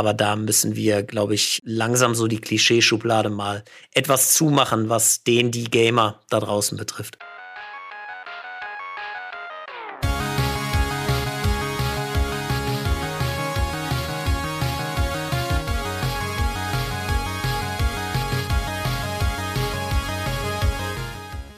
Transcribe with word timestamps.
Aber 0.00 0.14
da 0.14 0.34
müssen 0.34 0.76
wir, 0.76 1.02
glaube 1.02 1.34
ich, 1.34 1.60
langsam 1.62 2.14
so 2.14 2.26
die 2.26 2.40
Klischeeschublade 2.40 3.28
mal 3.28 3.64
etwas 3.92 4.32
zumachen, 4.32 4.88
was 4.88 5.24
den, 5.24 5.50
die 5.50 5.64
Gamer 5.64 6.22
da 6.30 6.40
draußen 6.40 6.78
betrifft. 6.78 7.18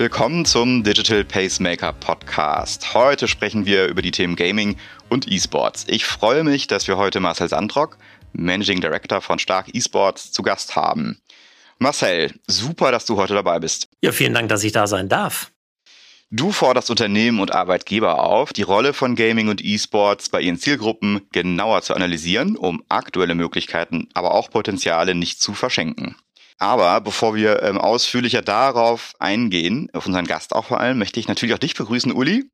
Willkommen 0.03 0.45
zum 0.45 0.83
Digital 0.83 1.23
Pacemaker 1.23 1.93
Podcast. 1.93 2.93
Heute 2.93 3.29
sprechen 3.29 3.67
wir 3.67 3.87
über 3.87 4.03
die 4.03 4.11
Themen 4.11 4.35
Gaming 4.35 4.77
und 5.09 5.31
E-Sports. 5.31 5.85
Ich 5.87 6.05
freue 6.05 6.43
mich, 6.43 6.67
dass 6.67 6.89
wir 6.89 6.97
heute 6.97 7.21
Marcel 7.21 7.49
Sandrock, 7.49 7.99
Managing 8.33 8.80
Director 8.80 9.21
von 9.21 9.39
Stark 9.39 9.69
E-Sports, 9.73 10.32
zu 10.32 10.43
Gast 10.43 10.77
haben. 10.77 11.21
Marcel, 11.79 12.32
super, 12.46 12.93
dass 12.93 13.07
du 13.07 13.17
heute 13.17 13.35
dabei 13.35 13.58
bist. 13.58 13.89
Ja, 14.03 14.13
vielen 14.13 14.35
Dank, 14.35 14.49
dass 14.49 14.63
ich 14.64 14.72
da 14.72 14.86
sein 14.86 15.08
darf. 15.08 15.50
Du 16.35 16.50
forderst 16.50 16.89
Unternehmen 16.89 17.41
und 17.41 17.53
Arbeitgeber 17.53 18.25
auf, 18.25 18.55
die 18.55 18.63
Rolle 18.63 18.95
von 18.95 19.17
Gaming 19.17 19.49
und 19.49 19.63
E-Sports 19.63 20.31
bei 20.31 20.41
ihren 20.41 20.58
Zielgruppen 20.58 21.21
genauer 21.31 21.82
zu 21.82 21.95
analysieren, 21.95 22.57
um 22.57 22.82
aktuelle 22.89 23.35
Möglichkeiten, 23.35 24.08
aber 24.14 24.33
auch 24.33 24.49
Potenziale 24.49 25.14
nicht 25.14 25.43
zu 25.43 25.53
verschenken. 25.53 26.17
Aber 26.57 27.00
bevor 27.00 27.35
wir 27.35 27.63
ähm, 27.63 27.77
ausführlicher 27.77 28.41
darauf 28.41 29.13
eingehen, 29.19 29.91
auf 29.93 30.07
unseren 30.07 30.27
Gast 30.27 30.55
auch 30.55 30.67
vor 30.67 30.80
allem, 30.80 30.96
möchte 30.96 31.21
ich 31.21 31.29
natürlich 31.29 31.55
auch 31.55 31.58
dich 31.58 31.75
begrüßen, 31.75 32.12
Uli. 32.12 32.44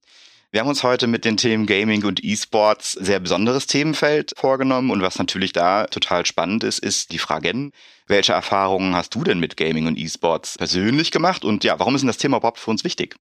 Wir 0.51 0.61
haben 0.61 0.69
uns 0.69 0.83
heute 0.83 1.09
mit 1.09 1.27
den 1.27 1.37
Themen 1.37 1.67
Gaming 1.67 2.07
und 2.07 2.25
E-Sports 2.25 2.93
sehr 2.93 3.21
besonderes 3.21 3.67
Themenfeld 3.67 4.33
vorgenommen 4.35 4.91
und 4.91 5.03
was 5.03 5.19
natürlich 5.19 5.53
da 5.53 5.87
total 5.87 6.25
spannend 6.25 6.65
ist, 6.65 6.79
ist 6.79 7.13
die 7.13 7.19
Frage, 7.19 7.71
welche 8.07 8.33
Erfahrungen 8.33 8.97
hast 8.97 9.15
du 9.15 9.25
denn 9.25 9.41
mit 9.41 9.59
Gaming 9.59 9.87
und 9.87 9.99
E-Sports 9.99 10.57
persönlich 10.57 11.11
gemacht 11.11 11.45
und 11.45 11.65
ja, 11.65 11.79
warum 11.79 11.95
ist 11.95 12.01
denn 12.01 12.07
das 12.07 12.17
Thema 12.17 12.39
überhaupt 12.39 12.61
für 12.61 12.71
uns 12.71 12.83
wichtig? 12.83 13.17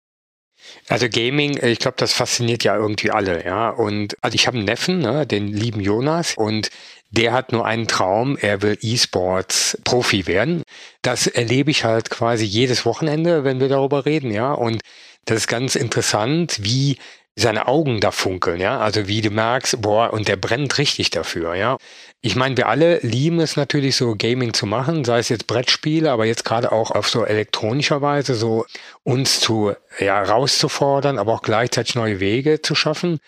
Also 0.88 1.08
Gaming, 1.10 1.62
ich 1.62 1.80
glaube, 1.80 1.98
das 1.98 2.14
fasziniert 2.14 2.64
ja 2.64 2.76
irgendwie 2.76 3.12
alle, 3.12 3.44
ja. 3.46 3.70
Und 3.70 4.16
also 4.22 4.36
ich 4.36 4.48
habe 4.48 4.58
einen 4.58 4.66
Neffen, 4.66 5.00
ne, 5.00 5.28
den 5.28 5.48
lieben 5.48 5.82
Jonas, 5.82 6.34
und 6.36 6.70
der 7.10 7.34
hat 7.34 7.52
nur 7.52 7.66
einen 7.66 7.88
Traum, 7.88 8.38
er 8.38 8.62
will 8.62 8.78
E-Sports 8.82 9.78
Profi 9.84 10.28
werden. 10.28 10.64
Das 11.02 11.28
erlebe 11.28 11.72
ich 11.72 11.84
halt 11.84 12.10
quasi 12.10 12.46
jedes 12.46 12.86
Wochenende, 12.86 13.44
wenn 13.44 13.60
wir 13.60 13.70
darüber 13.70 14.06
reden, 14.06 14.32
ja. 14.32 14.54
Und 14.54 14.82
das 15.26 15.38
ist 15.40 15.48
ganz 15.48 15.76
interessant, 15.76 16.60
wie 16.62 16.98
seine 17.40 17.68
Augen 17.68 18.00
da 18.00 18.12
funkeln, 18.12 18.60
ja. 18.60 18.80
Also 18.80 19.08
wie 19.08 19.22
du 19.22 19.30
merkst, 19.30 19.82
boah, 19.82 20.12
und 20.12 20.28
der 20.28 20.38
brennt 20.38 20.78
richtig 20.80 21.12
dafür, 21.12 21.56
ja. 21.56 21.78
Ich 22.22 22.36
meine, 22.36 22.58
wir 22.58 22.68
alle 22.68 22.98
lieben 23.00 23.40
es 23.40 23.56
natürlich 23.56 23.96
so 23.96 24.16
Gaming 24.18 24.54
zu 24.54 24.66
machen, 24.66 25.06
sei 25.06 25.20
es 25.20 25.30
jetzt 25.30 25.46
Brettspiele, 25.48 26.12
aber 26.12 26.26
jetzt 26.26 26.46
gerade 26.46 26.72
auch 26.72 26.92
auf 26.92 27.08
so 27.08 27.24
elektronischer 27.26 28.02
Weise 28.02 28.34
so 28.34 28.66
uns 29.04 29.40
zu, 29.40 29.74
ja, 30.00 30.22
rauszufordern, 30.22 31.20
aber 31.20 31.34
auch 31.34 31.44
gleichzeitig 31.44 31.96
neue 31.96 32.20
Wege 32.20 32.62
zu 32.62 32.74
schaffen. 32.74 33.20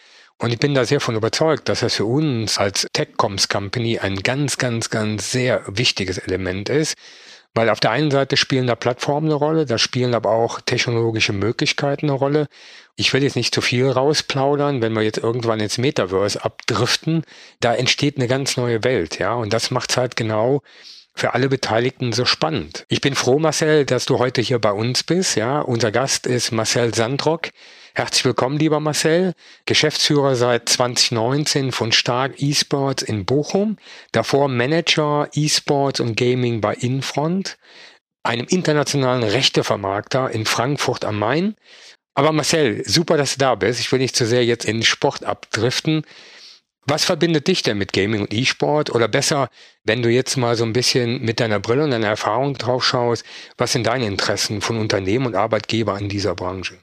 Und 0.42 0.54
ich 0.54 0.60
bin 0.60 0.74
da 0.74 0.86
sehr 0.86 1.02
von 1.02 1.16
überzeugt, 1.16 1.68
dass 1.68 1.82
das 1.82 1.96
für 1.96 2.06
uns 2.06 2.58
als 2.58 2.88
Techcoms 2.94 3.50
Company 3.50 4.00
ein 4.00 4.24
ganz, 4.24 4.58
ganz, 4.58 4.90
ganz 4.90 5.32
sehr 5.32 5.64
wichtiges 5.68 6.18
Element 6.18 6.70
ist. 6.70 6.96
Weil 7.54 7.70
auf 7.70 7.80
der 7.80 7.92
einen 7.92 8.12
Seite 8.12 8.38
spielen 8.38 8.68
da 8.68 8.76
Plattformen 8.76 9.28
eine 9.28 9.36
Rolle, 9.36 9.66
da 9.66 9.78
spielen 9.78 10.14
aber 10.14 10.30
auch 10.30 10.62
technologische 10.62 11.34
Möglichkeiten 11.34 12.06
eine 12.06 12.14
Rolle. 12.14 12.48
Ich 12.96 13.12
will 13.12 13.24
jetzt 13.24 13.36
nicht 13.36 13.54
zu 13.54 13.62
viel 13.62 13.90
rausplaudern, 13.90 14.82
wenn 14.82 14.94
wir 14.94 15.02
jetzt 15.02 15.18
irgendwann 15.18 15.60
ins 15.60 15.78
Metaverse 15.78 16.46
abdriften, 16.46 17.24
da 17.60 17.74
entsteht 17.74 18.18
eine 18.18 18.28
ganz 18.28 18.56
neue 18.56 18.84
Welt, 18.84 19.20
ja. 19.20 19.34
Und 19.34 19.52
das 19.52 19.72
macht's 19.72 19.98
halt 19.98 20.16
genau 20.16 20.62
für 21.16 21.34
alle 21.34 21.50
Beteiligten 21.50 22.14
so 22.14 22.24
spannend. 22.24 22.86
Ich 22.88 23.02
bin 23.02 23.16
froh, 23.16 23.40
Marcel, 23.40 23.84
dass 23.84 24.06
du 24.06 24.20
heute 24.20 24.42
hier 24.42 24.60
bei 24.60 24.72
uns 24.72 25.04
bist, 25.04 25.36
ja. 25.36 25.60
Unser 25.60 25.92
Gast 25.92 26.28
ist 26.28 26.52
Marcel 26.52 26.94
Sandrock. 26.94 27.50
Herzlich 27.96 28.24
willkommen, 28.24 28.60
lieber 28.60 28.80
Marcel, 28.80 29.34
Geschäftsführer 29.66 30.36
seit 30.36 30.70
2019 30.70 31.72
von 31.72 31.92
Stark 31.92 32.40
Esports 32.42 33.02
in 33.02 33.26
Bochum, 33.26 33.78
davor 34.12 34.48
Manager 34.48 35.28
Esports 35.34 36.00
und 36.00 36.16
Gaming 36.16 36.62
bei 36.62 36.76
Infront, 36.76 37.58
einem 38.24 38.46
internationalen 38.48 39.24
Rechtevermarkter 39.24 40.30
in 40.30 40.46
Frankfurt 40.46 41.04
am 41.04 41.18
Main. 41.18 41.56
Aber 42.14 42.32
Marcel, 42.32 42.84
super, 42.86 43.18
dass 43.18 43.34
du 43.34 43.40
da 43.40 43.56
bist. 43.56 43.80
Ich 43.80 43.92
will 43.92 44.00
nicht 44.00 44.16
zu 44.16 44.28
sehr 44.28 44.46
jetzt 44.46 44.66
in 44.66 44.84
Sport 44.84 45.24
abdriften. 45.24 46.04
Was 46.86 47.06
verbindet 47.06 47.48
dich 47.48 47.64
denn 47.64 47.78
mit 47.78 47.94
Gaming 47.94 48.22
und 48.22 48.34
E-Sport? 48.34 48.94
Oder 48.94 49.08
besser, 49.08 49.50
wenn 49.84 50.04
du 50.04 50.10
jetzt 50.10 50.38
mal 50.38 50.56
so 50.56 50.64
ein 50.64 50.74
bisschen 50.74 51.22
mit 51.22 51.40
deiner 51.40 51.60
Brille 51.60 51.84
und 51.84 51.92
deiner 51.92 52.08
Erfahrung 52.08 52.56
drauf 52.56 52.86
schaust, 52.86 53.24
was 53.58 53.72
sind 53.72 53.88
deine 53.88 54.06
Interessen 54.06 54.62
von 54.62 54.78
Unternehmen 54.78 55.26
und 55.26 55.36
Arbeitgeber 55.36 55.98
in 55.98 56.10
dieser 56.10 56.36
Branche? 56.36 56.78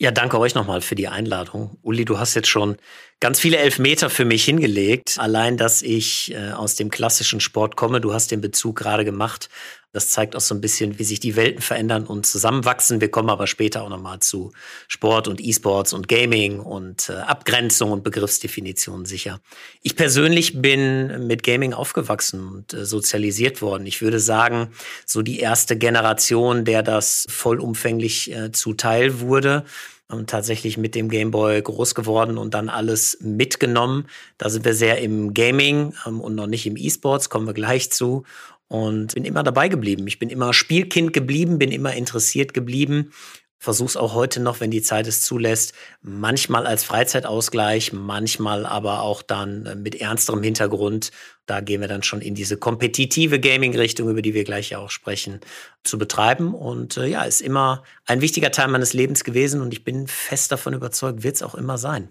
Ja, 0.00 0.12
danke 0.12 0.38
euch 0.38 0.54
nochmal 0.54 0.80
für 0.80 0.94
die 0.94 1.08
Einladung. 1.08 1.76
Uli, 1.82 2.04
du 2.04 2.18
hast 2.20 2.34
jetzt 2.34 2.46
schon 2.48 2.76
ganz 3.20 3.40
viele 3.40 3.58
Elfmeter 3.58 4.10
für 4.10 4.24
mich 4.24 4.44
hingelegt. 4.44 5.16
Allein, 5.18 5.56
dass 5.56 5.82
ich 5.82 6.32
äh, 6.32 6.52
aus 6.52 6.76
dem 6.76 6.90
klassischen 6.90 7.40
Sport 7.40 7.76
komme, 7.76 8.00
du 8.00 8.12
hast 8.12 8.30
den 8.30 8.40
Bezug 8.40 8.76
gerade 8.76 9.04
gemacht. 9.04 9.48
Das 9.92 10.10
zeigt 10.10 10.36
auch 10.36 10.40
so 10.40 10.54
ein 10.54 10.60
bisschen, 10.60 10.98
wie 10.98 11.04
sich 11.04 11.18
die 11.18 11.34
Welten 11.34 11.62
verändern 11.62 12.06
und 12.06 12.26
zusammenwachsen. 12.26 13.00
Wir 13.00 13.10
kommen 13.10 13.30
aber 13.30 13.46
später 13.46 13.82
auch 13.82 13.88
nochmal 13.88 14.20
zu 14.20 14.52
Sport 14.86 15.28
und 15.28 15.40
E-Sports 15.40 15.94
und 15.94 16.08
Gaming 16.08 16.60
und 16.60 17.08
äh, 17.08 17.14
Abgrenzung 17.14 17.90
und 17.90 18.04
Begriffsdefinition 18.04 19.06
sicher. 19.06 19.40
Ich 19.82 19.96
persönlich 19.96 20.60
bin 20.60 21.26
mit 21.26 21.42
Gaming 21.42 21.72
aufgewachsen 21.72 22.46
und 22.46 22.74
äh, 22.74 22.84
sozialisiert 22.84 23.62
worden. 23.62 23.86
Ich 23.86 24.02
würde 24.02 24.20
sagen, 24.20 24.68
so 25.06 25.22
die 25.22 25.40
erste 25.40 25.76
Generation, 25.76 26.66
der 26.66 26.82
das 26.82 27.26
vollumfänglich 27.30 28.30
äh, 28.30 28.52
zuteil 28.52 29.20
wurde 29.20 29.64
und 30.08 30.30
tatsächlich 30.30 30.78
mit 30.78 30.94
dem 30.94 31.08
Gameboy 31.08 31.60
groß 31.60 31.94
geworden 31.94 32.38
und 32.38 32.54
dann 32.54 32.68
alles 32.68 33.18
mitgenommen. 33.20 34.06
Da 34.38 34.48
sind 34.48 34.64
wir 34.64 34.74
sehr 34.74 34.98
im 34.98 35.34
Gaming 35.34 35.94
ähm, 36.06 36.20
und 36.20 36.34
noch 36.34 36.46
nicht 36.46 36.66
im 36.66 36.76
E-Sports, 36.76 37.28
kommen 37.28 37.46
wir 37.46 37.54
gleich 37.54 37.90
zu. 37.90 38.24
Und 38.68 39.14
bin 39.14 39.24
immer 39.24 39.42
dabei 39.42 39.68
geblieben. 39.68 40.06
Ich 40.06 40.18
bin 40.18 40.28
immer 40.28 40.52
Spielkind 40.52 41.14
geblieben, 41.14 41.58
bin 41.58 41.72
immer 41.72 41.94
interessiert 41.94 42.52
geblieben. 42.52 43.12
Versuch's 43.60 43.96
auch 43.96 44.14
heute 44.14 44.38
noch, 44.38 44.60
wenn 44.60 44.70
die 44.70 44.82
Zeit 44.82 45.08
es 45.08 45.20
zulässt, 45.20 45.72
manchmal 46.00 46.64
als 46.64 46.84
Freizeitausgleich, 46.84 47.92
manchmal 47.92 48.64
aber 48.64 49.02
auch 49.02 49.20
dann 49.20 49.66
äh, 49.66 49.74
mit 49.74 49.96
ernsterem 49.96 50.42
Hintergrund. 50.44 51.10
Da 51.46 51.60
gehen 51.60 51.80
wir 51.80 51.88
dann 51.88 52.04
schon 52.04 52.20
in 52.20 52.36
diese 52.36 52.56
kompetitive 52.56 53.40
Gaming-Richtung, 53.40 54.08
über 54.08 54.22
die 54.22 54.32
wir 54.32 54.44
gleich 54.44 54.70
ja 54.70 54.78
auch 54.78 54.90
sprechen, 54.90 55.40
zu 55.82 55.98
betreiben. 55.98 56.54
Und 56.54 56.96
äh, 56.98 57.06
ja, 57.06 57.24
ist 57.24 57.40
immer 57.40 57.82
ein 58.06 58.20
wichtiger 58.20 58.52
Teil 58.52 58.68
meines 58.68 58.92
Lebens 58.92 59.24
gewesen 59.24 59.60
und 59.60 59.72
ich 59.72 59.82
bin 59.82 60.06
fest 60.06 60.52
davon 60.52 60.74
überzeugt, 60.74 61.24
wird's 61.24 61.42
auch 61.42 61.56
immer 61.56 61.78
sein. 61.78 62.10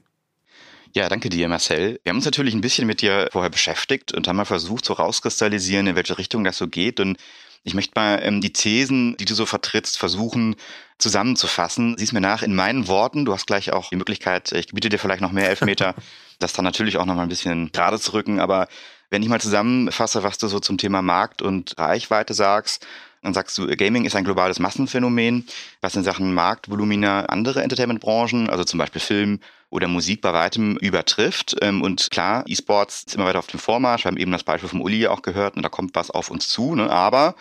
Ja, 0.96 1.08
danke 1.10 1.30
dir, 1.30 1.48
Marcel. 1.48 2.00
Wir 2.04 2.10
haben 2.10 2.18
uns 2.18 2.26
natürlich 2.26 2.56
ein 2.56 2.62
bisschen 2.62 2.88
mit 2.88 3.02
dir 3.02 3.30
vorher 3.32 3.50
beschäftigt 3.50 4.14
und 4.14 4.28
haben 4.28 4.36
mal 4.36 4.46
versucht, 4.46 4.84
so 4.84 4.94
rauskristallisieren, 4.94 5.88
in 5.88 5.96
welche 5.96 6.18
Richtung 6.18 6.44
das 6.44 6.58
so 6.58 6.68
geht. 6.68 7.00
Und 7.00 7.18
ich 7.64 7.74
möchte 7.74 7.94
mal 7.96 8.20
ähm, 8.24 8.42
die 8.42 8.54
Thesen, 8.54 9.18
die 9.18 9.26
du 9.26 9.36
so 9.36 9.46
vertrittst, 9.46 9.98
versuchen 9.98 10.56
zusammenzufassen. 10.98 11.96
Siehst 11.98 12.14
mir 12.14 12.22
nach 12.22 12.42
in 12.42 12.56
meinen 12.56 12.88
Worten. 12.88 13.26
Du 13.26 13.34
hast 13.34 13.48
gleich 13.48 13.72
auch 13.72 13.90
die 13.90 13.96
Möglichkeit, 13.96 14.52
ich 14.52 14.68
biete 14.68 14.90
dir 14.90 15.00
vielleicht 15.00 15.22
noch 15.22 15.32
mehr 15.32 15.50
Elfmeter, 15.50 15.96
das 16.40 16.54
dann 16.54 16.66
natürlich 16.66 16.98
auch 16.98 17.06
noch 17.06 17.16
mal 17.16 17.24
ein 17.24 17.30
bisschen 17.30 17.72
gerade 17.72 18.00
zu 18.00 18.14
rücken. 18.14 18.40
Aber 18.40 18.68
wenn 19.10 19.24
ich 19.24 19.30
mal 19.30 19.42
zusammenfasse, 19.42 20.24
was 20.24 20.38
du 20.38 20.48
so 20.48 20.60
zum 20.60 20.78
Thema 20.78 21.02
Markt 21.02 21.42
und 21.42 21.78
Reichweite 21.78 22.34
sagst, 22.34 22.86
dann 23.28 23.34
sagst 23.34 23.58
du, 23.58 23.68
Gaming 23.68 24.06
ist 24.06 24.16
ein 24.16 24.24
globales 24.24 24.58
Massenphänomen, 24.58 25.46
was 25.82 25.98
in 25.98 26.04
Sachen 26.04 26.34
Marktvolumina 26.34 27.26
andere 27.26 27.62
Entertainmentbranchen, 27.62 28.50
also 28.50 28.64
zum 28.64 28.78
Beispiel 28.78 29.02
Film 29.02 29.42
oder 29.70 29.90
Musik 29.90 30.22
bei 30.22 30.32
weitem 30.32 30.78
übertrifft. 30.78 31.58
Ähm, 31.62 31.82
und 31.82 32.10
klar, 32.10 32.46
E-Sports 32.48 33.04
ist 33.06 33.16
immer 33.16 33.26
weiter 33.26 33.40
auf 33.40 33.48
dem 33.48 33.60
Vormarsch. 33.60 34.06
Wir 34.06 34.12
haben 34.12 34.18
eben 34.18 34.32
das 34.32 34.46
Beispiel 34.46 34.70
vom 34.70 34.82
Uli 34.82 35.08
auch 35.08 35.24
gehört 35.24 35.58
und 35.58 35.64
da 35.64 35.68
kommt 35.68 35.94
was 35.94 36.10
auf 36.10 36.32
uns 36.32 36.48
zu. 36.48 36.74
Ne? 36.74 36.90
Aber 36.90 37.36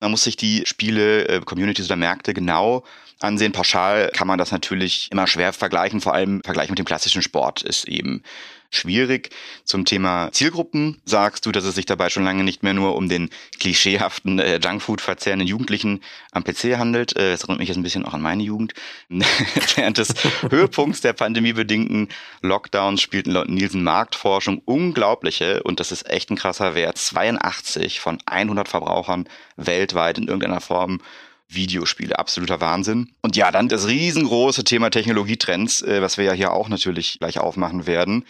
man 0.00 0.10
muss 0.10 0.24
sich 0.24 0.36
die 0.36 0.64
Spiele, 0.66 1.28
äh, 1.28 1.40
Communities 1.40 1.86
oder 1.86 1.94
Märkte 1.94 2.34
genau 2.34 2.82
ansehen. 3.20 3.52
Pauschal 3.52 4.10
kann 4.12 4.26
man 4.26 4.38
das 4.38 4.50
natürlich 4.50 5.08
immer 5.12 5.28
schwer 5.28 5.52
vergleichen, 5.52 6.00
vor 6.00 6.14
allem 6.14 6.38
im 6.38 6.42
Vergleich 6.42 6.68
mit 6.68 6.80
dem 6.80 6.84
klassischen 6.84 7.22
Sport 7.22 7.62
ist 7.62 7.86
eben 7.86 8.24
schwierig. 8.70 9.30
Zum 9.64 9.84
Thema 9.84 10.30
Zielgruppen 10.32 11.00
sagst 11.04 11.46
du, 11.46 11.52
dass 11.52 11.64
es 11.64 11.74
sich 11.74 11.86
dabei 11.86 12.10
schon 12.10 12.24
lange 12.24 12.44
nicht 12.44 12.62
mehr 12.62 12.74
nur 12.74 12.96
um 12.96 13.08
den 13.08 13.30
klischeehaften 13.58 14.38
äh, 14.38 14.58
Junkfood 14.62 15.00
verzehrenden 15.00 15.48
Jugendlichen 15.48 16.02
am 16.32 16.44
PC 16.44 16.78
handelt. 16.78 17.16
Äh, 17.16 17.32
das 17.32 17.42
erinnert 17.42 17.60
mich 17.60 17.68
jetzt 17.68 17.78
ein 17.78 17.82
bisschen 17.82 18.04
auch 18.04 18.14
an 18.14 18.20
meine 18.20 18.42
Jugend. 18.42 18.74
Während 19.08 19.98
des 19.98 20.14
Höhepunkts 20.48 21.00
der 21.00 21.12
pandemiebedingten 21.12 22.08
Lockdowns 22.42 23.00
spielten 23.00 23.32
laut 23.32 23.48
Nielsen 23.48 23.82
Marktforschung 23.82 24.60
unglaubliche, 24.64 25.62
und 25.62 25.80
das 25.80 25.92
ist 25.92 26.08
echt 26.08 26.30
ein 26.30 26.36
krasser 26.36 26.74
Wert, 26.74 26.98
82 26.98 28.00
von 28.00 28.18
100 28.26 28.68
Verbrauchern 28.68 29.28
weltweit 29.56 30.18
in 30.18 30.28
irgendeiner 30.28 30.60
Form 30.60 31.00
Videospiele. 31.48 32.18
Absoluter 32.18 32.60
Wahnsinn. 32.60 33.10
Und 33.22 33.36
ja, 33.36 33.50
dann 33.50 33.68
das 33.68 33.88
riesengroße 33.88 34.64
Thema 34.64 34.90
Technologietrends, 34.90 35.82
äh, 35.82 36.02
was 36.02 36.18
wir 36.18 36.24
ja 36.24 36.32
hier 36.32 36.52
auch 36.52 36.68
natürlich 36.68 37.18
gleich 37.18 37.38
aufmachen 37.38 37.86
werden. 37.86 38.24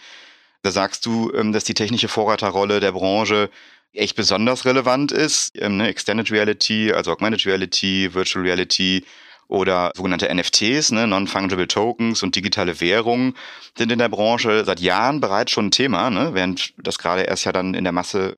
Da 0.61 0.71
sagst 0.71 1.05
du, 1.05 1.31
ähm, 1.33 1.53
dass 1.53 1.63
die 1.63 1.73
technische 1.73 2.07
Vorreiterrolle 2.07 2.79
der 2.79 2.91
Branche 2.91 3.49
echt 3.93 4.15
besonders 4.15 4.65
relevant 4.65 5.11
ist. 5.11 5.51
Ähm, 5.55 5.77
ne? 5.77 5.87
Extended 5.87 6.31
Reality, 6.31 6.91
also 6.91 7.11
Augmented 7.11 7.45
Reality, 7.45 8.13
Virtual 8.13 8.43
Reality 8.43 9.05
oder 9.47 9.91
sogenannte 9.95 10.33
NFTs, 10.33 10.91
ne? 10.91 11.07
Non-Fungible 11.07 11.67
Tokens 11.67 12.21
und 12.21 12.35
digitale 12.35 12.79
Währungen 12.81 13.35
sind 13.75 13.91
in 13.91 13.97
der 13.97 14.09
Branche 14.09 14.63
seit 14.63 14.79
Jahren 14.79 15.21
bereits 15.21 15.51
schon 15.51 15.67
ein 15.67 15.71
Thema, 15.71 16.11
ne? 16.11 16.33
während 16.33 16.73
das 16.77 16.99
gerade 16.99 17.23
erst 17.23 17.45
ja 17.45 17.51
dann 17.51 17.73
in 17.73 17.83
der 17.83 17.93
Masse 17.93 18.37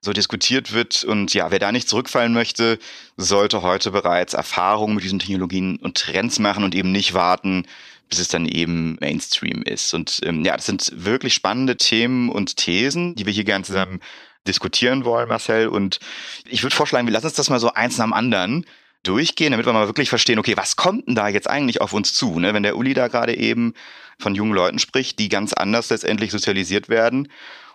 so 0.00 0.12
diskutiert 0.12 0.72
wird. 0.72 1.04
Und 1.04 1.32
ja, 1.34 1.50
wer 1.50 1.60
da 1.60 1.70
nicht 1.70 1.88
zurückfallen 1.88 2.32
möchte, 2.32 2.78
sollte 3.16 3.62
heute 3.62 3.92
bereits 3.92 4.34
Erfahrungen 4.34 4.96
mit 4.96 5.04
diesen 5.04 5.20
Technologien 5.20 5.76
und 5.76 5.96
Trends 5.96 6.40
machen 6.40 6.64
und 6.64 6.74
eben 6.74 6.90
nicht 6.90 7.14
warten, 7.14 7.64
bis 8.08 8.18
es 8.18 8.28
dann 8.28 8.46
eben 8.46 8.96
Mainstream 9.00 9.62
ist. 9.62 9.94
Und 9.94 10.20
ähm, 10.24 10.44
ja, 10.44 10.56
das 10.56 10.66
sind 10.66 10.92
wirklich 10.94 11.34
spannende 11.34 11.76
Themen 11.76 12.28
und 12.28 12.56
Thesen, 12.56 13.14
die 13.14 13.26
wir 13.26 13.32
hier 13.32 13.44
gerne 13.44 13.64
zusammen 13.64 14.00
diskutieren 14.46 15.04
wollen, 15.04 15.28
Marcel. 15.28 15.68
Und 15.68 16.00
ich 16.46 16.62
würde 16.62 16.74
vorschlagen, 16.74 17.06
wir 17.06 17.12
lassen 17.12 17.26
uns 17.26 17.36
das 17.36 17.50
mal 17.50 17.60
so 17.60 17.72
eins 17.72 17.98
nach 17.98 18.06
dem 18.06 18.12
anderen 18.12 18.64
durchgehen, 19.02 19.52
damit 19.52 19.66
wir 19.66 19.72
mal 19.72 19.86
wirklich 19.86 20.08
verstehen, 20.08 20.38
okay, 20.38 20.56
was 20.56 20.76
kommt 20.76 21.06
denn 21.06 21.14
da 21.14 21.28
jetzt 21.28 21.48
eigentlich 21.48 21.80
auf 21.80 21.92
uns 21.92 22.14
zu? 22.14 22.38
Ne? 22.38 22.54
Wenn 22.54 22.62
der 22.62 22.76
Uli 22.76 22.94
da 22.94 23.08
gerade 23.08 23.36
eben 23.36 23.74
von 24.18 24.34
jungen 24.34 24.52
Leuten 24.52 24.78
spricht, 24.78 25.18
die 25.18 25.28
ganz 25.28 25.52
anders 25.52 25.90
letztendlich 25.90 26.32
sozialisiert 26.32 26.88
werden. 26.88 27.28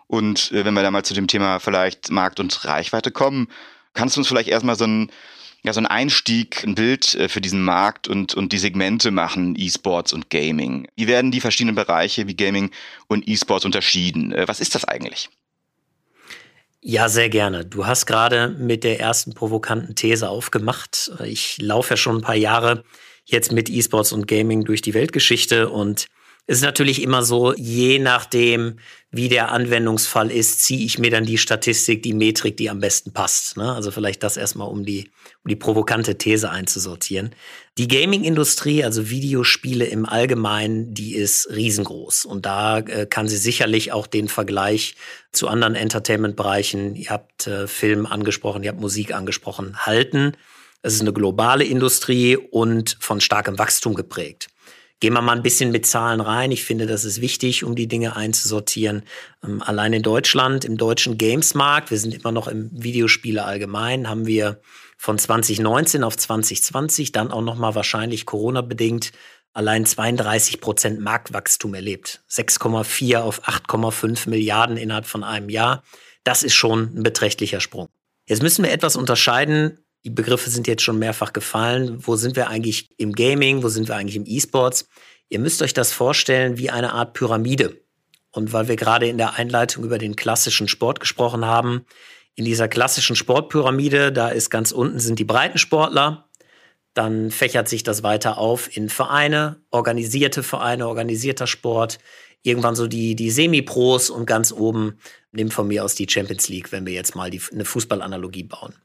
Und 0.07 0.51
äh, 0.51 0.65
wenn 0.65 0.73
wir 0.73 0.83
da 0.83 0.91
mal 0.91 1.05
zu 1.05 1.13
dem 1.13 1.27
Thema 1.27 1.59
vielleicht 1.59 2.11
Markt 2.11 2.39
und 2.39 2.65
Reichweite 2.65 3.11
kommen, 3.11 3.47
kannst 3.93 4.15
du 4.15 4.21
uns 4.21 4.27
vielleicht 4.27 4.49
erstmal 4.49 4.75
so 4.75 4.85
ein 4.85 5.11
ja, 5.63 5.71
so 5.71 5.79
ein 5.79 5.85
Einstieg, 5.85 6.63
ein 6.63 6.75
Bild 6.75 7.15
äh, 7.15 7.29
für 7.29 7.39
diesen 7.41 7.63
Markt 7.63 8.07
und, 8.07 8.35
und 8.35 8.51
die 8.51 8.57
Segmente 8.57 9.11
machen, 9.11 9.55
E-Sports 9.57 10.11
und 10.11 10.29
Gaming. 10.29 10.87
Wie 10.95 11.07
werden 11.07 11.31
die 11.31 11.39
verschiedenen 11.39 11.75
Bereiche 11.75 12.27
wie 12.27 12.35
Gaming 12.35 12.71
und 13.07 13.27
E-Sports 13.27 13.65
unterschieden? 13.65 14.33
Äh, 14.33 14.47
was 14.47 14.59
ist 14.59 14.75
das 14.75 14.83
eigentlich? 14.83 15.29
Ja, 16.81 17.07
sehr 17.07 17.29
gerne. 17.29 17.63
Du 17.63 17.87
hast 17.87 18.05
gerade 18.05 18.49
mit 18.49 18.83
der 18.83 18.99
ersten 18.99 19.33
provokanten 19.33 19.95
These 19.95 20.27
aufgemacht. 20.27 21.13
Ich 21.23 21.61
laufe 21.61 21.91
ja 21.91 21.97
schon 21.97 22.17
ein 22.17 22.21
paar 22.21 22.35
Jahre 22.35 22.83
jetzt 23.23 23.53
mit 23.53 23.69
E-Sports 23.69 24.11
und 24.11 24.27
Gaming 24.27 24.65
durch 24.65 24.81
die 24.81 24.93
Weltgeschichte 24.93 25.69
und 25.69 26.07
es 26.45 26.57
ist 26.57 26.63
natürlich 26.63 27.01
immer 27.01 27.23
so, 27.23 27.53
je 27.53 27.99
nachdem, 27.99 28.79
wie 29.11 29.29
der 29.29 29.51
Anwendungsfall 29.51 30.29
ist, 30.29 30.61
ziehe 30.61 30.85
ich 30.85 30.99
mir 30.99 31.09
dann 31.09 31.25
die 31.25 31.37
Statistik, 31.37 32.03
die 32.03 32.13
Metrik, 32.13 32.57
die 32.57 32.69
am 32.69 32.81
besten 32.81 33.13
passt. 33.13 33.55
Ne? 33.55 33.71
Also 33.71 33.91
vielleicht 33.91 34.23
das 34.23 34.35
erstmal, 34.35 34.67
um 34.67 34.83
die, 34.83 35.09
die 35.45 35.55
provokante 35.55 36.17
These 36.17 36.49
einzusortieren. 36.49 37.35
Die 37.77 37.87
Gaming-Industrie, 37.87 38.83
also 38.83 39.09
Videospiele 39.09 39.85
im 39.85 40.05
Allgemeinen, 40.05 40.93
die 40.93 41.15
ist 41.15 41.49
riesengroß. 41.49 42.25
Und 42.25 42.45
da 42.45 42.79
äh, 42.79 43.05
kann 43.05 43.27
sie 43.27 43.37
sicherlich 43.37 43.91
auch 43.91 44.07
den 44.07 44.29
Vergleich 44.29 44.95
zu 45.31 45.47
anderen 45.47 45.75
Entertainment-Bereichen, 45.75 46.95
ihr 46.95 47.09
habt 47.09 47.47
äh, 47.47 47.67
Film 47.67 48.05
angesprochen, 48.05 48.63
ihr 48.63 48.69
habt 48.69 48.79
Musik 48.79 49.13
angesprochen, 49.13 49.85
halten. 49.85 50.33
Es 50.81 50.93
ist 50.93 51.01
eine 51.01 51.13
globale 51.13 51.63
Industrie 51.63 52.37
und 52.37 52.97
von 52.99 53.19
starkem 53.19 53.57
Wachstum 53.57 53.95
geprägt. 53.95 54.47
Gehen 54.99 55.13
wir 55.13 55.21
mal 55.21 55.35
ein 55.35 55.43
bisschen 55.43 55.71
mit 55.71 55.85
Zahlen 55.85 56.21
rein. 56.21 56.51
Ich 56.51 56.63
finde, 56.63 56.85
das 56.85 57.03
ist 57.03 57.19
wichtig, 57.19 57.65
um 57.65 57.75
die 57.75 57.89
Dinge 57.89 58.15
einzusortieren. 58.15 59.03
Ähm, 59.43 59.61
allein 59.61 59.91
in 59.91 60.01
Deutschland, 60.01 60.63
im 60.63 60.77
deutschen 60.77 61.17
Gamesmarkt, 61.17 61.91
wir 61.91 61.97
sind 61.97 62.13
immer 62.13 62.31
noch 62.31 62.47
im 62.47 62.69
Videospiele 62.71 63.43
allgemein, 63.43 64.09
haben 64.09 64.25
wir 64.25 64.61
von 65.03 65.17
2019 65.17 66.01
auf 66.05 66.15
2020 66.15 67.11
dann 67.11 67.29
auch 67.33 67.41
noch 67.41 67.57
mal 67.57 67.75
wahrscheinlich 67.75 68.25
Corona 68.25 68.61
bedingt 68.61 69.11
allein 69.51 69.85
32 69.85 70.61
Prozent 70.61 71.01
Marktwachstum 71.01 71.73
erlebt. 71.73 72.23
6,4 72.31 73.17
auf 73.17 73.43
8,5 73.45 74.29
Milliarden 74.29 74.77
innerhalb 74.77 75.05
von 75.05 75.25
einem 75.25 75.49
Jahr. 75.49 75.83
Das 76.23 76.41
ist 76.41 76.53
schon 76.53 76.95
ein 76.95 77.03
beträchtlicher 77.03 77.59
Sprung. 77.59 77.89
Jetzt 78.27 78.41
müssen 78.41 78.63
wir 78.63 78.71
etwas 78.71 78.95
unterscheiden 78.95 79.77
die 80.05 80.09
Begriffe 80.09 80.49
sind 80.49 80.67
jetzt 80.67 80.83
schon 80.83 80.99
mehrfach 80.99 81.33
gefallen. 81.33 82.05
Wo 82.05 82.15
sind 82.15 82.37
wir 82.37 82.49
eigentlich 82.49 82.89
im 82.97 83.13
Gaming? 83.13 83.61
Wo 83.61 83.69
sind 83.69 83.87
wir 83.87 83.95
eigentlich 83.95 84.17
im 84.17 84.25
E-Sports? 84.25 84.87
Ihr 85.29 85.39
müsst 85.39 85.61
euch 85.61 85.73
das 85.73 85.91
vorstellen 85.91 86.57
wie 86.57 86.69
eine 86.69 86.93
Art 86.93 87.13
Pyramide. 87.13 87.77
Und 88.31 88.51
weil 88.51 88.67
wir 88.67 88.75
gerade 88.75 89.07
in 89.07 89.17
der 89.17 89.35
Einleitung 89.35 89.83
über 89.83 89.97
den 89.97 90.15
klassischen 90.15 90.67
Sport 90.67 90.99
gesprochen 90.99 91.45
haben, 91.45 91.85
in 92.35 92.45
dieser 92.45 92.67
klassischen 92.67 93.15
Sportpyramide, 93.15 94.11
da 94.11 94.29
ist 94.29 94.49
ganz 94.49 94.71
unten 94.71 94.99
sind 94.99 95.19
die 95.19 95.25
Breitensportler. 95.25 96.27
Dann 96.93 97.31
fächert 97.31 97.67
sich 97.67 97.83
das 97.83 98.03
weiter 98.03 98.37
auf 98.37 98.75
in 98.75 98.89
Vereine, 98.89 99.61
organisierte 99.71 100.43
Vereine, 100.43 100.87
organisierter 100.87 101.47
Sport. 101.47 101.99
Irgendwann 102.43 102.75
so 102.75 102.87
die, 102.87 103.15
die 103.15 103.31
Semi-Pros 103.31 104.09
und 104.09 104.25
ganz 104.25 104.51
oben, 104.51 104.99
nehmen 105.31 105.51
von 105.51 105.67
mir 105.67 105.83
aus 105.83 105.95
die 105.95 106.07
Champions 106.09 106.49
League, 106.49 106.71
wenn 106.71 106.85
wir 106.85 106.93
jetzt 106.93 107.15
mal 107.15 107.29
die, 107.29 107.41
eine 107.51 107.65
Fußballanalogie 107.65 108.43
bauen. 108.43 108.75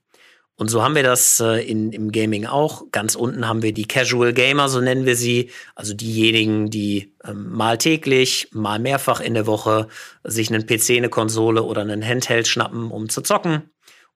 Und 0.59 0.69
so 0.69 0.83
haben 0.83 0.97
wir 0.97 1.05
das 1.05 1.39
äh, 1.39 1.65
in, 1.65 1.93
im 1.93 2.11
Gaming 2.11 2.45
auch. 2.45 2.91
Ganz 2.91 3.15
unten 3.15 3.47
haben 3.47 3.63
wir 3.63 3.73
die 3.73 3.87
Casual 3.87 4.33
Gamer, 4.33 4.69
so 4.69 4.81
nennen 4.81 5.07
wir 5.07 5.15
sie. 5.15 5.51
Also 5.77 5.95
diejenigen, 5.95 6.69
die 6.69 7.15
ähm, 7.25 7.53
mal 7.53 7.79
täglich, 7.79 8.49
mal 8.51 8.81
mehrfach 8.81 9.21
in 9.21 9.35
der 9.35 9.47
Woche 9.47 9.87
sich 10.25 10.53
einen 10.53 10.67
PC, 10.67 10.97
eine 10.97 11.11
Konsole 11.11 11.63
oder 11.63 11.83
einen 11.83 12.05
Handheld 12.05 12.49
schnappen, 12.49 12.91
um 12.91 13.09
zu 13.09 13.23
zocken. 13.23 13.71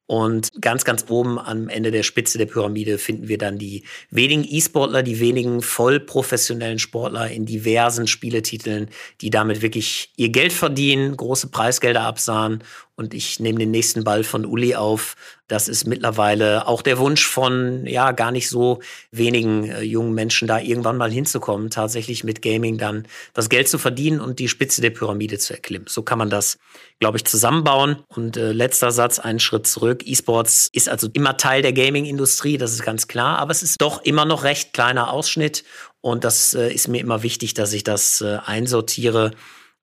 Und 0.07 0.51
ganz, 0.61 0.85
ganz 0.85 1.07
oben 1.09 1.39
am 1.39 1.69
Ende 1.69 1.93
der 1.93 2.03
Spitze 2.03 2.37
der 2.37 2.47
Pyramide 2.47 2.99
finden 2.99 3.29
wir 3.29 3.39
dann 3.39 3.57
die 3.57 3.85
wenigen 4.11 4.45
E-Sportler, 4.45 5.05
die 5.05 5.21
wenigen 5.21 5.63
voll 5.63 6.01
professionellen 6.01 6.81
Sportler 6.81 7.31
in 7.31 7.47
diversen 7.47 8.09
Spieletiteln, 8.09 8.91
die 9.21 9.31
damit 9.31 9.63
wirklich 9.63 10.13
ihr 10.17 10.31
Geld 10.31 10.53
verdienen, 10.53 11.17
große 11.17 11.49
Preisgelder 11.49 12.03
absahen 12.03 12.65
und 12.95 13.15
ich 13.15 13.41
nehme 13.41 13.59
den 13.59 13.71
nächsten 13.71 14.05
Ball 14.05 14.23
von 14.23 14.45
Uli 14.45 14.75
auf. 14.75 15.17
Das 15.49 15.67
ist 15.69 15.87
mittlerweile 15.87 16.67
auch 16.67 16.83
der 16.83 16.99
Wunsch 16.99 17.27
von 17.27 17.87
ja 17.87 18.13
gar 18.13 18.31
nicht 18.31 18.49
so 18.49 18.81
wenigen 19.11 19.65
äh, 19.65 19.83
jungen 19.83 20.13
Menschen, 20.15 20.47
da 20.47 20.59
irgendwann 20.59 20.99
mal 20.99 21.11
hinzukommen, 21.11 21.71
tatsächlich 21.71 22.23
mit 22.23 22.43
Gaming 22.43 22.77
dann 22.77 23.07
das 23.33 23.49
Geld 23.49 23.69
zu 23.69 23.79
verdienen 23.79 24.21
und 24.21 24.39
die 24.39 24.49
Spitze 24.49 24.83
der 24.83 24.91
Pyramide 24.91 25.39
zu 25.39 25.55
erklimmen. 25.55 25.87
So 25.89 26.03
kann 26.03 26.19
man 26.19 26.29
das, 26.29 26.59
glaube 27.01 27.17
ich, 27.17 27.25
zusammenbauen. 27.25 27.97
Und 28.09 28.37
äh, 28.37 28.53
letzter 28.53 28.93
Satz, 28.93 29.19
einen 29.19 29.41
Schritt 29.41 29.67
zurück. 29.67 30.03
E-Sports 30.07 30.69
ist 30.73 30.89
also 30.89 31.09
immer 31.13 31.37
Teil 31.39 31.63
der 31.63 31.73
Gaming-Industrie, 31.73 32.59
das 32.59 32.73
ist 32.73 32.83
ganz 32.83 33.09
klar, 33.09 33.39
aber 33.39 33.53
es 33.53 33.63
ist 33.63 33.81
doch 33.81 34.03
immer 34.03 34.27
noch 34.27 34.45
recht 34.45 34.75
kleiner 34.75 35.11
Ausschnitt. 35.11 35.65
Und 36.03 36.25
das 36.25 36.53
äh, 36.53 36.73
ist 36.73 36.89
mir 36.89 37.01
immer 37.01 37.23
wichtig, 37.23 37.55
dass 37.55 37.73
ich 37.73 37.85
das 37.85 38.21
äh, 38.21 38.39
einsortiere 38.45 39.31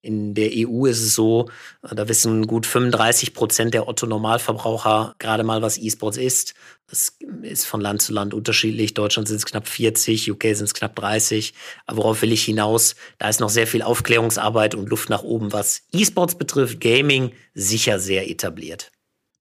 in 0.02 0.34
der 0.34 0.50
EU 0.54 0.86
ist 0.86 1.02
es 1.02 1.16
so, 1.16 1.50
äh, 1.84 1.94
da 1.94 2.08
wissen 2.08 2.48
gut 2.48 2.66
35 2.66 3.34
Prozent 3.34 3.74
der 3.74 3.88
Otto-Normalverbraucher 3.88 5.16
gerade 5.20 5.44
mal, 5.44 5.62
was 5.62 5.78
E-Sports 5.78 6.18
ist. 6.18 6.54
Das 6.90 7.18
ist 7.44 7.66
von 7.66 7.82
Land 7.82 8.02
zu 8.02 8.14
Land 8.14 8.34
unterschiedlich. 8.34 8.94
Deutschland 8.94 9.28
sind 9.28 9.38
es 9.38 9.46
knapp 9.46 9.68
40, 9.68 10.32
UK 10.32 10.44
sind 10.54 10.66
es 10.66 10.74
knapp 10.74 10.96
30. 10.96 11.54
Aber 11.86 11.98
worauf 11.98 12.22
will 12.22 12.32
ich 12.32 12.44
hinaus? 12.44 12.96
Da 13.18 13.30
ist 13.30 13.40
noch 13.40 13.50
sehr 13.50 13.68
viel 13.68 13.82
Aufklärungsarbeit 13.82 14.74
und 14.74 14.90
Luft 14.90 15.10
nach 15.10 15.24
oben, 15.24 15.54
was 15.54 15.84
E-Sports 15.92 16.36
betrifft. 16.36 16.80
Gaming 16.80 17.32
sicher 17.54 18.00
sehr 18.00 18.30
etabliert. 18.30 18.92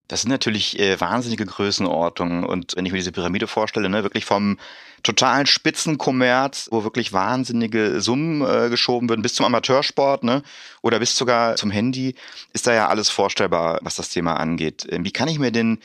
Das 0.09 0.23
sind 0.23 0.31
natürlich 0.31 0.79
äh, 0.79 0.99
wahnsinnige 1.01 1.45
Größenordnungen. 1.47 2.45
Und 2.45 2.75
wenn 2.77 2.87
ich 2.87 2.93
mir 2.93 2.99
diese 2.99 3.13
Pyramide 3.13 3.47
vorstelle, 3.47 3.89
ne, 3.89 4.03
wirklich 4.03 4.25
vom 4.25 4.59
totalen 5.03 5.47
Spitzenkommerz, 5.47 6.69
wo 6.71 6.85
wirklich 6.85 7.13
wahnsinnige 7.13 8.01
Summen 8.01 8.43
äh, 8.43 8.69
geschoben 8.71 9.09
werden, 9.09 9.23
bis 9.23 9.35
zum 9.35 9.47
Amateursport, 9.47 10.25
ne, 10.25 10.43
oder 10.83 10.99
bis 10.99 11.17
sogar 11.17 11.57
zum 11.57 11.71
Handy, 11.71 12.15
ist 12.53 12.67
da 12.67 12.75
ja 12.75 12.89
alles 12.89 13.09
vorstellbar, 13.11 13.79
was 13.83 13.97
das 13.97 14.11
Thema 14.11 14.35
angeht. 14.35 14.87
Ähm, 14.91 15.05
wie 15.05 15.13
kann 15.13 15.29
ich 15.29 15.39
mir 15.39 15.53
denn 15.53 15.79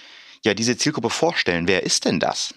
ja 0.43 0.53
diese 0.53 0.77
Zielgruppe 0.77 1.10
vorstellen? 1.10 1.67
Wer 1.67 1.84
ist 1.84 2.05
denn 2.05 2.20
das? 2.20 2.53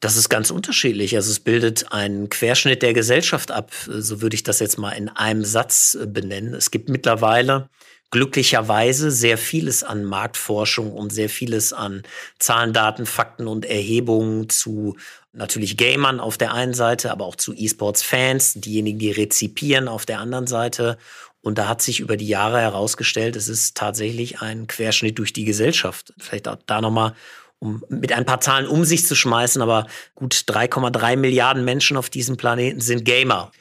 Das 0.00 0.16
ist 0.16 0.28
ganz 0.28 0.50
unterschiedlich. 0.50 1.16
Also 1.16 1.30
es 1.30 1.40
bildet 1.40 1.92
einen 1.92 2.28
Querschnitt 2.28 2.82
der 2.82 2.92
Gesellschaft 2.92 3.50
ab. 3.50 3.72
So 3.86 4.20
würde 4.20 4.34
ich 4.34 4.42
das 4.42 4.60
jetzt 4.60 4.78
mal 4.78 4.90
in 4.90 5.08
einem 5.08 5.44
Satz 5.44 5.96
äh, 5.98 6.06
benennen. 6.06 6.54
Es 6.54 6.70
gibt 6.70 6.88
mittlerweile 6.88 7.70
glücklicherweise 8.10 9.10
sehr 9.10 9.38
vieles 9.38 9.82
an 9.82 10.04
Marktforschung 10.04 10.92
und 10.92 11.10
sehr 11.10 11.28
vieles 11.28 11.72
an 11.72 12.02
Zahlen, 12.38 12.72
Daten, 12.72 13.06
Fakten 13.06 13.48
und 13.48 13.64
Erhebungen 13.64 14.48
zu 14.48 14.96
natürlich 15.34 15.76
Gamern 15.76 16.20
auf 16.20 16.38
der 16.38 16.54
einen 16.54 16.74
Seite, 16.74 17.10
aber 17.10 17.26
auch 17.26 17.36
zu 17.36 17.52
E-Sports-Fans, 17.52 18.54
diejenigen, 18.54 18.98
die 18.98 19.10
rezipieren 19.10 19.88
auf 19.88 20.06
der 20.06 20.20
anderen 20.20 20.46
Seite. 20.46 20.96
Und 21.42 21.58
da 21.58 21.68
hat 21.68 21.82
sich 21.82 22.00
über 22.00 22.16
die 22.16 22.28
Jahre 22.28 22.60
herausgestellt, 22.60 23.36
es 23.36 23.48
ist 23.48 23.76
tatsächlich 23.76 24.40
ein 24.40 24.66
Querschnitt 24.66 25.18
durch 25.18 25.32
die 25.32 25.44
Gesellschaft. 25.44 26.14
Vielleicht 26.18 26.48
auch 26.48 26.56
da 26.66 26.80
nochmal, 26.80 27.14
um 27.58 27.84
mit 27.88 28.12
ein 28.12 28.24
paar 28.24 28.40
Zahlen 28.40 28.66
um 28.66 28.84
sich 28.84 29.06
zu 29.06 29.14
schmeißen, 29.14 29.60
aber 29.60 29.86
gut 30.14 30.34
3,3 30.34 31.16
Milliarden 31.16 31.64
Menschen 31.64 31.96
auf 31.96 32.08
diesem 32.08 32.36
Planeten 32.36 32.80
sind 32.80 33.04
Gamer. 33.04 33.52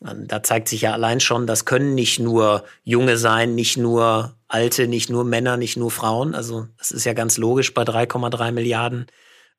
Da 0.00 0.42
zeigt 0.42 0.68
sich 0.68 0.82
ja 0.82 0.92
allein 0.92 1.20
schon, 1.20 1.46
das 1.46 1.66
können 1.66 1.94
nicht 1.94 2.18
nur 2.18 2.64
Junge 2.84 3.18
sein, 3.18 3.54
nicht 3.54 3.76
nur 3.76 4.34
Alte, 4.48 4.88
nicht 4.88 5.10
nur 5.10 5.24
Männer, 5.24 5.56
nicht 5.56 5.76
nur 5.76 5.90
Frauen. 5.90 6.34
Also 6.34 6.68
das 6.78 6.90
ist 6.90 7.04
ja 7.04 7.12
ganz 7.12 7.36
logisch 7.36 7.74
bei 7.74 7.82
3,3 7.82 8.50
Milliarden. 8.50 9.06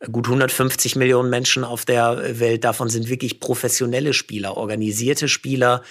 Gut 0.10 0.26
150 0.26 0.96
Millionen 0.96 1.30
Menschen 1.30 1.64
auf 1.64 1.86
der 1.86 2.40
Welt, 2.40 2.64
davon 2.64 2.90
sind 2.90 3.10
wirklich 3.10 3.40
professionelle 3.40 4.14
Spieler, 4.14 4.58
organisierte 4.58 5.28
Spieler, 5.28 5.84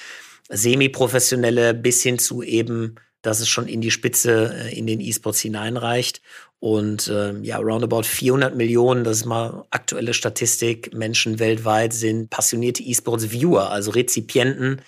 semi-professionelle 0.48 1.74
bis 1.74 2.02
hin 2.02 2.18
zu 2.18 2.42
eben, 2.42 2.96
dass 3.22 3.40
es 3.40 3.48
schon 3.48 3.68
in 3.68 3.80
die 3.80 3.90
Spitze 3.90 4.52
äh, 4.52 4.76
in 4.76 4.86
den 4.86 5.00
E-Sports 5.00 5.40
hineinreicht. 5.40 6.22
Und 6.58 7.08
äh, 7.08 7.38
ja, 7.40 7.58
roundabout 7.58 8.02
400 8.02 8.54
Millionen, 8.54 9.04
das 9.04 9.18
ist 9.18 9.24
mal 9.26 9.64
aktuelle 9.70 10.12
Statistik, 10.12 10.92
Menschen 10.92 11.38
weltweit 11.38 11.92
sind 11.92 12.28
passionierte 12.30 12.82
E-Sports-Viewer, 12.82 13.70
also 13.70 13.92
Rezipienten, 13.92 14.82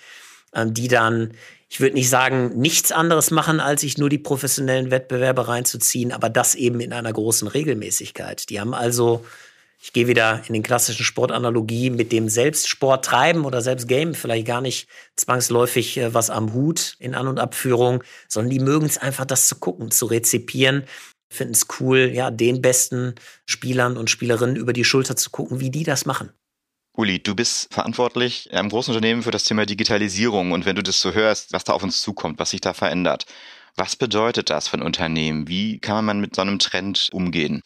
äh, 0.51 0.65
die 0.67 0.87
dann, 0.87 1.33
ich 1.73 1.79
würde 1.79 1.95
nicht 1.95 2.09
sagen, 2.09 2.51
nichts 2.55 2.91
anderes 2.91 3.31
machen, 3.31 3.59
als 3.59 3.81
sich 3.81 3.97
nur 3.97 4.07
die 4.07 4.19
professionellen 4.19 4.91
Wettbewerbe 4.91 5.47
reinzuziehen, 5.47 6.11
aber 6.11 6.29
das 6.29 6.53
eben 6.53 6.79
in 6.79 6.93
einer 6.93 7.11
großen 7.11 7.47
Regelmäßigkeit. 7.47 8.47
Die 8.51 8.59
haben 8.59 8.75
also 8.75 9.25
ich 9.81 9.91
gehe 9.91 10.05
wieder 10.05 10.43
in 10.47 10.53
den 10.53 10.61
klassischen 10.61 11.03
Sportanalogie 11.03 11.89
mit 11.89 12.11
dem 12.11 12.29
Selbstsport 12.29 13.03
treiben 13.03 13.43
oder 13.43 13.63
selbst 13.63 13.87
Game 13.87 14.13
vielleicht 14.13 14.45
gar 14.45 14.61
nicht 14.61 14.87
zwangsläufig 15.15 15.97
äh, 15.97 16.13
was 16.13 16.29
am 16.29 16.53
Hut 16.53 16.95
in 16.99 17.15
An- 17.15 17.27
und 17.27 17.39
Abführung, 17.39 18.03
sondern 18.27 18.51
die 18.51 18.59
mögen 18.59 18.85
es 18.85 18.99
einfach, 18.99 19.25
das 19.25 19.47
zu 19.47 19.55
gucken, 19.55 19.89
zu 19.89 20.05
rezipieren, 20.05 20.83
finden 21.31 21.55
es 21.55 21.65
cool, 21.79 22.11
ja, 22.13 22.29
den 22.29 22.61
besten 22.61 23.15
Spielern 23.47 23.97
und 23.97 24.11
Spielerinnen 24.11 24.57
über 24.57 24.73
die 24.73 24.83
Schulter 24.83 25.15
zu 25.15 25.31
gucken, 25.31 25.59
wie 25.59 25.71
die 25.71 25.83
das 25.83 26.05
machen. 26.05 26.29
Uli, 26.95 27.19
du 27.21 27.33
bist 27.33 27.73
verantwortlich 27.73 28.51
im 28.51 28.69
großen 28.69 28.93
Unternehmen 28.93 29.23
für 29.23 29.31
das 29.31 29.45
Thema 29.45 29.65
Digitalisierung 29.65 30.51
und 30.51 30.65
wenn 30.65 30.75
du 30.75 30.83
das 30.83 31.01
so 31.01 31.13
hörst, 31.13 31.51
was 31.51 31.63
da 31.63 31.73
auf 31.73 31.81
uns 31.81 32.01
zukommt, 32.01 32.37
was 32.37 32.51
sich 32.51 32.61
da 32.61 32.73
verändert, 32.73 33.25
was 33.75 33.95
bedeutet 33.95 34.51
das 34.51 34.67
für 34.67 34.77
ein 34.77 34.83
Unternehmen? 34.83 35.47
Wie 35.47 35.79
kann 35.79 36.05
man 36.05 36.19
mit 36.19 36.35
so 36.35 36.43
einem 36.43 36.59
Trend 36.59 37.09
umgehen? 37.11 37.63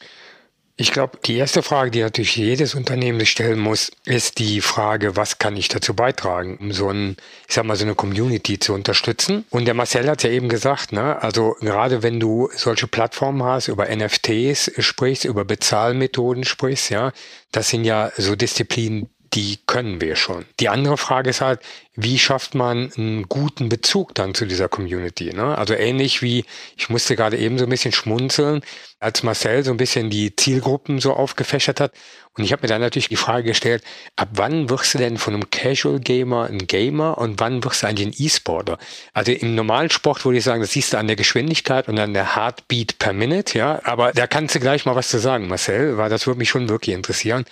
Ich 0.79 0.91
glaube, 0.91 1.17
die 1.25 1.35
erste 1.35 1.63
Frage, 1.63 1.89
die 1.89 2.01
natürlich 2.01 2.35
jedes 2.35 2.75
Unternehmen 2.75 3.19
sich 3.19 3.31
stellen 3.31 3.57
muss, 3.57 3.91
ist 4.05 4.37
die 4.37 4.61
Frage, 4.61 5.15
was 5.15 5.39
kann 5.39 5.57
ich 5.57 5.69
dazu 5.69 5.95
beitragen, 5.95 6.57
um 6.61 6.71
so 6.71 6.89
ein, 6.89 7.17
ich 7.47 7.55
sag 7.55 7.65
mal, 7.65 7.75
so 7.75 7.83
eine 7.83 7.95
Community 7.95 8.59
zu 8.59 8.75
unterstützen? 8.75 9.43
Und 9.49 9.65
der 9.65 9.73
Marcel 9.73 10.07
hat 10.07 10.21
ja 10.21 10.29
eben 10.29 10.49
gesagt, 10.49 10.91
ne, 10.91 11.19
also 11.21 11.55
gerade 11.61 12.03
wenn 12.03 12.19
du 12.19 12.49
solche 12.55 12.87
Plattformen 12.87 13.41
hast, 13.41 13.69
über 13.69 13.87
NFTs 13.93 14.71
sprichst, 14.77 15.25
über 15.25 15.45
Bezahlmethoden 15.45 16.43
sprichst, 16.43 16.91
ja, 16.91 17.11
das 17.51 17.69
sind 17.69 17.83
ja 17.83 18.11
so 18.15 18.35
Disziplinen, 18.35 19.09
die 19.33 19.59
können 19.65 20.01
wir 20.01 20.15
schon. 20.15 20.45
Die 20.59 20.69
andere 20.69 20.97
Frage 20.97 21.29
ist 21.29 21.41
halt, 21.41 21.59
wie 21.95 22.19
schafft 22.19 22.53
man 22.53 22.91
einen 22.95 23.23
guten 23.27 23.69
Bezug 23.69 24.13
dann 24.13 24.35
zu 24.35 24.45
dieser 24.45 24.69
Community? 24.69 25.33
Ne? 25.33 25.57
Also 25.57 25.73
ähnlich 25.73 26.21
wie, 26.21 26.45
ich 26.77 26.89
musste 26.89 27.15
gerade 27.15 27.37
eben 27.37 27.57
so 27.57 27.65
ein 27.65 27.69
bisschen 27.69 27.91
schmunzeln, 27.91 28.61
als 28.99 29.23
Marcel 29.23 29.63
so 29.63 29.71
ein 29.71 29.77
bisschen 29.77 30.09
die 30.09 30.35
Zielgruppen 30.35 30.99
so 30.99 31.13
aufgefächert 31.13 31.79
hat. 31.79 31.91
Und 32.37 32.43
ich 32.43 32.51
habe 32.51 32.61
mir 32.61 32.67
dann 32.67 32.81
natürlich 32.81 33.09
die 33.09 33.15
Frage 33.15 33.47
gestellt, 33.47 33.83
ab 34.15 34.29
wann 34.33 34.69
wirst 34.69 34.93
du 34.93 34.99
denn 34.99 35.17
von 35.17 35.33
einem 35.33 35.49
Casual 35.49 35.99
Gamer 35.99 36.45
ein 36.45 36.67
Gamer 36.67 37.17
und 37.17 37.39
wann 37.39 37.63
wirst 37.63 37.81
du 37.81 37.87
eigentlich 37.87 38.07
ein 38.07 38.25
E-Sporter? 38.25 38.77
Also 39.13 39.31
im 39.31 39.55
normalen 39.55 39.89
Sport 39.89 40.23
würde 40.23 40.37
ich 40.37 40.43
sagen, 40.43 40.61
das 40.61 40.71
siehst 40.71 40.93
du 40.93 40.99
an 40.99 41.07
der 41.07 41.15
Geschwindigkeit 41.15 41.87
und 41.87 41.97
an 41.97 42.13
der 42.13 42.35
Heartbeat 42.35 42.99
per 42.99 43.13
Minute, 43.13 43.57
ja. 43.57 43.81
Aber 43.83 44.11
da 44.11 44.27
kannst 44.27 44.53
du 44.53 44.59
gleich 44.59 44.85
mal 44.85 44.95
was 44.95 45.09
zu 45.09 45.17
sagen, 45.17 45.47
Marcel, 45.47 45.97
weil 45.97 46.09
das 46.09 46.27
würde 46.27 46.37
mich 46.37 46.49
schon 46.49 46.69
wirklich 46.69 46.95
interessieren. 46.95 47.45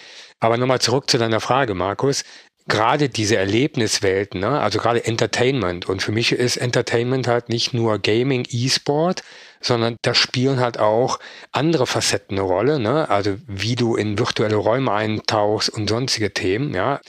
Aber 0.45 0.57
nochmal 0.57 0.79
zurück 0.79 1.09
zu 1.09 1.17
deiner 1.17 1.39
Frage, 1.39 1.73
Markus 1.73 2.23
gerade 2.67 3.09
diese 3.09 3.35
Erlebniswelten, 3.35 4.41
ne? 4.41 4.59
also 4.59 4.77
gerade 4.77 5.03
Entertainment. 5.03 5.87
Und 5.87 6.03
für 6.03 6.11
mich 6.11 6.31
ist 6.33 6.57
Entertainment 6.57 7.27
halt 7.27 7.49
nicht 7.49 7.73
nur 7.73 7.97
Gaming, 7.97 8.45
E-Sport, 8.47 9.23
sondern 9.59 9.95
da 10.03 10.13
spielen 10.13 10.59
halt 10.59 10.77
auch 10.77 11.19
andere 11.51 11.87
Facetten 11.87 12.37
eine 12.37 12.45
Rolle. 12.45 12.79
Ne? 12.79 13.09
Also 13.09 13.37
wie 13.47 13.75
du 13.75 13.95
in 13.95 14.19
virtuelle 14.19 14.55
Räume 14.55 14.91
eintauchst 14.91 15.69
und 15.69 15.89
sonstige 15.89 16.31
Themen. 16.31 16.75
Ja. 16.75 17.01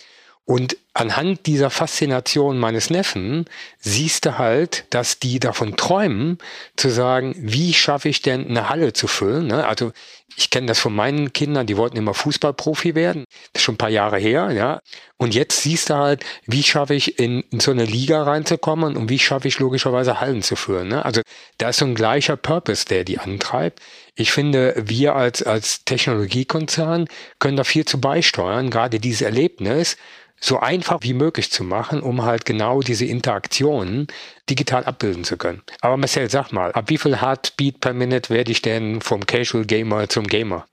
Und 0.46 0.78
anhand 0.96 1.44
dieser 1.44 1.68
Faszination 1.68 2.58
meines 2.58 2.88
Neffen 2.88 3.44
siehst 3.78 4.24
du 4.24 4.38
halt, 4.38 4.84
dass 4.90 5.18
die 5.18 5.38
davon 5.38 5.76
träumen, 5.76 6.38
zu 6.76 6.88
sagen, 6.88 7.34
wie 7.38 7.74
schaffe 7.74 8.08
ich 8.08 8.22
denn 8.22 8.48
eine 8.48 8.70
Halle 8.70 8.94
zu 8.94 9.06
füllen? 9.06 9.46
Ne? 9.46 9.66
Also 9.66 9.92
ich 10.36 10.48
kenne 10.50 10.66
das 10.66 10.78
von 10.78 10.94
meinen 10.94 11.32
Kindern, 11.34 11.66
die 11.66 11.76
wollten 11.76 11.98
immer 11.98 12.14
Fußballprofi 12.14 12.94
werden. 12.94 13.24
Das 13.52 13.60
ist 13.60 13.64
schon 13.64 13.74
ein 13.74 13.78
paar 13.78 13.90
Jahre 13.90 14.18
her, 14.18 14.50
ja. 14.52 14.80
Und 15.18 15.34
jetzt 15.34 15.62
siehst 15.62 15.90
du 15.90 15.94
halt, 15.94 16.24
wie 16.46 16.62
schaffe 16.62 16.94
ich 16.94 17.18
in, 17.18 17.42
in 17.50 17.60
so 17.60 17.70
eine 17.70 17.84
Liga 17.84 18.22
reinzukommen 18.22 18.96
und 18.96 19.08
wie 19.08 19.18
schaffe 19.18 19.48
ich 19.48 19.58
logischerweise 19.58 20.20
Hallen 20.20 20.42
zu 20.42 20.56
führen. 20.56 20.88
Ne? 20.88 21.04
Also 21.04 21.20
da 21.58 21.70
ist 21.70 21.78
so 21.78 21.84
ein 21.84 21.94
gleicher 21.94 22.36
Purpose, 22.36 22.86
der 22.86 23.04
die 23.04 23.18
antreibt. 23.18 23.80
Ich 24.14 24.32
finde, 24.32 24.74
wir 24.76 25.14
als, 25.14 25.42
als 25.42 25.84
Technologiekonzern 25.84 27.06
können 27.38 27.56
da 27.56 27.64
viel 27.64 27.84
zu 27.84 28.00
beisteuern, 28.00 28.70
gerade 28.70 28.98
dieses 28.98 29.22
Erlebnis 29.22 29.96
so 30.40 30.58
einfach 30.86 31.02
wie 31.02 31.14
möglich 31.14 31.50
zu 31.50 31.64
machen, 31.64 32.00
um 32.00 32.22
halt 32.22 32.44
genau 32.44 32.80
diese 32.80 33.06
Interaktionen 33.06 34.06
digital 34.48 34.84
abbilden 34.84 35.24
zu 35.24 35.36
können. 35.36 35.62
Aber 35.80 35.96
Marcel, 35.96 36.30
sag 36.30 36.52
mal, 36.52 36.70
ab 36.72 36.84
wie 36.88 36.98
viel 36.98 37.20
Heartbeat 37.20 37.80
per 37.80 37.92
Minute 37.92 38.30
werde 38.30 38.52
ich 38.52 38.62
denn 38.62 39.00
vom 39.00 39.26
Casual 39.26 39.64
Gamer 39.64 40.08
zum 40.08 40.28
Gamer? 40.28 40.64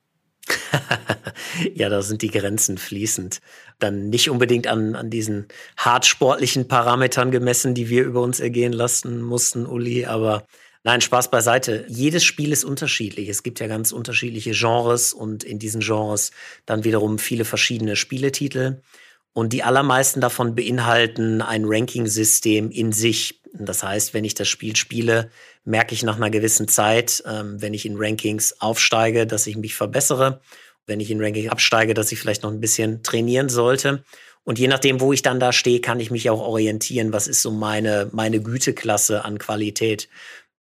ja, 1.74 1.90
da 1.90 2.04
sind 2.04 2.22
die 2.22 2.30
Grenzen 2.30 2.78
fließend. 2.78 3.40
Dann 3.80 4.10
nicht 4.10 4.30
unbedingt 4.30 4.68
an, 4.68 4.96
an 4.96 5.10
diesen 5.10 5.48
hart 5.78 6.06
sportlichen 6.06 6.68
Parametern 6.68 7.32
gemessen, 7.32 7.74
die 7.74 7.90
wir 7.90 8.04
über 8.04 8.22
uns 8.22 8.40
ergehen 8.40 8.74
lassen 8.74 9.20
mussten, 9.20 9.66
Uli, 9.66 10.06
aber 10.06 10.46
Nein, 10.86 11.00
Spaß 11.00 11.32
beiseite. 11.32 11.86
Jedes 11.88 12.26
Spiel 12.26 12.52
ist 12.52 12.66
unterschiedlich. 12.66 13.30
Es 13.30 13.42
gibt 13.42 13.62
ja 13.62 13.68
ganz 13.68 13.94
unterschiedliche 13.94 14.52
Genres 14.52 15.14
und 15.14 15.46
in 15.46 15.58
diesen 15.58 15.80
Genres 15.80 16.32
dann 16.66 16.84
wiederum 16.84 17.20
viele 17.20 17.46
verschiedene 17.46 17.96
Spieletitel. 17.96 18.82
Und 19.34 19.52
die 19.52 19.64
allermeisten 19.64 20.22
davon 20.22 20.56
beinhalten 20.56 21.42
ein 21.42 21.66
Ranking-System 21.66 22.70
in 22.70 22.92
sich. 22.92 23.42
Das 23.54 23.84
heißt, 23.84 24.14
wenn 24.14 24.24
ich 24.24 24.36
das 24.36 24.48
Spiel 24.48 24.76
spiele, 24.76 25.30
merke 25.66 25.94
ich 25.94 26.04
nach 26.04 26.18
einer 26.18 26.30
gewissen 26.30 26.68
Zeit, 26.68 27.24
ähm, 27.26 27.62
wenn 27.62 27.74
ich 27.74 27.86
in 27.86 27.98
Rankings 27.98 28.62
aufsteige, 28.62 29.26
dass 29.26 29.48
ich 29.48 29.58
mich 29.58 29.76
verbessere. 29.76 30.42
Wenn 30.86 31.00
ich 31.00 31.10
in 31.10 31.22
Rankings 31.22 31.50
absteige, 31.50 31.94
dass 31.94 32.12
ich 32.12 32.20
vielleicht 32.20 32.44
noch 32.44 32.52
ein 32.52 32.60
bisschen 32.60 33.04
trainieren 33.04 33.50
sollte. 33.50 34.04
Und 34.44 34.60
je 34.60 34.68
nachdem, 34.68 35.00
wo 35.00 35.14
ich 35.14 35.22
dann 35.22 35.40
da 35.40 35.54
stehe, 35.54 35.80
kann 35.80 36.02
ich 36.02 36.12
mich 36.12 36.30
auch 36.30 36.42
orientieren, 36.42 37.14
was 37.14 37.28
ist 37.28 37.42
so 37.42 37.52
meine, 37.52 38.10
meine 38.12 38.42
Güteklasse 38.42 39.24
an 39.24 39.40
Qualität. 39.40 40.10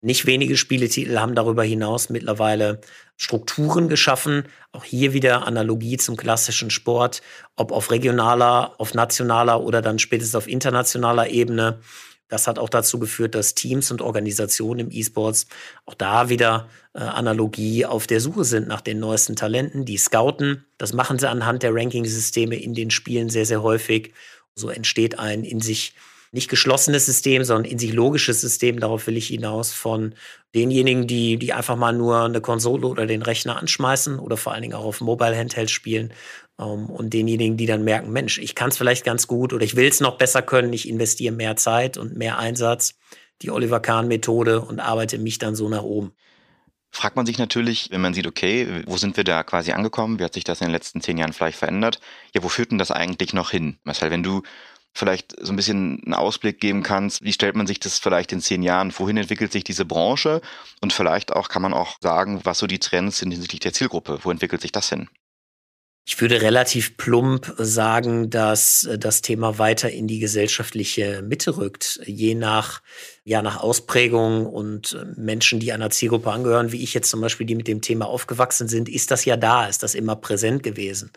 Nicht 0.05 0.25
wenige 0.25 0.57
Spieletitel 0.57 1.17
haben 1.19 1.33
darüber 1.33 1.63
hinaus 1.63 2.09
mittlerweile 2.09 2.81
Strukturen 3.15 3.87
geschaffen. 3.87 4.43
Auch 4.73 4.83
hier 4.83 5.13
wieder 5.13 5.47
Analogie 5.47 5.95
zum 5.95 6.17
klassischen 6.17 6.69
Sport, 6.71 7.21
ob 7.55 7.71
auf 7.71 7.89
regionaler, 7.89 8.73
auf 8.79 8.93
nationaler 8.93 9.61
oder 9.61 9.81
dann 9.81 9.99
spätestens 9.99 10.35
auf 10.35 10.49
internationaler 10.49 11.29
Ebene. 11.29 11.79
Das 12.27 12.47
hat 12.47 12.59
auch 12.59 12.67
dazu 12.67 12.99
geführt, 12.99 13.33
dass 13.33 13.55
Teams 13.55 13.91
und 13.91 14.01
Organisationen 14.01 14.81
im 14.81 14.91
E-Sports 14.91 15.47
auch 15.85 15.93
da 15.93 16.27
wieder 16.27 16.67
äh, 16.93 16.99
Analogie 16.99 17.85
auf 17.85 18.05
der 18.05 18.19
Suche 18.19 18.43
sind 18.43 18.67
nach 18.67 18.81
den 18.81 18.99
neuesten 18.99 19.37
Talenten, 19.37 19.85
die 19.85 19.97
scouten. 19.97 20.65
Das 20.77 20.91
machen 20.91 21.17
sie 21.17 21.29
anhand 21.29 21.63
der 21.63 21.73
Ranking-Systeme 21.73 22.57
in 22.57 22.73
den 22.73 22.91
Spielen 22.91 23.29
sehr, 23.29 23.45
sehr 23.45 23.63
häufig. 23.63 24.13
So 24.53 24.67
entsteht 24.67 25.17
ein 25.17 25.45
in 25.45 25.61
sich 25.61 25.95
nicht 26.33 26.49
geschlossenes 26.49 27.05
System, 27.05 27.43
sondern 27.43 27.71
in 27.71 27.77
sich 27.77 27.93
logisches 27.93 28.41
System, 28.41 28.79
darauf 28.79 29.05
will 29.05 29.17
ich 29.17 29.27
hinaus, 29.27 29.71
von 29.71 30.15
denjenigen, 30.55 31.05
die, 31.05 31.37
die 31.37 31.53
einfach 31.53 31.75
mal 31.75 31.93
nur 31.93 32.23
eine 32.23 32.41
Konsole 32.41 32.87
oder 32.87 33.05
den 33.05 33.21
Rechner 33.21 33.57
anschmeißen 33.57 34.17
oder 34.17 34.35
vor 34.35 34.51
allen 34.51 34.63
Dingen 34.63 34.73
auch 34.73 34.83
auf 34.83 34.99
Mobile 34.99 35.37
Handheld 35.37 35.69
spielen 35.69 36.11
ähm, 36.59 36.87
und 36.87 37.13
denjenigen, 37.13 37.55
die 37.55 37.67
dann 37.67 37.83
merken, 37.83 38.11
Mensch, 38.11 38.39
ich 38.39 38.55
kann 38.55 38.69
es 38.69 38.77
vielleicht 38.77 39.05
ganz 39.05 39.27
gut 39.27 39.53
oder 39.53 39.63
ich 39.63 39.75
will 39.75 39.87
es 39.87 39.99
noch 39.99 40.17
besser 40.17 40.41
können, 40.41 40.73
ich 40.73 40.89
investiere 40.89 41.33
mehr 41.33 41.55
Zeit 41.55 41.97
und 41.97 42.17
mehr 42.17 42.39
Einsatz, 42.39 42.95
die 43.43 43.51
Oliver 43.51 43.79
Kahn 43.79 44.07
Methode 44.07 44.61
und 44.61 44.79
arbeite 44.79 45.19
mich 45.19 45.37
dann 45.37 45.55
so 45.55 45.69
nach 45.69 45.83
oben 45.83 46.13
fragt 46.95 47.15
man 47.15 47.25
sich 47.25 47.39
natürlich, 47.39 47.89
wenn 47.89 48.01
man 48.01 48.13
sieht, 48.13 48.27
okay, 48.27 48.83
wo 48.85 48.97
sind 48.97 49.17
wir 49.17 49.23
da 49.23 49.43
quasi 49.43 49.71
angekommen? 49.71 50.19
Wie 50.19 50.23
hat 50.23 50.35
sich 50.35 50.43
das 50.43 50.61
in 50.61 50.67
den 50.67 50.73
letzten 50.73 51.01
zehn 51.01 51.17
Jahren 51.17 51.33
vielleicht 51.33 51.57
verändert? 51.57 51.99
Ja, 52.35 52.43
wo 52.43 52.49
führt 52.49 52.69
denn 52.69 52.77
das 52.77 52.91
eigentlich 52.91 53.33
noch 53.33 53.49
hin? 53.49 53.79
Marcel, 53.83 54.11
wenn 54.11 54.21
du 54.21 54.43
vielleicht 54.93 55.35
so 55.39 55.51
ein 55.51 55.55
bisschen 55.55 56.01
einen 56.03 56.13
Ausblick 56.13 56.59
geben 56.59 56.83
kannst, 56.83 57.23
wie 57.23 57.33
stellt 57.33 57.55
man 57.55 57.67
sich 57.67 57.79
das 57.79 57.99
vielleicht 57.99 58.31
in 58.31 58.41
zehn 58.41 58.61
Jahren, 58.61 58.93
wohin 58.97 59.17
entwickelt 59.17 59.51
sich 59.51 59.63
diese 59.63 59.85
Branche? 59.85 60.41
Und 60.81 60.93
vielleicht 60.93 61.33
auch 61.33 61.49
kann 61.49 61.61
man 61.61 61.73
auch 61.73 61.97
sagen, 62.01 62.41
was 62.43 62.59
so 62.59 62.67
die 62.67 62.79
Trends 62.79 63.17
sind 63.17 63.31
hinsichtlich 63.31 63.61
der 63.61 63.73
Zielgruppe, 63.73 64.19
wo 64.23 64.31
entwickelt 64.31 64.61
sich 64.61 64.71
das 64.71 64.89
hin? 64.89 65.09
Ich 66.05 66.19
würde 66.19 66.41
relativ 66.41 66.97
plump 66.97 67.53
sagen, 67.57 68.29
dass 68.29 68.89
das 68.97 69.21
Thema 69.21 69.57
weiter 69.57 69.89
in 69.89 70.05
die 70.05 70.19
gesellschaftliche 70.19 71.21
Mitte 71.21 71.55
rückt, 71.55 72.01
je 72.05 72.35
nach, 72.35 72.81
ja, 73.23 73.41
nach 73.41 73.61
Ausprägung 73.61 74.45
und 74.45 74.97
Menschen, 75.15 75.61
die 75.61 75.71
einer 75.71 75.91
Zielgruppe 75.91 76.29
angehören, 76.29 76.73
wie 76.73 76.83
ich 76.83 76.93
jetzt 76.93 77.09
zum 77.09 77.21
Beispiel, 77.21 77.47
die 77.47 77.55
mit 77.55 77.69
dem 77.69 77.79
Thema 77.79 78.07
aufgewachsen 78.07 78.67
sind, 78.67 78.89
ist 78.89 79.11
das 79.11 79.23
ja 79.23 79.37
da, 79.37 79.65
ist 79.67 79.81
das 79.81 79.95
immer 79.95 80.17
präsent 80.17 80.61
gewesen. 80.61 81.09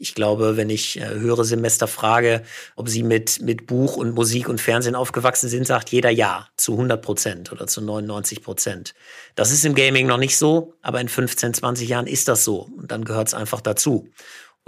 Ich 0.00 0.14
glaube, 0.14 0.56
wenn 0.56 0.70
ich 0.70 1.00
äh, 1.00 1.08
höhere 1.08 1.44
Semester 1.44 1.88
frage, 1.88 2.42
ob 2.76 2.88
sie 2.88 3.02
mit, 3.02 3.42
mit 3.42 3.66
Buch 3.66 3.96
und 3.96 4.14
Musik 4.14 4.48
und 4.48 4.60
Fernsehen 4.60 4.94
aufgewachsen 4.94 5.48
sind, 5.48 5.66
sagt 5.66 5.90
jeder 5.90 6.10
ja, 6.10 6.46
zu 6.56 6.72
100 6.72 7.02
Prozent 7.02 7.50
oder 7.50 7.66
zu 7.66 7.80
99 7.80 8.42
Prozent. 8.42 8.94
Das 9.34 9.50
ist 9.50 9.64
im 9.64 9.74
Gaming 9.74 10.06
noch 10.06 10.18
nicht 10.18 10.38
so, 10.38 10.74
aber 10.82 11.00
in 11.00 11.08
15, 11.08 11.52
20 11.52 11.88
Jahren 11.88 12.06
ist 12.06 12.28
das 12.28 12.44
so 12.44 12.68
und 12.76 12.92
dann 12.92 13.04
gehört 13.04 13.28
es 13.28 13.34
einfach 13.34 13.60
dazu. 13.60 14.08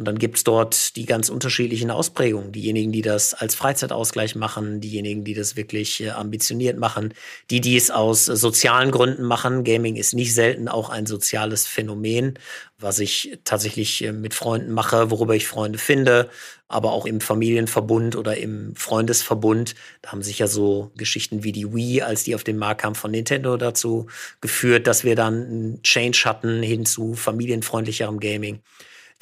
Und 0.00 0.06
dann 0.06 0.18
gibt's 0.18 0.44
dort 0.44 0.96
die 0.96 1.04
ganz 1.04 1.28
unterschiedlichen 1.28 1.90
Ausprägungen. 1.90 2.52
Diejenigen, 2.52 2.90
die 2.90 3.02
das 3.02 3.34
als 3.34 3.54
Freizeitausgleich 3.54 4.34
machen, 4.34 4.80
diejenigen, 4.80 5.24
die 5.24 5.34
das 5.34 5.56
wirklich 5.56 6.02
äh, 6.02 6.08
ambitioniert 6.08 6.78
machen, 6.78 7.12
die, 7.50 7.60
die 7.60 7.76
es 7.76 7.90
aus 7.90 8.26
äh, 8.26 8.34
sozialen 8.34 8.92
Gründen 8.92 9.24
machen. 9.24 9.62
Gaming 9.62 9.96
ist 9.96 10.14
nicht 10.14 10.32
selten 10.32 10.68
auch 10.68 10.88
ein 10.88 11.04
soziales 11.04 11.66
Phänomen, 11.66 12.38
was 12.78 12.98
ich 12.98 13.40
tatsächlich 13.44 14.02
äh, 14.02 14.12
mit 14.12 14.32
Freunden 14.32 14.72
mache, 14.72 15.10
worüber 15.10 15.36
ich 15.36 15.46
Freunde 15.46 15.78
finde, 15.78 16.30
aber 16.66 16.92
auch 16.92 17.04
im 17.04 17.20
Familienverbund 17.20 18.16
oder 18.16 18.38
im 18.38 18.74
Freundesverbund. 18.76 19.74
Da 20.00 20.12
haben 20.12 20.22
sich 20.22 20.38
ja 20.38 20.46
so 20.46 20.92
Geschichten 20.96 21.44
wie 21.44 21.52
die 21.52 21.74
Wii, 21.74 22.00
als 22.00 22.24
die 22.24 22.34
auf 22.34 22.42
den 22.42 22.56
Markt 22.56 22.80
kam 22.80 22.94
von 22.94 23.10
Nintendo 23.10 23.58
dazu 23.58 24.06
geführt, 24.40 24.86
dass 24.86 25.04
wir 25.04 25.14
dann 25.14 25.34
einen 25.34 25.82
Change 25.82 26.22
hatten 26.24 26.62
hin 26.62 26.86
zu 26.86 27.12
familienfreundlicherem 27.12 28.18
Gaming. 28.18 28.62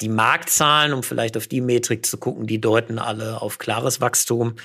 Die 0.01 0.09
Marktzahlen, 0.09 0.93
um 0.93 1.03
vielleicht 1.03 1.35
auf 1.35 1.47
die 1.47 1.61
Metrik 1.61 2.05
zu 2.05 2.17
gucken, 2.17 2.47
die 2.47 2.61
deuten 2.61 2.99
alle 2.99 3.41
auf 3.41 3.57
klares 3.57 3.99
Wachstum. 3.99 4.55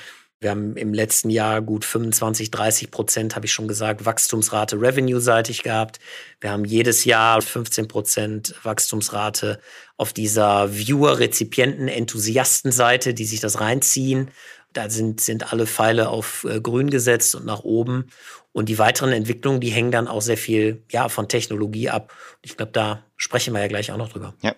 Wir 0.40 0.50
haben 0.50 0.76
im 0.76 0.92
letzten 0.92 1.30
Jahr 1.30 1.62
gut 1.62 1.86
25, 1.86 2.50
30 2.50 2.90
Prozent, 2.90 3.34
habe 3.34 3.46
ich 3.46 3.54
schon 3.54 3.66
gesagt, 3.66 4.04
Wachstumsrate 4.04 4.78
revenue-seitig 4.78 5.62
gehabt. 5.62 6.00
Wir 6.40 6.50
haben 6.50 6.66
jedes 6.66 7.06
Jahr 7.06 7.40
15 7.40 7.88
Prozent 7.88 8.54
Wachstumsrate 8.62 9.58
auf 9.96 10.12
dieser 10.12 10.74
Viewer-Rezipienten-Enthusiasten-Seite, 10.74 13.14
die 13.14 13.24
sich 13.24 13.40
das 13.40 13.60
reinziehen. 13.60 14.30
Da 14.74 14.90
sind, 14.90 15.20
sind 15.20 15.52
alle 15.52 15.66
Pfeile 15.66 16.08
auf 16.10 16.44
äh, 16.44 16.60
grün 16.60 16.90
gesetzt 16.90 17.34
und 17.34 17.46
nach 17.46 17.60
oben. 17.60 18.10
Und 18.52 18.68
die 18.68 18.78
weiteren 18.78 19.12
Entwicklungen, 19.12 19.60
die 19.60 19.70
hängen 19.70 19.90
dann 19.90 20.06
auch 20.06 20.20
sehr 20.20 20.36
viel 20.36 20.84
ja, 20.90 21.08
von 21.08 21.28
Technologie 21.28 21.88
ab. 21.88 22.12
Ich 22.42 22.56
glaube, 22.56 22.72
da 22.72 23.04
sprechen 23.16 23.54
wir 23.54 23.60
ja 23.60 23.68
gleich 23.68 23.90
auch 23.90 23.96
noch 23.96 24.10
drüber. 24.10 24.34
Ja, 24.42 24.54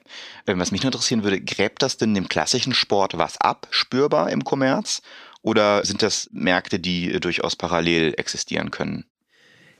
was 0.46 0.70
mich 0.73 0.82
nur 0.82 0.88
interessieren 0.88 1.23
würde, 1.23 1.40
gräbt 1.40 1.82
das 1.82 1.96
denn 1.96 2.14
dem 2.14 2.28
klassischen 2.28 2.75
Sport 2.75 3.16
was 3.16 3.40
ab, 3.40 3.68
spürbar 3.70 4.30
im 4.30 4.44
Kommerz? 4.44 5.00
Oder 5.40 5.85
sind 5.87 6.02
das 6.02 6.28
Märkte, 6.32 6.78
die 6.80 7.20
durchaus 7.20 7.54
parallel 7.54 8.14
existieren 8.18 8.70
können? 8.70 9.04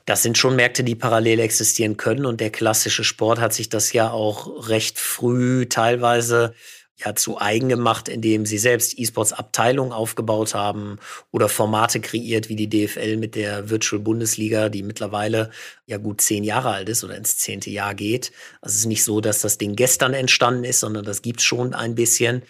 Das 0.05 0.23
sind 0.23 0.37
schon 0.37 0.55
Märkte, 0.55 0.85
die 0.85 0.95
parallel 0.95 1.41
existieren 1.41 1.97
können. 1.97 2.25
Und 2.25 2.39
der 2.39 2.49
klassische 2.49 3.03
Sport 3.03 3.39
hat 3.39 3.53
sich 3.53 3.67
das 3.67 3.91
ja 3.91 4.09
auch 4.09 4.69
recht 4.69 4.97
früh 4.97 5.65
teilweise 5.67 6.53
ja 6.97 7.13
zu 7.13 7.39
eigen 7.39 7.69
gemacht, 7.69 8.09
indem 8.09 8.45
sie 8.45 8.57
selbst 8.57 8.97
E-Sports-Abteilungen 8.97 9.91
aufgebaut 9.91 10.55
haben 10.55 10.97
oder 11.31 11.47
Formate 11.47 11.99
kreiert 11.99 12.49
wie 12.49 12.55
die 12.55 12.69
DFL 12.69 13.17
mit 13.17 13.35
der 13.35 13.69
Virtual 13.69 14.01
Bundesliga, 14.01 14.69
die 14.69 14.83
mittlerweile 14.83 15.51
ja 15.85 15.97
gut 15.97 16.21
zehn 16.21 16.43
Jahre 16.43 16.71
alt 16.71 16.89
ist 16.89 17.03
oder 17.03 17.15
ins 17.15 17.37
zehnte 17.37 17.69
Jahr 17.69 17.93
geht. 17.93 18.31
Also 18.61 18.73
es 18.73 18.79
ist 18.79 18.85
nicht 18.87 19.03
so, 19.03 19.21
dass 19.21 19.41
das 19.41 19.57
Ding 19.57 19.75
gestern 19.75 20.13
entstanden 20.13 20.63
ist, 20.63 20.79
sondern 20.79 21.05
das 21.05 21.21
gibt 21.21 21.41
schon 21.41 21.73
ein 21.75 21.93
bisschen. 21.93 22.41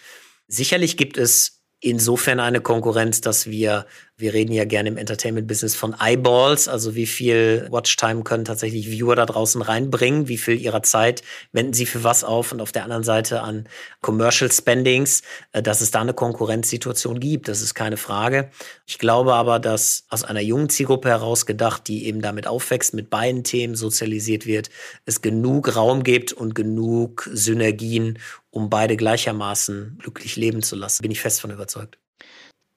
Sicherlich 0.46 0.96
gibt 0.96 1.18
es 1.18 1.62
insofern 1.80 2.40
eine 2.40 2.60
Konkurrenz, 2.60 3.20
dass 3.20 3.46
wir 3.48 3.86
wir 4.18 4.34
reden 4.34 4.52
ja 4.52 4.64
gerne 4.64 4.88
im 4.88 4.96
Entertainment-Business 4.96 5.76
von 5.76 5.94
Eyeballs, 6.00 6.66
also 6.66 6.96
wie 6.96 7.06
viel 7.06 7.68
Watchtime 7.70 8.24
können 8.24 8.44
tatsächlich 8.44 8.90
Viewer 8.90 9.14
da 9.14 9.24
draußen 9.24 9.62
reinbringen, 9.62 10.26
wie 10.26 10.38
viel 10.38 10.60
ihrer 10.60 10.82
Zeit 10.82 11.22
wenden 11.52 11.72
sie 11.72 11.86
für 11.86 12.02
was 12.02 12.24
auf 12.24 12.50
und 12.50 12.60
auf 12.60 12.72
der 12.72 12.82
anderen 12.82 13.04
Seite 13.04 13.42
an 13.42 13.68
Commercial 14.00 14.50
Spendings, 14.50 15.22
äh, 15.52 15.62
dass 15.62 15.80
es 15.80 15.92
da 15.92 16.00
eine 16.00 16.14
Konkurrenzsituation 16.14 17.20
gibt, 17.20 17.46
das 17.46 17.60
ist 17.60 17.74
keine 17.74 17.96
Frage. 17.96 18.50
Ich 18.86 18.98
glaube 18.98 19.34
aber, 19.34 19.60
dass 19.60 20.04
aus 20.08 20.24
einer 20.24 20.40
jungen 20.40 20.68
Zielgruppe 20.68 21.08
heraus 21.08 21.46
gedacht, 21.46 21.86
die 21.86 22.06
eben 22.06 22.20
damit 22.20 22.48
aufwächst, 22.48 22.94
mit 22.94 23.10
beiden 23.10 23.44
Themen 23.44 23.76
sozialisiert 23.76 24.46
wird, 24.46 24.68
es 25.04 25.22
genug 25.22 25.76
Raum 25.76 26.02
gibt 26.02 26.32
und 26.32 26.56
genug 26.56 27.30
Synergien, 27.32 28.18
um 28.50 28.68
beide 28.68 28.96
gleichermaßen 28.96 29.98
glücklich 30.02 30.34
leben 30.34 30.62
zu 30.62 30.74
lassen. 30.74 31.02
Bin 31.02 31.12
ich 31.12 31.20
fest 31.20 31.40
von 31.40 31.52
überzeugt. 31.52 31.98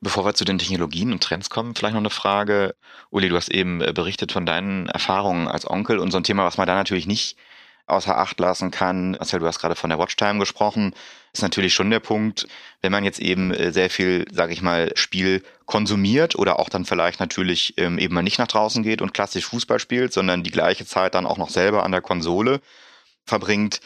Bevor 0.04 0.26
wir 0.26 0.34
zu 0.34 0.46
den 0.46 0.58
Technologien 0.58 1.12
und 1.14 1.22
Trends 1.22 1.52
kommen, 1.52 1.76
vielleicht 1.76 1.94
noch 1.94 2.02
eine 2.02 2.10
Frage. 2.10 2.76
Uli, 3.12 3.30
du 3.30 3.36
hast 3.36 3.50
eben 3.50 3.82
äh, 3.82 3.94
berichtet 3.94 4.32
von 4.32 4.48
deinen 4.48 4.90
Erfahrungen 4.90 5.48
als 5.48 5.70
Onkel 5.70 6.00
und 6.00 6.10
so 6.10 6.18
ein 6.18 6.24
Thema, 6.24 6.44
was 6.44 6.58
man 6.58 6.66
da 6.66 6.74
natürlich 6.74 7.06
nicht 7.06 7.38
außer 7.86 8.18
Acht 8.18 8.40
lassen 8.40 8.72
kann. 8.72 9.12
Marcel, 9.12 9.40
du 9.40 9.46
hast 9.46 9.60
gerade 9.60 9.76
von 9.76 9.92
der 9.92 10.00
Watchtime 10.00 10.40
gesprochen. 10.40 10.96
Ist 11.34 11.44
natürlich 11.44 11.76
schon 11.76 11.92
der 11.92 12.00
Punkt, 12.00 12.48
wenn 12.82 12.92
man 12.92 13.04
jetzt 13.04 13.20
eben 13.20 13.54
äh, 13.54 13.72
sehr 13.72 13.92
viel, 13.92 14.26
sage 14.32 14.54
ich 14.54 14.64
mal, 14.64 14.92
Spiel 14.96 15.44
konsumiert 15.66 16.36
oder 16.36 16.58
auch 16.58 16.70
dann 16.70 16.86
vielleicht 16.86 17.20
natürlich 17.20 17.76
ähm, 17.78 18.00
eben 18.00 18.16
mal 18.16 18.24
nicht 18.24 18.40
nach 18.40 18.48
draußen 18.48 18.82
geht 18.82 19.04
und 19.04 19.14
klassisch 19.14 19.46
Fußball 19.46 19.80
spielt, 19.80 20.14
sondern 20.14 20.42
die 20.42 20.52
gleiche 20.52 20.86
Zeit 20.86 21.14
dann 21.14 21.28
auch 21.28 21.38
noch 21.38 21.50
selber 21.50 21.84
an 21.84 21.92
der 21.92 22.02
Konsole 22.02 22.60
verbringt, 23.26 23.82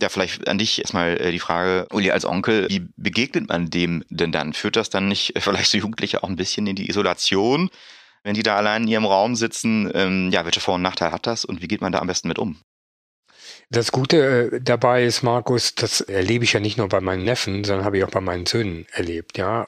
ja, 0.00 0.08
vielleicht 0.08 0.46
an 0.48 0.58
dich 0.58 0.78
erstmal 0.78 1.20
äh, 1.20 1.32
die 1.32 1.38
Frage, 1.38 1.86
Uli, 1.92 2.10
als 2.10 2.24
Onkel, 2.24 2.68
wie 2.68 2.86
begegnet 2.96 3.48
man 3.48 3.70
dem 3.70 4.04
denn 4.08 4.32
dann? 4.32 4.52
Führt 4.52 4.76
das 4.76 4.90
dann 4.90 5.08
nicht 5.08 5.34
vielleicht 5.38 5.70
so 5.70 5.78
Jugendliche 5.78 6.22
auch 6.22 6.28
ein 6.28 6.36
bisschen 6.36 6.66
in 6.66 6.76
die 6.76 6.88
Isolation, 6.88 7.70
wenn 8.22 8.34
die 8.34 8.42
da 8.42 8.56
allein 8.56 8.82
in 8.82 8.88
ihrem 8.88 9.06
Raum 9.06 9.34
sitzen? 9.34 9.90
Ähm, 9.94 10.30
ja, 10.32 10.44
welche 10.44 10.60
Vor- 10.60 10.76
und 10.76 10.82
Nachteile 10.82 11.12
hat 11.12 11.26
das 11.26 11.44
und 11.44 11.62
wie 11.62 11.68
geht 11.68 11.80
man 11.80 11.92
da 11.92 11.98
am 11.98 12.06
besten 12.06 12.28
mit 12.28 12.38
um? 12.38 12.60
Das 13.70 13.92
Gute 13.92 14.50
äh, 14.52 14.60
dabei 14.62 15.04
ist, 15.04 15.22
Markus, 15.22 15.74
das 15.74 16.00
erlebe 16.00 16.44
ich 16.44 16.54
ja 16.54 16.60
nicht 16.60 16.78
nur 16.78 16.88
bei 16.88 17.00
meinen 17.00 17.24
Neffen, 17.24 17.64
sondern 17.64 17.84
habe 17.84 17.98
ich 17.98 18.04
auch 18.04 18.10
bei 18.10 18.20
meinen 18.20 18.46
Söhnen 18.46 18.86
erlebt, 18.92 19.36
ja. 19.36 19.66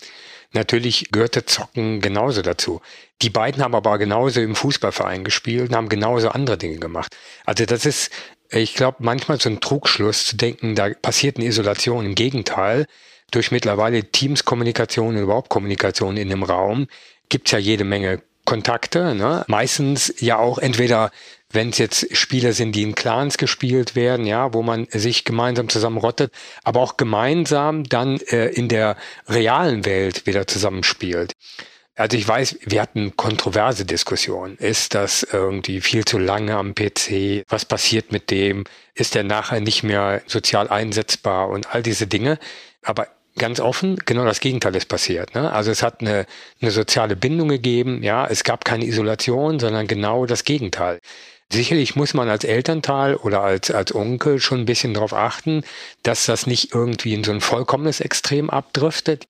Natürlich 0.53 1.11
gehörte 1.13 1.45
Zocken 1.45 2.01
genauso 2.01 2.43
dazu. 2.43 2.81
Die 3.23 3.31
beiden 3.31 3.63
haben 3.63 3.75
aber 3.75 3.99
genauso 3.99 4.41
im 4.41 4.57
Fußballverein 4.57 5.23
gespielt 5.23 5.69
und 5.69 5.77
haben 5.77 5.89
genauso 5.89 6.31
andere 6.31 6.59
Dinge 6.59 6.79
gemacht. 6.79 7.17
Also 7.45 7.67
das 7.67 7.87
ist 7.87 8.11
ich 8.51 8.75
glaube, 8.75 8.99
manchmal 9.01 9.41
so 9.41 9.49
ein 9.49 9.61
Trugschluss 9.61 10.27
zu 10.27 10.37
denken, 10.37 10.75
da 10.75 10.91
passiert 10.91 11.37
eine 11.37 11.47
Isolation. 11.47 12.05
Im 12.05 12.15
Gegenteil, 12.15 12.87
durch 13.31 13.51
mittlerweile 13.51 14.05
Teams-Kommunikation 14.05 15.17
und 15.17 15.23
überhaupt 15.23 15.49
Kommunikation 15.49 16.17
in 16.17 16.29
dem 16.29 16.43
Raum 16.43 16.89
gibt's 17.29 17.53
ja 17.53 17.59
jede 17.59 17.85
Menge 17.85 18.23
Kontakte. 18.45 19.15
Ne? 19.15 19.45
Meistens 19.47 20.13
ja 20.19 20.39
auch 20.39 20.59
entweder, 20.59 21.13
wenn 21.53 21.71
es 21.71 21.79
jetzt 21.79 22.17
Spiele 22.17 22.53
sind, 22.53 22.73
die 22.73 22.83
in 22.83 22.97
Clans 22.97 23.39
gespielt 23.39 23.95
werden, 23.95 24.27
ja, 24.27 24.53
wo 24.53 24.63
man 24.63 24.89
sich 24.91 25.25
gemeinsam 25.25 25.69
zusammenrottet, 25.69 26.33
aber 26.65 26.81
auch 26.81 26.97
gemeinsam 26.97 27.85
dann 27.85 28.19
äh, 28.31 28.49
in 28.49 28.69
der 28.69 28.97
realen 29.29 29.85
Welt 29.85 30.27
wieder 30.27 30.49
zusammenspielt. 30.49 31.35
Also 32.01 32.17
ich 32.17 32.27
weiß, 32.27 32.61
wir 32.65 32.81
hatten 32.81 33.15
kontroverse 33.15 33.85
Diskussionen. 33.85 34.57
Ist 34.57 34.95
das 34.95 35.23
irgendwie 35.23 35.83
viel 35.83 36.07
zu 36.07 36.17
lange 36.17 36.57
am 36.57 36.75
PC? 36.75 37.45
Was 37.47 37.67
passiert 37.67 38.11
mit 38.11 38.31
dem? 38.31 38.65
Ist 38.95 39.15
der 39.15 39.23
nachher 39.23 39.61
nicht 39.61 39.83
mehr 39.83 40.23
sozial 40.27 40.69
einsetzbar 40.69 41.51
und 41.51 41.75
all 41.75 41.83
diese 41.83 42.07
Dinge? 42.07 42.39
Aber 42.83 43.09
ganz 43.37 43.61
offen, 43.61 43.97
genau 44.07 44.25
das 44.25 44.41
Gegenteil 44.41 44.75
ist 44.77 44.87
passiert. 44.87 45.35
Ne? 45.35 45.53
Also 45.53 45.71
es 45.71 45.83
hat 45.83 46.01
eine, 46.01 46.25
eine 46.63 46.71
soziale 46.71 47.17
Bindung 47.17 47.49
gegeben, 47.49 48.03
ja, 48.03 48.27
es 48.27 48.45
gab 48.45 48.65
keine 48.65 48.87
Isolation, 48.87 49.61
sondern 49.61 49.87
genau 49.87 50.25
das 50.25 50.45
Gegenteil. 50.45 51.01
Sicherlich 51.53 51.97
muss 51.97 52.15
man 52.15 52.29
als 52.29 52.45
Elternteil 52.45 53.17
oder 53.17 53.43
als, 53.43 53.73
als 53.73 53.93
Onkel 53.93 54.39
schon 54.39 54.61
ein 54.61 54.67
bisschen 54.67 54.95
darauf 54.95 55.13
achten, 55.13 55.65
dass 56.05 56.27
das 56.27 56.47
nicht 56.47 56.73
irgendwie 56.73 57.13
in 57.13 57.25
so 57.25 57.33
ein 57.33 57.41
vollkommenes 57.41 58.01
Extrem 58.01 58.51
abdriftet. 58.51 59.27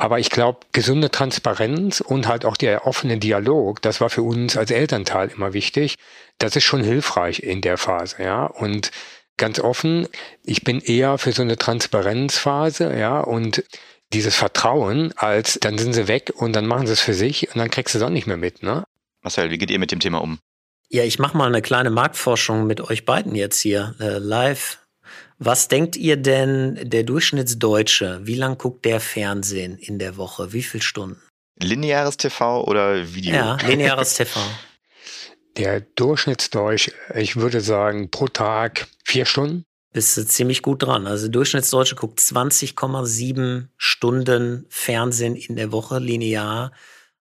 Aber 0.00 0.18
ich 0.18 0.30
glaube, 0.30 0.60
gesunde 0.72 1.10
Transparenz 1.10 2.00
und 2.00 2.26
halt 2.26 2.46
auch 2.46 2.56
der 2.56 2.86
offene 2.86 3.18
Dialog, 3.18 3.82
das 3.82 4.00
war 4.00 4.08
für 4.08 4.22
uns 4.22 4.56
als 4.56 4.70
Elternteil 4.70 5.28
immer 5.28 5.52
wichtig. 5.52 5.96
Das 6.38 6.56
ist 6.56 6.64
schon 6.64 6.82
hilfreich 6.82 7.42
in 7.42 7.60
der 7.60 7.76
Phase, 7.76 8.22
ja. 8.22 8.46
Und 8.46 8.92
ganz 9.36 9.60
offen, 9.60 10.08
ich 10.42 10.64
bin 10.64 10.80
eher 10.80 11.18
für 11.18 11.32
so 11.32 11.42
eine 11.42 11.58
Transparenzphase, 11.58 12.96
ja, 12.98 13.20
und 13.20 13.62
dieses 14.14 14.34
Vertrauen, 14.34 15.12
als 15.16 15.58
dann 15.60 15.76
sind 15.76 15.92
sie 15.92 16.08
weg 16.08 16.32
und 16.34 16.56
dann 16.56 16.66
machen 16.66 16.86
sie 16.86 16.94
es 16.94 17.00
für 17.00 17.12
sich 17.12 17.48
und 17.48 17.58
dann 17.58 17.70
kriegst 17.70 17.94
du 17.94 17.98
es 17.98 18.04
auch 18.04 18.08
nicht 18.08 18.26
mehr 18.26 18.38
mit, 18.38 18.62
ne? 18.62 18.84
Marcel, 19.20 19.50
wie 19.50 19.58
geht 19.58 19.70
ihr 19.70 19.78
mit 19.78 19.92
dem 19.92 20.00
Thema 20.00 20.22
um? 20.22 20.38
Ja, 20.88 21.04
ich 21.04 21.18
mache 21.18 21.36
mal 21.36 21.46
eine 21.46 21.60
kleine 21.60 21.90
Marktforschung 21.90 22.66
mit 22.66 22.80
euch 22.80 23.04
beiden 23.04 23.34
jetzt 23.34 23.60
hier 23.60 23.94
äh, 24.00 24.16
live 24.16 24.78
was 25.42 25.68
denkt 25.68 25.96
ihr 25.96 26.18
denn, 26.18 26.78
der 26.82 27.02
Durchschnittsdeutsche, 27.02 28.20
wie 28.24 28.34
lang 28.34 28.58
guckt 28.58 28.84
der 28.84 29.00
Fernsehen 29.00 29.78
in 29.78 29.98
der 29.98 30.18
Woche? 30.18 30.52
Wie 30.52 30.62
viele 30.62 30.82
Stunden? 30.82 31.20
Lineares 31.58 32.18
TV 32.18 32.62
oder 32.64 33.14
Video? 33.14 33.34
Ja, 33.34 33.56
lineares 33.66 34.14
TV. 34.14 34.38
Der 35.56 35.80
Durchschnittsdeutsche, 35.80 36.92
ich 37.16 37.34
würde 37.34 37.60
sagen, 37.60 38.08
pro 38.10 38.28
Tag 38.28 38.86
vier 39.04 39.26
Stunden. 39.26 39.64
Bist 39.92 40.16
du 40.16 40.24
ziemlich 40.24 40.62
gut 40.62 40.84
dran. 40.84 41.08
Also 41.08 41.24
der 41.24 41.32
Durchschnittsdeutsche 41.32 41.96
guckt 41.96 42.20
20,7 42.20 43.66
Stunden 43.76 44.64
Fernsehen 44.68 45.34
in 45.34 45.56
der 45.56 45.72
Woche 45.72 45.98
linear. 45.98 46.70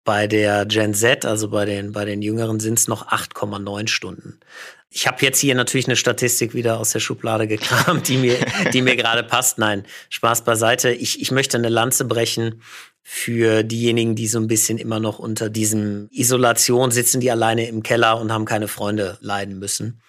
Bei 0.04 0.26
der 0.26 0.66
Gen 0.66 0.92
Z, 0.92 1.24
also 1.24 1.48
bei 1.50 1.64
den, 1.64 1.92
bei 1.92 2.04
den 2.04 2.20
Jüngeren, 2.20 2.58
sind 2.58 2.78
es 2.78 2.88
noch 2.88 3.06
8,9 3.08 3.86
Stunden. 3.86 4.40
Ich 4.88 5.06
habe 5.06 5.18
jetzt 5.20 5.40
hier 5.40 5.54
natürlich 5.54 5.86
eine 5.86 5.96
Statistik 5.96 6.54
wieder 6.54 6.78
aus 6.78 6.90
der 6.90 7.00
Schublade 7.00 7.46
gekramt, 7.48 8.08
die 8.08 8.16
mir, 8.16 8.38
die 8.72 8.82
mir 8.82 8.96
gerade 8.96 9.22
passt. 9.22 9.58
Nein, 9.58 9.84
Spaß 10.10 10.44
beiseite. 10.44 10.90
Ich, 10.90 11.20
ich 11.20 11.30
möchte 11.30 11.56
eine 11.56 11.68
Lanze 11.68 12.04
brechen 12.04 12.62
für 13.02 13.62
diejenigen, 13.62 14.14
die 14.14 14.26
so 14.26 14.38
ein 14.38 14.48
bisschen 14.48 14.78
immer 14.78 14.98
noch 14.98 15.18
unter 15.18 15.48
diesem 15.48 16.08
Isolation 16.10 16.90
sitzen, 16.90 17.20
die 17.20 17.30
alleine 17.30 17.68
im 17.68 17.82
Keller 17.82 18.20
und 18.20 18.32
haben 18.32 18.44
keine 18.44 18.68
Freunde 18.68 19.18
leiden 19.20 19.58
müssen. 19.58 20.00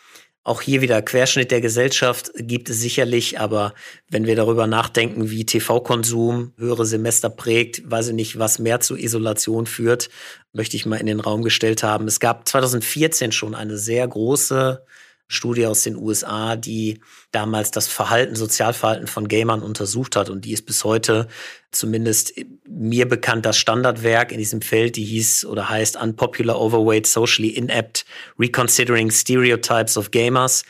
Auch 0.48 0.62
hier 0.62 0.80
wieder 0.80 1.02
Querschnitt 1.02 1.52
der 1.52 1.60
Gesellschaft 1.60 2.32
gibt 2.38 2.70
es 2.70 2.80
sicherlich, 2.80 3.38
aber 3.38 3.74
wenn 4.10 4.26
wir 4.26 4.38
darüber 4.38 4.66
nachdenken, 4.66 5.30
wie 5.30 5.46
TV-Konsum 5.46 6.54
höhere 6.58 6.86
Semester 6.86 7.30
prägt, 7.30 7.92
weiß 7.92 8.08
ich 8.08 8.14
nicht, 8.14 8.40
was 8.40 8.58
mehr 8.58 8.80
zu 8.80 8.96
Isolation 8.96 9.66
führt, 9.66 10.08
möchte 10.54 10.78
ich 10.78 10.86
mal 10.86 11.02
in 11.02 11.06
den 11.06 11.20
Raum 11.20 11.42
gestellt 11.42 11.84
haben. 11.84 12.08
Es 12.08 12.22
gab 12.22 12.48
2014 12.48 13.34
schon 13.34 13.56
eine 13.56 13.78
sehr 13.78 14.08
große 14.08 14.86
Studie 15.28 15.66
aus 15.66 15.84
den 15.84 15.96
USA, 15.96 16.56
die 16.56 17.02
damals 17.32 17.72
das 17.72 17.88
Verhalten, 17.88 18.36
Sozialverhalten 18.36 19.08
von 19.08 19.28
Gamern 19.28 19.62
untersucht 19.62 20.16
hat. 20.16 20.30
Und 20.30 20.46
die 20.46 20.54
ist 20.54 20.66
bis 20.66 20.84
heute 20.84 21.28
zumindest 21.72 22.34
mir 22.68 23.08
bekannt 23.08 23.46
das 23.46 23.58
Standardwerk 23.58 24.32
in 24.32 24.38
diesem 24.38 24.62
Feld, 24.62 24.96
die 24.96 25.04
hieß 25.04 25.46
oder 25.46 25.70
heißt 25.70 25.98
Unpopular 26.02 26.60
Overweight 26.60 27.08
Socially 27.08 27.50
Inept 27.50 28.06
Reconsidering 28.40 29.12
Stereotypes 29.12 29.98
of 29.98 30.12
Gamers. 30.12 30.64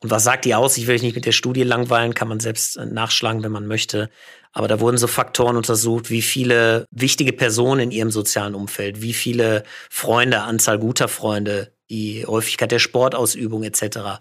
Und 0.00 0.10
was 0.10 0.24
sagt 0.24 0.44
die 0.44 0.54
aus? 0.54 0.76
Ich 0.76 0.88
will 0.88 0.96
euch 0.96 1.02
nicht 1.02 1.14
mit 1.14 1.26
der 1.26 1.32
Studie 1.32 1.62
langweilen, 1.62 2.12
kann 2.12 2.28
man 2.28 2.40
selbst 2.40 2.76
nachschlagen, 2.76 3.42
wenn 3.44 3.52
man 3.52 3.68
möchte. 3.68 4.10
Aber 4.52 4.68
da 4.68 4.80
wurden 4.80 4.98
so 4.98 5.06
Faktoren 5.06 5.56
untersucht, 5.56 6.10
wie 6.10 6.22
viele 6.22 6.86
wichtige 6.90 7.32
Personen 7.32 7.80
in 7.80 7.90
ihrem 7.92 8.10
sozialen 8.10 8.54
Umfeld, 8.54 9.00
wie 9.00 9.14
viele 9.14 9.62
Freunde, 9.88 10.42
Anzahl 10.42 10.78
guter 10.78 11.08
Freunde, 11.08 11.72
die 11.90 12.24
Häufigkeit 12.26 12.72
der 12.72 12.78
Sportausübung 12.78 13.64
etc. 13.64 13.82
Äh, 13.82 14.18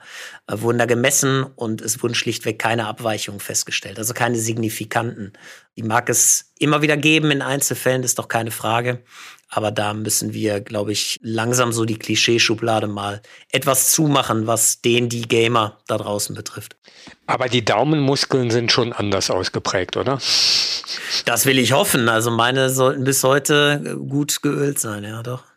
wurden 0.47 0.78
da 0.78 0.86
gemessen 0.86 1.43
und 1.43 1.82
es 1.82 2.02
wurden 2.02 2.15
schlichtweg 2.15 2.60
keine 2.60 2.88
Abweichungen 2.88 3.39
festgestellt, 3.39 3.97
also 3.97 4.13
keine 4.13 4.38
signifikanten. 4.38 5.34
Die 5.78 5.84
mag 5.84 6.10
es 6.10 6.52
immer 6.60 6.82
wieder 6.82 6.97
geben 6.97 7.32
in 7.32 7.41
Einzelfällen, 7.41 8.04
ist 8.04 8.19
doch 8.19 8.28
keine 8.28 8.52
Frage. 8.52 9.04
Aber 9.54 9.71
da 9.71 9.93
müssen 9.93 10.34
wir, 10.34 10.62
glaube 10.62 10.93
ich, 10.93 11.19
langsam 11.21 11.74
so 11.74 11.84
die 11.84 12.00
Klischeeschublade 12.00 12.88
mal 12.88 13.21
etwas 13.50 13.91
zumachen, 13.91 14.47
was 14.47 14.82
den, 14.82 15.10
die 15.10 15.24
Gamer 15.24 15.78
da 15.88 15.97
draußen 15.97 16.36
betrifft. 16.36 16.78
Aber 17.26 17.50
die 17.50 17.65
Daumenmuskeln 17.65 18.50
sind 18.50 18.71
schon 18.71 18.93
anders 18.93 19.30
ausgeprägt, 19.30 19.97
oder? 19.97 20.19
Das 21.26 21.45
will 21.45 21.60
ich 21.60 21.74
hoffen. 21.74 22.08
Also 22.08 22.32
meine 22.32 22.69
sollten 22.69 23.04
bis 23.04 23.26
heute 23.26 23.97
gut 24.08 24.41
geölt 24.41 24.80
sein, 24.80 25.04
ja 25.04 25.21
doch 25.21 25.51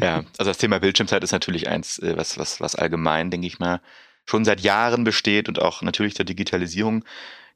ja, 0.00 0.24
also 0.38 0.50
das 0.50 0.58
Thema 0.58 0.80
Bildschirmzeit 0.80 1.22
ist 1.24 1.32
natürlich 1.32 1.68
eins, 1.68 1.98
äh, 1.98 2.16
was, 2.16 2.38
was, 2.38 2.60
was 2.60 2.74
allgemein, 2.74 3.30
denke 3.30 3.46
ich 3.46 3.58
mal, 3.58 3.80
schon 4.24 4.44
seit 4.44 4.60
Jahren 4.60 5.04
besteht 5.04 5.48
und 5.48 5.60
auch 5.60 5.82
natürlich 5.82 6.14
der 6.14 6.24
Digitalisierung 6.24 7.04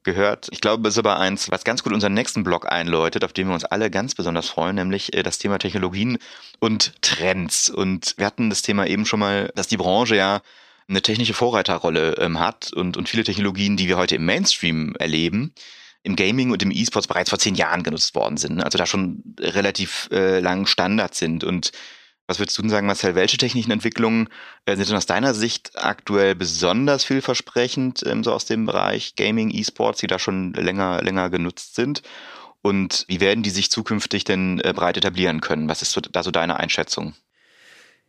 gehört. 0.03 0.47
Ich 0.51 0.61
glaube, 0.61 0.87
es 0.87 0.95
ist 0.95 0.99
aber 0.99 1.19
eins, 1.19 1.51
was 1.51 1.63
ganz 1.63 1.83
gut 1.83 1.93
unseren 1.93 2.13
nächsten 2.13 2.43
Blog 2.43 2.71
einläutet, 2.71 3.23
auf 3.23 3.33
den 3.33 3.47
wir 3.47 3.53
uns 3.53 3.65
alle 3.65 3.91
ganz 3.91 4.15
besonders 4.15 4.49
freuen, 4.49 4.75
nämlich 4.75 5.13
äh, 5.13 5.23
das 5.23 5.37
Thema 5.37 5.59
Technologien 5.59 6.17
und 6.59 7.01
Trends. 7.01 7.69
Und 7.69 8.15
wir 8.17 8.25
hatten 8.25 8.49
das 8.49 8.61
Thema 8.61 8.87
eben 8.87 9.05
schon 9.05 9.19
mal, 9.19 9.51
dass 9.55 9.67
die 9.67 9.77
Branche 9.77 10.15
ja 10.15 10.41
eine 10.87 11.01
technische 11.01 11.33
Vorreiterrolle 11.33 12.15
ähm, 12.19 12.39
hat 12.39 12.71
und, 12.73 12.95
und 12.95 13.09
viele 13.09 13.23
Technologien, 13.23 13.75
die 13.75 13.87
wir 13.87 13.97
heute 13.97 14.15
im 14.15 14.25
Mainstream 14.25 14.95
erleben, 14.97 15.53
im 16.07 16.15
Gaming 16.15 16.51
und 16.51 16.63
im 16.63 16.71
E-Sports 16.71 17.07
bereits 17.07 17.29
vor 17.29 17.37
zehn 17.37 17.53
Jahren 17.53 17.83
genutzt 17.83 18.15
worden 18.15 18.37
sind. 18.37 18.61
Also 18.61 18.77
da 18.77 18.85
schon 18.85 19.35
relativ 19.39 20.09
äh, 20.11 20.39
lang 20.39 20.65
Standard 20.65 21.13
sind. 21.13 21.43
Und 21.43 21.71
was 22.27 22.39
würdest 22.39 22.57
du 22.57 22.61
denn 22.61 22.71
sagen, 22.71 22.87
Marcel, 22.87 23.13
welche 23.15 23.37
technischen 23.37 23.71
Entwicklungen 23.71 24.29
äh, 24.65 24.75
sind 24.77 24.87
denn 24.87 24.95
aus 24.95 25.05
deiner 25.05 25.33
Sicht 25.33 25.71
aktuell 25.75 26.33
besonders 26.33 27.03
vielversprechend, 27.03 28.03
ähm, 28.05 28.23
so 28.23 28.31
aus 28.31 28.45
dem 28.45 28.65
Bereich 28.65 29.15
Gaming, 29.15 29.51
E-Sports, 29.51 29.99
die 29.99 30.07
da 30.07 30.17
schon 30.17 30.53
länger, 30.53 31.01
länger 31.03 31.29
genutzt 31.29 31.75
sind? 31.75 32.01
Und 32.61 33.05
wie 33.07 33.19
werden 33.19 33.43
die 33.43 33.49
sich 33.49 33.69
zukünftig 33.69 34.23
denn 34.23 34.59
äh, 34.61 34.73
breit 34.73 34.97
etablieren 34.97 35.41
können? 35.41 35.67
Was 35.67 35.81
ist 35.81 35.91
so, 35.91 36.01
da 36.01 36.23
so 36.23 36.31
deine 36.31 36.57
Einschätzung? 36.57 37.13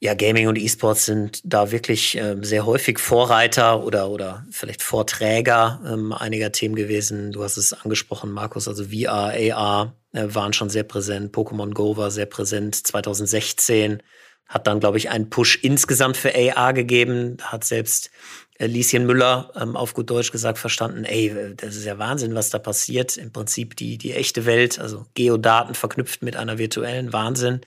Ja, 0.00 0.14
Gaming 0.14 0.46
und 0.46 0.56
E-Sports 0.56 1.06
sind 1.06 1.40
da 1.44 1.72
wirklich 1.72 2.16
ähm, 2.16 2.44
sehr 2.44 2.64
häufig 2.64 3.00
Vorreiter 3.00 3.82
oder, 3.82 4.10
oder 4.10 4.46
vielleicht 4.52 4.80
Vorträger 4.80 5.80
ähm, 5.84 6.12
einiger 6.12 6.52
Themen 6.52 6.76
gewesen. 6.76 7.32
Du 7.32 7.42
hast 7.42 7.56
es 7.56 7.72
angesprochen, 7.72 8.30
Markus, 8.30 8.68
also 8.68 8.84
VR, 8.84 9.34
AR, 9.34 9.96
äh, 10.12 10.26
waren 10.28 10.52
schon 10.52 10.70
sehr 10.70 10.84
präsent. 10.84 11.34
Pokémon 11.34 11.74
Go 11.74 11.96
war 11.96 12.12
sehr 12.12 12.26
präsent 12.26 12.76
2016. 12.76 14.00
Hat 14.46 14.68
dann, 14.68 14.78
glaube 14.78 14.98
ich, 14.98 15.10
einen 15.10 15.30
Push 15.30 15.58
insgesamt 15.62 16.16
für 16.16 16.32
AR 16.32 16.74
gegeben. 16.74 17.38
Hat 17.42 17.64
selbst 17.64 18.10
äh, 18.58 18.66
Lieschen 18.66 19.04
Müller 19.04 19.50
ähm, 19.60 19.76
auf 19.76 19.94
gut 19.94 20.10
Deutsch 20.10 20.30
gesagt 20.30 20.58
verstanden, 20.58 21.04
ey, 21.04 21.54
das 21.56 21.74
ist 21.74 21.84
ja 21.84 21.98
Wahnsinn, 21.98 22.36
was 22.36 22.50
da 22.50 22.60
passiert. 22.60 23.16
Im 23.16 23.32
Prinzip 23.32 23.74
die, 23.74 23.98
die 23.98 24.12
echte 24.12 24.46
Welt, 24.46 24.78
also 24.78 25.06
Geodaten 25.14 25.74
verknüpft 25.74 26.22
mit 26.22 26.36
einer 26.36 26.58
virtuellen 26.58 27.12
Wahnsinn. 27.12 27.62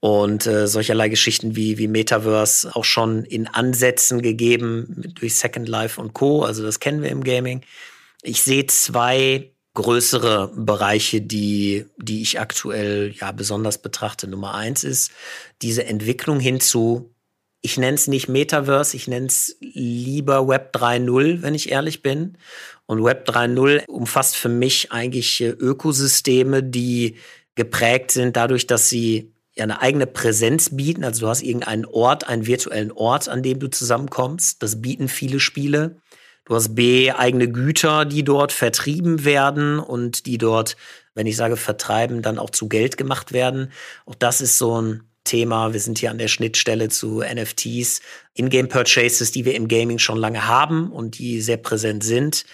Und 0.00 0.46
äh, 0.46 0.66
solcherlei 0.66 1.10
Geschichten 1.10 1.56
wie, 1.56 1.76
wie 1.76 1.86
Metaverse 1.86 2.74
auch 2.74 2.84
schon 2.84 3.24
in 3.24 3.46
Ansätzen 3.46 4.22
gegeben 4.22 5.12
durch 5.14 5.36
Second 5.36 5.68
Life 5.68 6.00
und 6.00 6.14
Co. 6.14 6.42
Also 6.42 6.62
das 6.62 6.80
kennen 6.80 7.02
wir 7.02 7.10
im 7.10 7.22
Gaming. 7.22 7.60
Ich 8.22 8.42
sehe 8.42 8.66
zwei 8.66 9.52
größere 9.74 10.52
Bereiche, 10.56 11.20
die, 11.20 11.86
die 11.98 12.22
ich 12.22 12.40
aktuell 12.40 13.14
ja 13.18 13.32
besonders 13.32 13.78
betrachte. 13.78 14.26
Nummer 14.26 14.54
eins 14.54 14.84
ist 14.84 15.12
diese 15.62 15.84
Entwicklung 15.84 16.40
hin 16.40 16.60
zu, 16.60 17.14
ich 17.62 17.76
nenne 17.76 17.94
es 17.94 18.08
nicht 18.08 18.28
Metaverse, 18.28 18.96
ich 18.96 19.06
nenne 19.06 19.26
es 19.26 19.56
lieber 19.60 20.48
Web 20.48 20.74
3.0, 20.74 21.42
wenn 21.42 21.54
ich 21.54 21.70
ehrlich 21.70 22.02
bin. 22.02 22.38
Und 22.86 23.04
Web 23.04 23.28
3.0 23.28 23.86
umfasst 23.86 24.36
für 24.36 24.48
mich 24.48 24.92
eigentlich 24.92 25.40
Ökosysteme, 25.42 26.62
die 26.62 27.16
geprägt 27.54 28.10
sind 28.10 28.36
dadurch, 28.36 28.66
dass 28.66 28.88
sie 28.88 29.32
ja 29.60 29.64
eine 29.64 29.80
eigene 29.80 30.06
Präsenz 30.06 30.74
bieten. 30.76 31.04
Also 31.04 31.20
du 31.20 31.28
hast 31.28 31.42
irgendeinen 31.42 31.84
Ort, 31.84 32.28
einen 32.28 32.46
virtuellen 32.46 32.90
Ort, 32.92 33.28
an 33.28 33.42
dem 33.42 33.60
du 33.60 33.68
zusammenkommst. 33.68 34.62
Das 34.62 34.82
bieten 34.82 35.08
viele 35.08 35.38
Spiele. 35.38 36.00
Du 36.44 36.54
hast 36.56 36.74
B, 36.74 37.12
eigene 37.12 37.48
Güter, 37.48 38.04
die 38.04 38.24
dort 38.24 38.50
vertrieben 38.50 39.24
werden 39.24 39.78
und 39.78 40.26
die 40.26 40.38
dort, 40.38 40.76
wenn 41.14 41.26
ich 41.26 41.36
sage 41.36 41.56
vertreiben, 41.56 42.22
dann 42.22 42.38
auch 42.38 42.50
zu 42.50 42.68
Geld 42.68 42.96
gemacht 42.96 43.32
werden. 43.32 43.70
Auch 44.06 44.16
das 44.16 44.40
ist 44.40 44.58
so 44.58 44.80
ein 44.80 45.02
Thema. 45.24 45.72
Wir 45.72 45.80
sind 45.80 45.98
hier 45.98 46.10
an 46.10 46.18
der 46.18 46.28
Schnittstelle 46.28 46.88
zu 46.88 47.20
NFTs, 47.20 48.00
Ingame 48.34 48.68
Purchases, 48.68 49.30
die 49.30 49.44
wir 49.44 49.54
im 49.54 49.68
Gaming 49.68 49.98
schon 49.98 50.18
lange 50.18 50.48
haben 50.48 50.90
und 50.90 51.18
die 51.18 51.40
sehr 51.40 51.58
präsent 51.58 52.02
sind. 52.02 52.44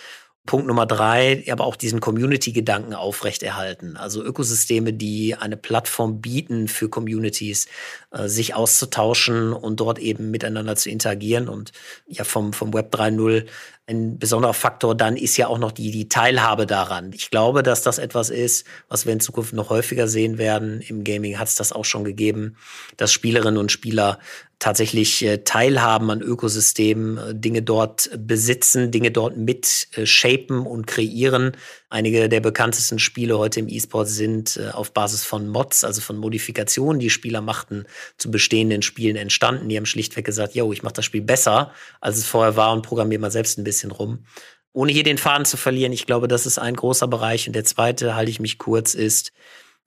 Punkt 0.47 0.67
Nummer 0.67 0.87
drei, 0.87 1.45
aber 1.51 1.65
auch 1.65 1.77
diesen 1.77 2.01
Community-Gedanken 2.01 2.95
aufrechterhalten. 2.95 3.97
Also 3.97 4.23
Ökosysteme, 4.23 4.93
die 4.93 5.35
eine 5.35 5.57
Plattform 5.57 6.21
bieten 6.21 6.69
für 6.69 6.89
Communities, 6.89 7.67
äh, 8.13 8.29
sich 8.29 8.55
auszutauschen 8.55 9.53
und 9.53 9.81
dort 9.81 9.99
eben 9.99 10.31
miteinander 10.31 10.77
zu 10.77 10.89
interagieren. 10.89 11.49
Und 11.49 11.73
ja, 12.07 12.25
vom, 12.25 12.53
vom 12.53 12.73
Web 12.73 12.95
3.0 12.95 13.47
ein 13.89 14.19
besonderer 14.19 14.55
Faktor 14.55 14.97
dann 14.97 15.17
ist 15.17 15.37
ja 15.37 15.47
auch 15.47 15.59
noch 15.59 15.71
die, 15.71 15.93
die 15.93 16.09
Teilhabe 16.09 16.67
daran. 16.67 17.13
Ich 17.15 17.31
glaube, 17.31 17.63
dass 17.63 17.83
das 17.83 17.99
etwas 17.99 18.31
ist, 18.31 18.67
was 18.89 19.07
wir 19.07 19.13
in 19.13 19.21
Zukunft 19.21 19.53
noch 19.53 19.71
häufiger 19.71 20.09
sehen 20.09 20.39
werden. 20.39 20.81
Im 20.81 21.05
Gaming 21.05 21.39
hat 21.39 21.47
es 21.49 21.55
das 21.55 21.73
auch 21.73 21.85
schon 21.85 22.03
gegeben, 22.03 22.57
dass 22.97 23.13
Spielerinnen 23.13 23.59
und 23.59 23.71
Spieler 23.71 24.19
tatsächlich 24.59 25.25
äh, 25.25 25.39
teilhaben 25.39 26.11
an 26.11 26.23
Ökosystemen, 26.23 27.19
äh, 27.19 27.35
Dinge 27.35 27.63
dort 27.63 28.11
besitzen, 28.17 28.91
Dinge 28.91 29.13
dort 29.13 29.37
mit 29.37 29.89
äh, 29.95 30.07
shapen 30.07 30.67
und 30.67 30.87
kreieren. 30.87 31.53
Einige 31.89 32.29
der 32.29 32.41
bekanntesten 32.41 32.99
Spiele 32.99 33.39
heute 33.39 33.61
im 33.61 33.69
E-Sport 33.69 34.09
sind 34.09 34.61
auf 34.73 34.93
Basis 34.93 35.25
von 35.25 35.49
Mods, 35.49 35.85
also 35.85 36.01
von 36.01 36.17
Modifikationen, 36.17 36.99
die 36.99 37.11
Spieler 37.11 37.41
machten, 37.41 37.85
zu 38.19 38.31
bestehenden 38.31 38.83
Spielen 38.83 39.17
entstanden. 39.17 39.69
Die 39.69 39.77
haben 39.77 39.87
schlichtweg 39.87 40.25
gesagt, 40.25 40.55
yo, 40.55 40.73
ich 40.73 40.83
mache 40.83 40.95
das 40.95 41.05
Spiel 41.05 41.23
besser, 41.23 41.73
als 42.01 42.19
es 42.19 42.27
vorher 42.27 42.57
war 42.57 42.73
und 42.73 42.83
programmiere 42.83 43.21
mal 43.21 43.31
selbst 43.31 43.57
ein 43.57 43.65
bisschen 43.65 43.93
rum. 43.93 44.27
Ohne 44.73 44.93
hier 44.93 45.05
den 45.05 45.17
Faden 45.17 45.47
zu 45.47 45.57
verlieren, 45.57 45.93
ich 45.93 46.07
glaube, 46.07 46.29
das 46.29 46.45
ist 46.45 46.59
ein 46.59 46.75
großer 46.75 47.07
Bereich. 47.07 47.47
Und 47.47 47.55
der 47.55 47.65
zweite, 47.65 48.15
halte 48.15 48.31
ich 48.31 48.41
mich 48.41 48.59
kurz, 48.59 48.95
ist 48.95 49.33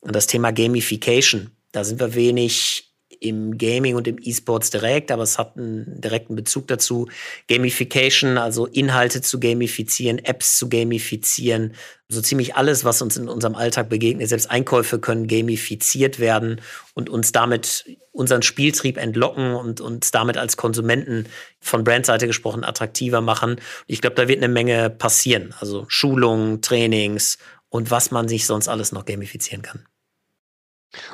das 0.01 0.25
Thema 0.25 0.51
Gamification. 0.51 1.51
Da 1.73 1.83
sind 1.83 1.99
wir 1.99 2.15
wenig 2.15 2.88
im 3.19 3.57
Gaming 3.57 3.95
und 3.95 4.07
im 4.07 4.17
E-Sports 4.21 4.69
direkt, 4.69 5.11
aber 5.11 5.23
es 5.23 5.37
hat 5.37 5.57
einen 5.57 5.99
direkten 5.99 6.35
Bezug 6.35 6.67
dazu. 6.67 7.07
Gamification, 7.47 8.37
also 8.37 8.65
Inhalte 8.65 9.21
zu 9.21 9.39
gamifizieren, 9.39 10.19
Apps 10.19 10.57
zu 10.57 10.69
gamifizieren, 10.69 11.73
so 12.07 12.21
ziemlich 12.21 12.55
alles, 12.55 12.85
was 12.85 13.01
uns 13.01 13.17
in 13.17 13.27
unserem 13.29 13.55
Alltag 13.55 13.89
begegnet. 13.89 14.29
Selbst 14.29 14.49
Einkäufe 14.49 14.99
können 14.99 15.27
gamifiziert 15.27 16.19
werden 16.19 16.61
und 16.93 17.09
uns 17.09 17.31
damit 17.31 17.85
unseren 18.11 18.41
Spieltrieb 18.41 18.97
entlocken 18.97 19.53
und 19.53 19.81
uns 19.81 20.11
damit 20.11 20.37
als 20.37 20.57
Konsumenten 20.57 21.27
von 21.59 21.83
Brandseite 21.83 22.27
gesprochen 22.27 22.63
attraktiver 22.63 23.21
machen. 23.21 23.61
Ich 23.85 24.01
glaube, 24.01 24.15
da 24.15 24.27
wird 24.27 24.39
eine 24.39 24.51
Menge 24.51 24.89
passieren. 24.89 25.53
Also 25.59 25.85
Schulungen, 25.87 26.61
Trainings 26.61 27.37
und 27.69 27.91
was 27.91 28.11
man 28.11 28.27
sich 28.27 28.45
sonst 28.45 28.67
alles 28.67 28.91
noch 28.91 29.05
gamifizieren 29.05 29.61
kann. 29.61 29.85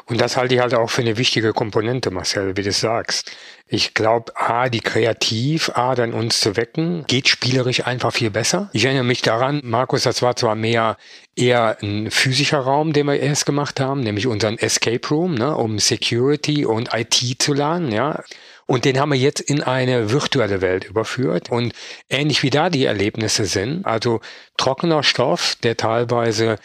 Und 0.06 0.22
das 0.22 0.38
halte 0.38 0.56
ich 0.56 0.62
halt 0.62 0.74
auch 0.74 0.90
für 0.90 1.02
eine 1.02 1.18
wichtige 1.18 1.54
Komponente, 1.54 2.12
Marcel, 2.12 2.56
wie 2.56 2.64
du 2.64 2.72
sagst. 2.72 3.32
Ich 3.68 3.94
glaube, 3.94 4.32
A, 4.36 4.70
die 4.70 4.80
Kreativ-A 4.80 5.96
dann 5.96 6.14
uns 6.14 6.40
zu 6.40 6.56
wecken, 6.56 7.04
geht 7.08 7.28
spielerisch 7.28 7.86
einfach 7.86 8.14
viel 8.14 8.30
besser. 8.30 8.70
Ich 8.74 8.86
erinnere 8.86 9.04
mich 9.04 9.22
daran, 9.22 9.62
Markus, 9.64 10.04
das 10.04 10.22
war 10.22 10.36
zwar 10.36 10.56
mehr 10.56 10.98
eher 11.36 11.78
ein 11.82 12.12
physischer 12.12 12.60
Raum, 12.60 12.94
den 12.94 13.08
wir 13.08 13.20
erst 13.20 13.46
gemacht 13.46 13.80
haben, 13.80 14.02
nämlich 14.02 14.28
unseren 14.28 14.58
Escape 14.58 15.08
Room, 15.10 15.34
ne, 15.34 15.56
um 15.56 15.80
Security 15.80 16.66
und 16.66 16.90
IT 16.94 17.42
zu 17.42 17.54
lernen, 17.54 17.92
ja. 17.92 18.24
Und 18.68 18.86
den 18.86 19.00
haben 19.00 19.12
wir 19.12 19.20
jetzt 19.20 19.42
in 19.42 19.62
eine 19.62 20.12
virtuelle 20.12 20.62
Welt 20.62 20.86
überführt. 20.86 21.52
Und 21.52 21.74
ähnlich 22.10 22.42
wie 22.42 22.50
da 22.50 22.70
die 22.70 22.86
Erlebnisse 22.86 23.46
sind, 23.46 23.86
also 23.86 24.22
trockener 24.58 25.04
Stoff, 25.04 25.56
der 25.62 25.78
teilweise 25.78 26.58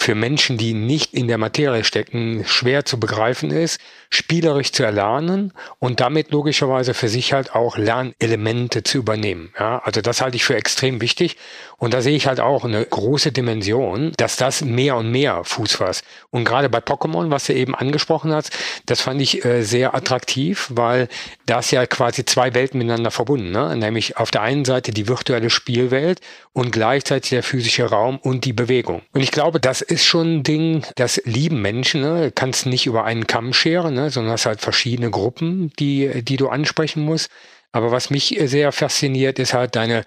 für 0.00 0.14
Menschen, 0.14 0.56
die 0.56 0.72
nicht 0.72 1.12
in 1.12 1.28
der 1.28 1.36
Materie 1.36 1.84
stecken, 1.84 2.44
schwer 2.46 2.84
zu 2.86 2.98
begreifen 2.98 3.50
ist, 3.50 3.78
spielerisch 4.08 4.72
zu 4.72 4.82
erlernen 4.82 5.52
und 5.78 6.00
damit 6.00 6.32
logischerweise 6.32 6.94
für 6.94 7.08
sich 7.08 7.32
halt 7.32 7.54
auch 7.54 7.76
Lernelemente 7.76 8.82
zu 8.82 8.98
übernehmen. 8.98 9.52
Ja, 9.58 9.80
also 9.84 10.00
das 10.00 10.22
halte 10.22 10.36
ich 10.36 10.44
für 10.44 10.56
extrem 10.56 11.00
wichtig 11.00 11.36
und 11.76 11.94
da 11.94 12.00
sehe 12.00 12.16
ich 12.16 12.26
halt 12.26 12.40
auch 12.40 12.64
eine 12.64 12.84
große 12.84 13.30
Dimension, 13.30 14.12
dass 14.16 14.36
das 14.36 14.62
mehr 14.62 14.96
und 14.96 15.10
mehr 15.10 15.44
Fuß 15.44 15.74
fasst. 15.74 16.04
Und 16.30 16.44
gerade 16.44 16.70
bei 16.70 16.78
Pokémon, 16.78 17.30
was 17.30 17.44
du 17.44 17.54
eben 17.54 17.74
angesprochen 17.74 18.32
hast, 18.32 18.56
das 18.86 19.02
fand 19.02 19.20
ich 19.20 19.44
äh, 19.44 19.62
sehr 19.62 19.94
attraktiv, 19.94 20.68
weil 20.70 21.08
das 21.46 21.70
ja 21.70 21.86
quasi 21.86 22.24
zwei 22.24 22.54
Welten 22.54 22.78
miteinander 22.78 23.10
verbunden, 23.10 23.50
ne? 23.50 23.76
nämlich 23.76 24.16
auf 24.16 24.30
der 24.30 24.42
einen 24.42 24.64
Seite 24.64 24.92
die 24.92 25.08
virtuelle 25.08 25.50
Spielwelt 25.50 26.20
und 26.52 26.72
gleichzeitig 26.72 27.30
der 27.30 27.42
physische 27.42 27.84
Raum 27.84 28.18
und 28.18 28.44
die 28.44 28.52
Bewegung. 28.52 29.02
Und 29.12 29.20
ich 29.20 29.30
glaube, 29.30 29.60
das 29.60 29.82
ist 29.90 30.04
schon 30.04 30.36
ein 30.36 30.42
Ding, 30.42 30.84
das 30.96 31.20
lieben 31.24 31.60
Menschen, 31.62 32.00
ne? 32.00 32.32
kannst 32.34 32.66
nicht 32.66 32.86
über 32.86 33.04
einen 33.04 33.26
Kamm 33.26 33.52
scheren, 33.52 33.94
ne? 33.94 34.10
sondern 34.10 34.32
hast 34.32 34.46
halt 34.46 34.60
verschiedene 34.60 35.10
Gruppen, 35.10 35.72
die, 35.78 36.22
die 36.22 36.36
du 36.36 36.48
ansprechen 36.48 37.02
musst. 37.02 37.30
Aber 37.72 37.90
was 37.92 38.10
mich 38.10 38.38
sehr 38.44 38.72
fasziniert, 38.72 39.38
ist 39.38 39.54
halt 39.54 39.76
deine 39.76 40.04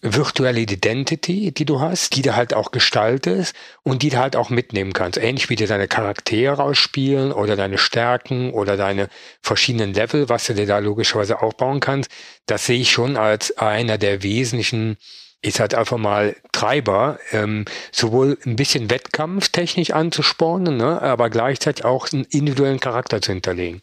virtuelle 0.00 0.60
Identity, 0.60 1.50
die 1.52 1.64
du 1.64 1.80
hast, 1.80 2.14
die 2.14 2.22
du 2.22 2.36
halt 2.36 2.54
auch 2.54 2.70
gestaltest 2.70 3.54
und 3.82 4.02
die 4.02 4.10
du 4.10 4.18
halt 4.18 4.36
auch 4.36 4.50
mitnehmen 4.50 4.92
kannst. 4.92 5.18
Ähnlich 5.18 5.50
wie 5.50 5.56
dir 5.56 5.66
deine 5.66 5.88
Charaktere 5.88 6.62
ausspielen 6.62 7.32
oder 7.32 7.56
deine 7.56 7.78
Stärken 7.78 8.52
oder 8.52 8.76
deine 8.76 9.08
verschiedenen 9.42 9.94
Level, 9.94 10.28
was 10.28 10.46
du 10.46 10.54
dir 10.54 10.66
da 10.66 10.78
logischerweise 10.78 11.42
aufbauen 11.42 11.80
kannst. 11.80 12.10
Das 12.46 12.66
sehe 12.66 12.80
ich 12.80 12.92
schon 12.92 13.16
als 13.16 13.58
einer 13.58 13.98
der 13.98 14.22
wesentlichen 14.22 14.98
ist 15.42 15.60
halt 15.60 15.74
einfach 15.74 15.98
mal 15.98 16.36
Treiber, 16.52 17.18
ähm, 17.32 17.64
sowohl 17.92 18.38
ein 18.44 18.56
bisschen 18.56 18.90
Wettkampf 18.90 19.50
technisch 19.50 19.90
anzuspornen, 19.92 20.76
ne, 20.76 21.00
aber 21.00 21.30
gleichzeitig 21.30 21.84
auch 21.84 22.08
einen 22.12 22.24
individuellen 22.24 22.80
Charakter 22.80 23.22
zu 23.22 23.32
hinterlegen. 23.32 23.80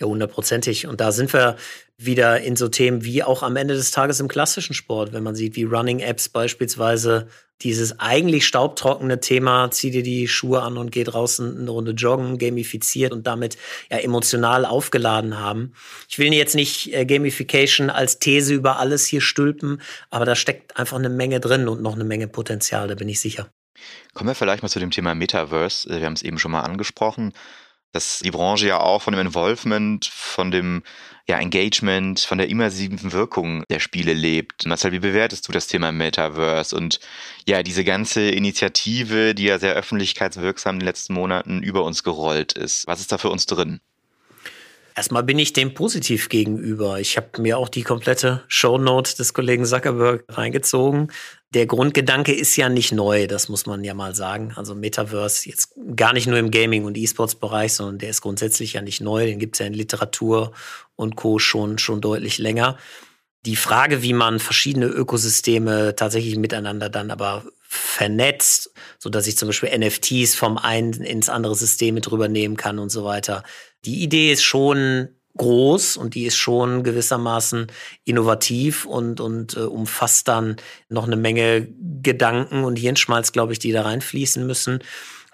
Ja, 0.00 0.06
hundertprozentig. 0.06 0.86
Und 0.86 1.00
da 1.00 1.10
sind 1.10 1.32
wir 1.32 1.56
wieder 1.96 2.40
in 2.42 2.56
so 2.56 2.68
Themen 2.68 3.04
wie 3.04 3.22
auch 3.22 3.42
am 3.42 3.56
Ende 3.56 3.74
des 3.74 3.90
Tages 3.90 4.20
im 4.20 4.28
klassischen 4.28 4.74
Sport, 4.74 5.14
wenn 5.14 5.22
man 5.22 5.34
sieht, 5.34 5.56
wie 5.56 5.64
Running 5.64 6.00
Apps 6.00 6.28
beispielsweise 6.28 7.28
dieses 7.62 7.98
eigentlich 7.98 8.46
staubtrockene 8.46 9.20
Thema, 9.20 9.70
zieh 9.70 9.90
dir 9.90 10.02
die 10.02 10.28
Schuhe 10.28 10.60
an 10.60 10.76
und 10.76 10.92
geht 10.92 11.08
draußen 11.08 11.58
eine 11.58 11.70
Runde 11.70 11.92
joggen, 11.92 12.36
gamifiziert 12.36 13.12
und 13.12 13.26
damit 13.26 13.56
ja 13.90 13.96
emotional 13.96 14.66
aufgeladen 14.66 15.38
haben. 15.38 15.72
Ich 16.08 16.18
will 16.18 16.34
jetzt 16.34 16.54
nicht 16.54 16.92
äh, 16.92 17.06
Gamification 17.06 17.88
als 17.88 18.18
These 18.18 18.52
über 18.52 18.78
alles 18.78 19.06
hier 19.06 19.22
stülpen, 19.22 19.80
aber 20.10 20.26
da 20.26 20.34
steckt 20.34 20.76
einfach 20.76 20.98
eine 20.98 21.08
Menge 21.08 21.40
drin 21.40 21.66
und 21.66 21.80
noch 21.80 21.94
eine 21.94 22.04
Menge 22.04 22.28
Potenzial, 22.28 22.88
da 22.88 22.94
bin 22.94 23.08
ich 23.08 23.20
sicher. 23.20 23.48
Kommen 24.12 24.28
wir 24.28 24.34
vielleicht 24.34 24.62
mal 24.62 24.68
zu 24.68 24.80
dem 24.80 24.90
Thema 24.90 25.14
Metaverse. 25.14 25.88
Wir 25.88 26.04
haben 26.04 26.12
es 26.12 26.22
eben 26.22 26.38
schon 26.38 26.52
mal 26.52 26.60
angesprochen 26.60 27.32
dass 27.96 28.18
die 28.18 28.30
Branche 28.30 28.68
ja 28.68 28.78
auch 28.78 29.00
von 29.00 29.14
dem 29.14 29.26
Involvement, 29.26 30.04
von 30.04 30.50
dem 30.50 30.82
ja, 31.26 31.38
Engagement, 31.38 32.20
von 32.20 32.38
der 32.38 32.48
immersiven 32.48 33.10
Wirkung 33.10 33.64
der 33.70 33.80
Spiele 33.80 34.12
lebt. 34.12 34.66
Marcel, 34.66 34.92
wie 34.92 35.00
bewertest 35.00 35.48
du 35.48 35.52
das 35.52 35.66
Thema 35.66 35.90
Metaverse 35.90 36.76
und 36.76 37.00
ja, 37.46 37.62
diese 37.62 37.84
ganze 37.84 38.28
Initiative, 38.28 39.34
die 39.34 39.44
ja 39.44 39.58
sehr 39.58 39.74
öffentlichkeitswirksam 39.74 40.76
in 40.76 40.80
den 40.80 40.86
letzten 40.86 41.14
Monaten 41.14 41.62
über 41.62 41.84
uns 41.84 42.04
gerollt 42.04 42.52
ist? 42.52 42.86
Was 42.86 43.00
ist 43.00 43.10
da 43.10 43.18
für 43.18 43.30
uns 43.30 43.46
drin? 43.46 43.80
Erstmal 44.96 45.24
bin 45.24 45.38
ich 45.38 45.52
dem 45.52 45.74
positiv 45.74 46.30
gegenüber. 46.30 46.98
Ich 47.00 47.18
habe 47.18 47.42
mir 47.42 47.58
auch 47.58 47.68
die 47.68 47.82
komplette 47.82 48.42
Shownote 48.48 49.14
des 49.14 49.34
Kollegen 49.34 49.66
Zuckerberg 49.66 50.24
reingezogen. 50.30 51.12
Der 51.52 51.66
Grundgedanke 51.66 52.32
ist 52.32 52.56
ja 52.56 52.70
nicht 52.70 52.92
neu, 52.92 53.26
das 53.26 53.50
muss 53.50 53.66
man 53.66 53.84
ja 53.84 53.92
mal 53.92 54.14
sagen. 54.14 54.54
Also 54.56 54.74
Metaverse 54.74 55.50
jetzt 55.50 55.74
gar 55.94 56.14
nicht 56.14 56.26
nur 56.26 56.38
im 56.38 56.50
Gaming- 56.50 56.86
und 56.86 56.96
E-Sports-Bereich, 56.96 57.74
sondern 57.74 57.98
der 57.98 58.08
ist 58.08 58.22
grundsätzlich 58.22 58.72
ja 58.72 58.80
nicht 58.80 59.02
neu. 59.02 59.26
Den 59.26 59.38
gibt 59.38 59.56
es 59.56 59.58
ja 59.58 59.66
in 59.66 59.74
Literatur 59.74 60.52
und 60.96 61.14
Co. 61.14 61.38
schon, 61.38 61.76
schon 61.76 62.00
deutlich 62.00 62.38
länger. 62.38 62.78
Die 63.44 63.56
Frage, 63.56 64.02
wie 64.02 64.14
man 64.14 64.40
verschiedene 64.40 64.86
Ökosysteme 64.86 65.94
tatsächlich 65.94 66.36
miteinander 66.36 66.88
dann 66.88 67.10
aber 67.10 67.44
vernetzt, 67.68 68.72
so 68.98 69.10
dass 69.10 69.26
ich 69.26 69.36
zum 69.36 69.48
Beispiel 69.48 69.76
NFTs 69.76 70.34
vom 70.34 70.56
einen 70.56 70.94
ins 70.94 71.28
andere 71.28 71.54
System 71.54 71.94
mit 71.94 72.06
drüber 72.06 72.28
nehmen 72.28 72.56
kann 72.56 72.78
und 72.78 72.90
so 72.90 73.04
weiter. 73.04 73.42
Die 73.84 74.02
Idee 74.02 74.32
ist 74.32 74.42
schon 74.42 75.08
groß 75.36 75.96
und 75.96 76.14
die 76.14 76.24
ist 76.24 76.36
schon 76.36 76.82
gewissermaßen 76.82 77.66
innovativ 78.04 78.86
und, 78.86 79.20
und 79.20 79.56
äh, 79.56 79.60
umfasst 79.60 80.28
dann 80.28 80.56
noch 80.88 81.06
eine 81.06 81.16
Menge 81.16 81.68
Gedanken 82.02 82.64
und 82.64 82.76
Hirnschmalz, 82.76 83.32
glaube 83.32 83.52
ich, 83.52 83.58
die 83.58 83.72
da 83.72 83.82
reinfließen 83.82 84.46
müssen. 84.46 84.80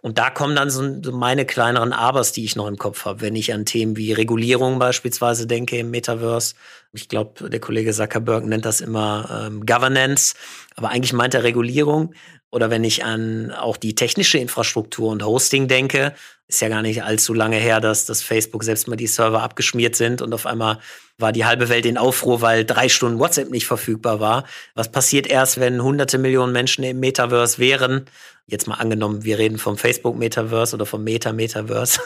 Und 0.02 0.18
da 0.18 0.30
kommen 0.30 0.56
dann 0.56 0.68
so, 0.68 0.82
meine 1.12 1.46
kleineren 1.46 1.92
Abers, 1.92 2.32
die 2.32 2.44
ich 2.44 2.56
noch 2.56 2.66
im 2.66 2.76
Kopf 2.76 3.04
habe, 3.04 3.20
wenn 3.20 3.36
ich 3.36 3.54
an 3.54 3.64
Themen 3.64 3.96
wie 3.96 4.12
Regulierung 4.12 4.80
beispielsweise 4.80 5.46
denke 5.46 5.78
im 5.78 5.92
Metaverse. 5.92 6.56
Ich 6.92 7.08
glaube, 7.08 7.48
der 7.48 7.60
Kollege 7.60 7.92
Zuckerberg 7.92 8.44
nennt 8.44 8.64
das 8.64 8.80
immer 8.80 9.46
ähm, 9.46 9.64
Governance, 9.64 10.34
aber 10.74 10.90
eigentlich 10.90 11.12
meint 11.12 11.34
er 11.34 11.44
Regulierung. 11.44 12.14
Oder 12.50 12.68
wenn 12.68 12.84
ich 12.84 13.04
an 13.04 13.52
auch 13.52 13.76
die 13.76 13.94
technische 13.94 14.38
Infrastruktur 14.38 15.10
und 15.10 15.24
Hosting 15.24 15.68
denke, 15.68 16.14
ist 16.48 16.60
ja 16.60 16.68
gar 16.68 16.82
nicht 16.82 17.02
allzu 17.02 17.32
lange 17.32 17.56
her, 17.56 17.80
dass 17.80 18.04
das 18.04 18.22
Facebook 18.22 18.62
selbst 18.62 18.88
mal 18.88 18.96
die 18.96 19.06
Server 19.06 19.42
abgeschmiert 19.42 19.96
sind 19.96 20.20
und 20.20 20.34
auf 20.34 20.44
einmal 20.44 20.78
war 21.16 21.32
die 21.32 21.46
halbe 21.46 21.70
Welt 21.70 21.86
in 21.86 21.96
Aufruhr, 21.96 22.42
weil 22.42 22.66
drei 22.66 22.90
Stunden 22.90 23.18
WhatsApp 23.18 23.50
nicht 23.50 23.66
verfügbar 23.66 24.20
war. 24.20 24.44
Was 24.74 24.90
passiert 24.90 25.26
erst, 25.26 25.60
wenn 25.60 25.82
hunderte 25.82 26.18
Millionen 26.18 26.52
Menschen 26.52 26.84
im 26.84 27.00
Metaverse 27.00 27.58
wären? 27.58 28.04
Jetzt 28.46 28.66
mal 28.66 28.74
angenommen, 28.74 29.24
wir 29.24 29.38
reden 29.38 29.58
vom 29.58 29.78
Facebook 29.78 30.16
Metaverse 30.16 30.74
oder 30.76 30.86
vom 30.86 31.04
Meta 31.04 31.32
Metaverse. 31.32 32.00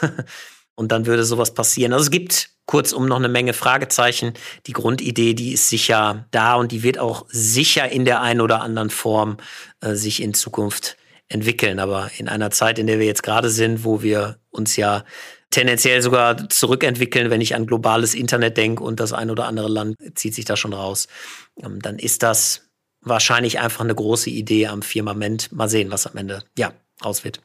und 0.75 0.91
dann 0.91 1.05
würde 1.05 1.25
sowas 1.25 1.53
passieren. 1.53 1.93
Also 1.93 2.03
es 2.03 2.11
gibt 2.11 2.49
kurzum 2.67 3.07
noch 3.07 3.17
eine 3.17 3.29
Menge 3.29 3.53
Fragezeichen. 3.53 4.33
Die 4.67 4.73
Grundidee, 4.73 5.33
die 5.33 5.53
ist 5.53 5.69
sicher 5.69 6.27
da 6.31 6.55
und 6.55 6.71
die 6.71 6.83
wird 6.83 6.99
auch 6.99 7.25
sicher 7.29 7.89
in 7.89 8.05
der 8.05 8.21
einen 8.21 8.41
oder 8.41 8.61
anderen 8.61 8.89
Form 8.89 9.37
äh, 9.81 9.95
sich 9.95 10.21
in 10.21 10.33
Zukunft 10.33 10.97
entwickeln. 11.29 11.79
Aber 11.79 12.11
in 12.17 12.29
einer 12.29 12.51
Zeit, 12.51 12.77
in 12.77 12.87
der 12.87 12.99
wir 12.99 13.05
jetzt 13.05 13.23
gerade 13.23 13.49
sind, 13.49 13.83
wo 13.83 14.01
wir 14.03 14.37
uns 14.51 14.75
ja 14.75 15.03
tendenziell 15.49 16.01
sogar 16.01 16.49
zurückentwickeln, 16.49 17.29
wenn 17.29 17.41
ich 17.41 17.55
an 17.55 17.65
globales 17.65 18.13
Internet 18.13 18.57
denke 18.57 18.83
und 18.83 18.99
das 18.99 19.13
ein 19.13 19.29
oder 19.29 19.45
andere 19.45 19.69
Land 19.69 19.95
zieht 20.15 20.35
sich 20.35 20.45
da 20.45 20.57
schon 20.57 20.73
raus, 20.73 21.07
ähm, 21.63 21.81
dann 21.81 21.97
ist 21.99 22.21
das 22.21 22.66
wahrscheinlich 23.09 23.59
einfach 23.59 23.81
eine 23.81 23.95
große 23.95 24.29
Idee 24.29 24.67
am 24.67 24.81
Firmament. 24.81 25.51
Mal 25.51 25.69
sehen, 25.69 25.91
was 25.91 26.07
am 26.07 26.17
Ende 26.17 26.43
ja 26.57 26.73
raus 27.03 27.23
wird. 27.23 27.41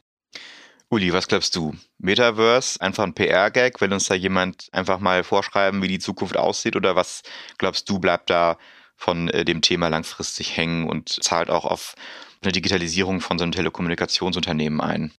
Uli, 0.88 1.12
was 1.12 1.26
glaubst 1.26 1.56
du? 1.56 1.74
Metaverse, 1.98 2.78
einfach 2.80 3.04
ein 3.04 3.14
PR-Gag? 3.14 3.80
Will 3.80 3.92
uns 3.94 4.08
da 4.08 4.14
jemand 4.14 4.68
einfach 4.72 4.98
mal 4.98 5.24
vorschreiben, 5.24 5.80
wie 5.80 5.88
die 5.88 5.98
Zukunft 5.98 6.36
aussieht? 6.36 6.76
Oder 6.76 6.94
was 6.96 7.22
glaubst 7.56 7.88
du, 7.88 7.98
bleibt 7.98 8.28
da 8.28 8.58
von 8.94 9.28
äh, 9.30 9.44
dem 9.46 9.62
Thema 9.62 9.88
langfristig 9.88 10.54
hängen 10.54 10.88
und 10.88 11.08
zahlt 11.08 11.48
auch 11.48 11.64
auf 11.64 11.94
eine 12.42 12.52
Digitalisierung 12.52 13.22
von 13.22 13.38
so 13.38 13.44
einem 13.44 13.52
Telekommunikationsunternehmen 13.52 14.82
ein? 14.82 15.12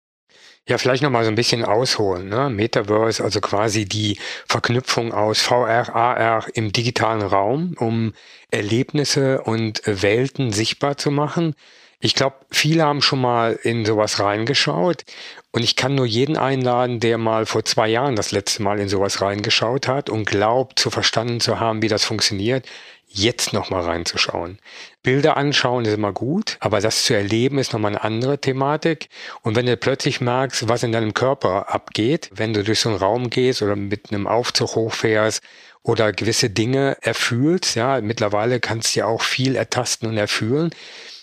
Ja, 0.67 0.77
vielleicht 0.77 1.03
nochmal 1.03 1.25
so 1.25 1.29
ein 1.29 1.35
bisschen 1.35 1.65
ausholen. 1.65 2.29
Ne? 2.29 2.49
Metaverse, 2.49 3.21
also 3.21 3.41
quasi 3.41 3.83
die 3.85 4.17
Verknüpfung 4.47 5.11
aus 5.11 5.41
VR, 5.41 5.93
AR 5.93 6.45
im 6.53 6.71
digitalen 6.71 7.21
Raum, 7.21 7.75
um 7.77 8.13
Erlebnisse 8.49 9.41
und 9.41 9.81
Welten 9.85 10.53
sichtbar 10.53 10.95
zu 10.97 11.11
machen. 11.11 11.55
Ich 11.99 12.15
glaube, 12.15 12.35
viele 12.51 12.83
haben 12.83 13.01
schon 13.01 13.21
mal 13.21 13.59
in 13.63 13.85
sowas 13.85 14.19
reingeschaut 14.19 15.03
und 15.51 15.63
ich 15.63 15.75
kann 15.75 15.95
nur 15.95 16.05
jeden 16.05 16.37
einladen, 16.37 16.99
der 16.99 17.17
mal 17.17 17.45
vor 17.45 17.63
zwei 17.63 17.87
Jahren 17.87 18.15
das 18.15 18.31
letzte 18.31 18.63
Mal 18.63 18.79
in 18.79 18.89
sowas 18.89 19.21
reingeschaut 19.21 19.87
hat 19.87 20.09
und 20.09 20.25
glaubt, 20.25 20.79
zu 20.79 20.89
verstanden 20.89 21.39
zu 21.39 21.59
haben, 21.59 21.81
wie 21.81 21.87
das 21.87 22.03
funktioniert, 22.03 22.65
jetzt 23.13 23.53
nochmal 23.53 23.83
reinzuschauen. 23.83 24.57
Bilder 25.03 25.37
anschauen 25.37 25.85
ist 25.85 25.93
immer 25.93 26.11
gut, 26.11 26.57
aber 26.59 26.81
das 26.81 27.05
zu 27.05 27.13
erleben 27.13 27.59
ist 27.59 27.71
nochmal 27.73 27.91
eine 27.91 28.03
andere 28.03 28.39
Thematik. 28.39 29.07
Und 29.41 29.55
wenn 29.55 29.67
du 29.67 29.77
plötzlich 29.77 30.19
merkst, 30.19 30.67
was 30.67 30.83
in 30.83 30.91
deinem 30.91 31.13
Körper 31.13 31.73
abgeht, 31.73 32.29
wenn 32.33 32.53
du 32.53 32.63
durch 32.63 32.79
so 32.79 32.89
einen 32.89 32.97
Raum 32.97 33.29
gehst 33.29 33.61
oder 33.61 33.75
mit 33.75 34.11
einem 34.11 34.27
Aufzug 34.27 34.75
hochfährst 34.75 35.43
oder 35.83 36.11
gewisse 36.11 36.49
Dinge 36.49 36.97
erfühlst, 37.01 37.75
ja, 37.75 38.01
mittlerweile 38.01 38.59
kannst 38.59 38.95
du 38.95 39.01
ja 39.01 39.05
auch 39.05 39.21
viel 39.21 39.55
ertasten 39.55 40.09
und 40.09 40.17
erfühlen, 40.17 40.71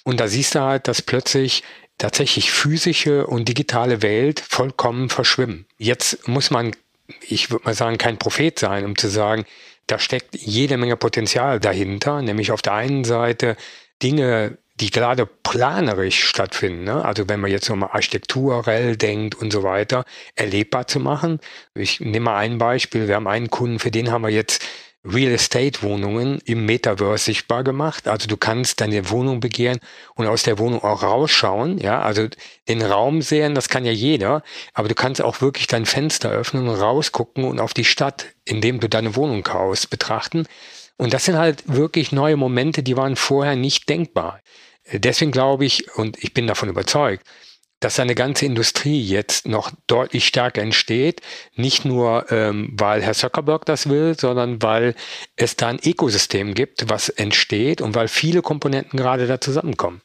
und 0.04 0.18
da 0.18 0.28
siehst 0.28 0.54
du 0.54 0.60
halt, 0.60 0.88
dass 0.88 1.02
plötzlich 1.02 1.62
tatsächlich 1.98 2.50
physische 2.50 3.26
und 3.26 3.48
digitale 3.48 4.02
Welt 4.02 4.40
vollkommen 4.40 5.10
verschwimmen. 5.10 5.66
Jetzt 5.76 6.26
muss 6.26 6.50
man, 6.50 6.74
ich 7.20 7.50
würde 7.50 7.66
mal 7.66 7.74
sagen, 7.74 7.98
kein 7.98 8.18
Prophet 8.18 8.58
sein, 8.58 8.84
um 8.84 8.96
zu 8.96 9.08
sagen, 9.08 9.44
da 9.90 9.98
steckt 9.98 10.36
jede 10.36 10.76
Menge 10.76 10.96
Potenzial 10.96 11.60
dahinter, 11.60 12.22
nämlich 12.22 12.52
auf 12.52 12.62
der 12.62 12.74
einen 12.74 13.04
Seite 13.04 13.56
Dinge, 14.02 14.58
die 14.80 14.90
gerade 14.90 15.26
planerisch 15.26 16.24
stattfinden, 16.24 16.84
ne? 16.84 17.04
also 17.04 17.28
wenn 17.28 17.40
man 17.40 17.50
jetzt 17.50 17.68
nochmal 17.68 17.90
architekturell 17.92 18.96
denkt 18.96 19.34
und 19.34 19.52
so 19.52 19.62
weiter, 19.62 20.04
erlebbar 20.36 20.86
zu 20.86 21.00
machen. 21.00 21.38
Ich 21.74 22.00
nehme 22.00 22.26
mal 22.26 22.38
ein 22.38 22.56
Beispiel. 22.56 23.06
Wir 23.06 23.16
haben 23.16 23.26
einen 23.26 23.50
Kunden, 23.50 23.78
für 23.78 23.90
den 23.90 24.10
haben 24.10 24.22
wir 24.22 24.30
jetzt 24.30 24.64
Real 25.04 25.32
Estate 25.32 25.82
Wohnungen 25.82 26.40
im 26.44 26.66
Metaverse 26.66 27.24
sichtbar 27.24 27.64
gemacht. 27.64 28.06
Also 28.06 28.28
du 28.28 28.36
kannst 28.36 28.80
deine 28.80 29.08
Wohnung 29.10 29.40
begehren 29.40 29.78
und 30.14 30.26
aus 30.26 30.42
der 30.42 30.58
Wohnung 30.58 30.82
auch 30.82 31.02
rausschauen. 31.02 31.78
Ja, 31.78 32.02
also 32.02 32.28
den 32.68 32.82
Raum 32.82 33.22
sehen, 33.22 33.54
das 33.54 33.70
kann 33.70 33.86
ja 33.86 33.92
jeder. 33.92 34.42
Aber 34.74 34.88
du 34.88 34.94
kannst 34.94 35.22
auch 35.22 35.40
wirklich 35.40 35.66
dein 35.66 35.86
Fenster 35.86 36.30
öffnen 36.30 36.68
und 36.68 36.78
rausgucken 36.78 37.44
und 37.44 37.60
auf 37.60 37.72
die 37.72 37.86
Stadt, 37.86 38.26
indem 38.44 38.78
du 38.80 38.88
deine 38.88 39.16
Wohnung 39.16 39.42
kaufst, 39.42 39.88
betrachten. 39.88 40.46
Und 40.98 41.14
das 41.14 41.24
sind 41.24 41.38
halt 41.38 41.62
wirklich 41.66 42.12
neue 42.12 42.36
Momente, 42.36 42.82
die 42.82 42.96
waren 42.96 43.16
vorher 43.16 43.56
nicht 43.56 43.88
denkbar. 43.88 44.40
Deswegen 44.92 45.30
glaube 45.30 45.64
ich, 45.64 45.94
und 45.96 46.22
ich 46.22 46.34
bin 46.34 46.46
davon 46.46 46.68
überzeugt, 46.68 47.24
dass 47.80 47.98
eine 47.98 48.14
ganze 48.14 48.46
Industrie 48.46 49.00
jetzt 49.00 49.48
noch 49.48 49.72
deutlich 49.86 50.26
stärker 50.26 50.62
entsteht. 50.62 51.22
Nicht 51.54 51.84
nur, 51.84 52.30
ähm, 52.30 52.70
weil 52.72 53.02
Herr 53.02 53.14
Zuckerberg 53.14 53.64
das 53.64 53.88
will, 53.88 54.16
sondern 54.18 54.62
weil 54.62 54.94
es 55.36 55.56
da 55.56 55.68
ein 55.68 55.80
Ökosystem 55.82 56.54
gibt, 56.54 56.88
was 56.88 57.08
entsteht 57.08 57.80
und 57.80 57.94
weil 57.94 58.08
viele 58.08 58.42
Komponenten 58.42 58.98
gerade 58.98 59.26
da 59.26 59.40
zusammenkommen. 59.40 60.02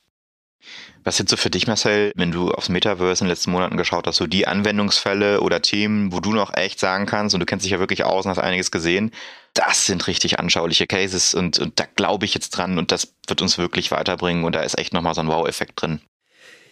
Was 1.03 1.17
sind 1.17 1.29
so 1.29 1.37
für 1.37 1.51
dich, 1.51 1.67
Marcel, 1.67 2.11
wenn 2.15 2.31
du 2.31 2.49
aufs 2.51 2.69
Metaverse 2.69 3.23
in 3.23 3.27
den 3.27 3.31
letzten 3.31 3.51
Monaten 3.51 3.77
geschaut 3.77 4.07
hast, 4.07 4.15
so 4.15 4.25
die 4.25 4.47
Anwendungsfälle 4.47 5.41
oder 5.41 5.61
Themen, 5.61 6.11
wo 6.11 6.19
du 6.19 6.33
noch 6.33 6.55
echt 6.55 6.79
sagen 6.79 7.05
kannst, 7.05 7.35
und 7.35 7.41
du 7.41 7.45
kennst 7.45 7.63
dich 7.63 7.73
ja 7.73 7.79
wirklich 7.79 8.03
aus 8.03 8.25
und 8.25 8.31
hast 8.31 8.39
einiges 8.39 8.71
gesehen, 8.71 9.11
das 9.53 9.85
sind 9.85 10.07
richtig 10.07 10.39
anschauliche 10.39 10.87
Cases 10.87 11.35
und, 11.35 11.59
und 11.59 11.79
da 11.79 11.85
glaube 11.95 12.25
ich 12.25 12.33
jetzt 12.33 12.49
dran 12.49 12.79
und 12.79 12.91
das 12.91 13.13
wird 13.27 13.43
uns 13.43 13.59
wirklich 13.59 13.91
weiterbringen 13.91 14.45
und 14.45 14.55
da 14.55 14.61
ist 14.61 14.79
echt 14.79 14.93
nochmal 14.93 15.13
so 15.13 15.21
ein 15.21 15.27
Wow-Effekt 15.27 15.79
drin. 15.79 16.01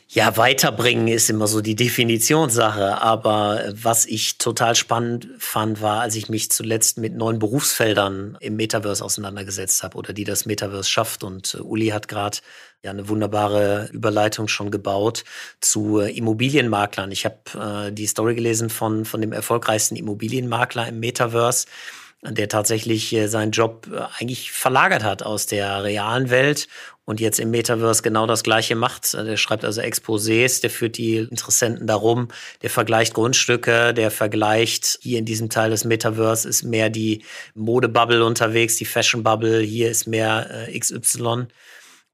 Ja, 0.10 0.38
weiterbringen 0.38 1.08
ist 1.08 1.30
immer 1.30 1.48
so 1.48 1.62
die 1.62 1.76
Definitionssache. 1.76 3.02
Aber 3.02 3.64
was 3.72 4.06
ich 4.06 4.38
total 4.38 4.76
spannend 4.76 5.28
fand, 5.40 5.82
war, 5.82 6.02
als 6.02 6.16
ich 6.16 6.30
mich 6.30 6.52
zuletzt 6.52 6.98
mit 7.00 7.16
neuen 7.16 7.40
Berufsfeldern 7.40 8.38
im 8.40 8.56
Metaverse 8.56 9.04
auseinandergesetzt 9.04 9.82
habe 9.82 9.98
oder 9.98 10.14
die 10.14 10.24
das 10.24 10.46
Metaverse 10.46 10.90
schafft. 10.90 11.24
Und 11.24 11.56
äh, 11.56 11.62
Uli 11.62 11.88
hat 11.88 12.08
gerade 12.08 12.38
ja 12.84 12.92
eine 12.92 13.08
wunderbare 13.10 13.90
Überleitung 13.92 14.48
schon 14.48 14.70
gebaut 14.70 15.24
zu 15.62 16.00
äh, 16.00 16.16
Immobilienmaklern. 16.16 17.12
Ich 17.12 17.26
habe 17.26 17.88
äh, 17.88 17.92
die 17.92 18.08
Story 18.08 18.36
gelesen 18.36 18.70
von, 18.70 19.06
von 19.06 19.22
dem 19.22 19.32
erfolgreichsten 19.32 19.96
Immobilienmakler 19.96 20.90
im 20.90 21.00
Metaverse 21.00 21.66
der 22.30 22.48
tatsächlich 22.48 23.14
äh, 23.14 23.28
seinen 23.28 23.52
Job 23.52 23.88
äh, 23.92 24.02
eigentlich 24.20 24.52
verlagert 24.52 25.04
hat 25.04 25.24
aus 25.24 25.46
der 25.46 25.84
realen 25.84 26.30
Welt 26.30 26.68
und 27.06 27.20
jetzt 27.20 27.40
im 27.40 27.52
Metaverse 27.52 28.02
genau 28.02 28.26
das 28.28 28.44
Gleiche 28.44 28.76
macht. 28.76 29.14
Der 29.14 29.36
schreibt 29.38 29.66
also 29.66 29.82
Exposés, 29.82 30.62
der 30.62 30.70
führt 30.70 30.98
die 30.98 31.18
Interessenten 31.18 31.86
darum, 31.86 32.30
der 32.62 32.70
vergleicht 32.70 33.14
Grundstücke, 33.14 33.94
der 33.94 34.10
vergleicht, 34.10 35.00
hier 35.02 35.20
in 35.20 35.26
diesem 35.26 35.50
Teil 35.50 35.70
des 35.70 35.84
Metaverse 35.84 36.48
ist 36.48 36.64
mehr 36.64 36.90
die 36.90 37.24
Modebubble 37.56 38.24
unterwegs, 38.24 38.78
die 38.78 38.86
Fashion 38.86 39.24
Bubble, 39.24 39.60
hier 39.60 39.92
ist 39.92 40.08
mehr 40.08 40.68
äh, 40.70 40.80
XY. 40.80 41.48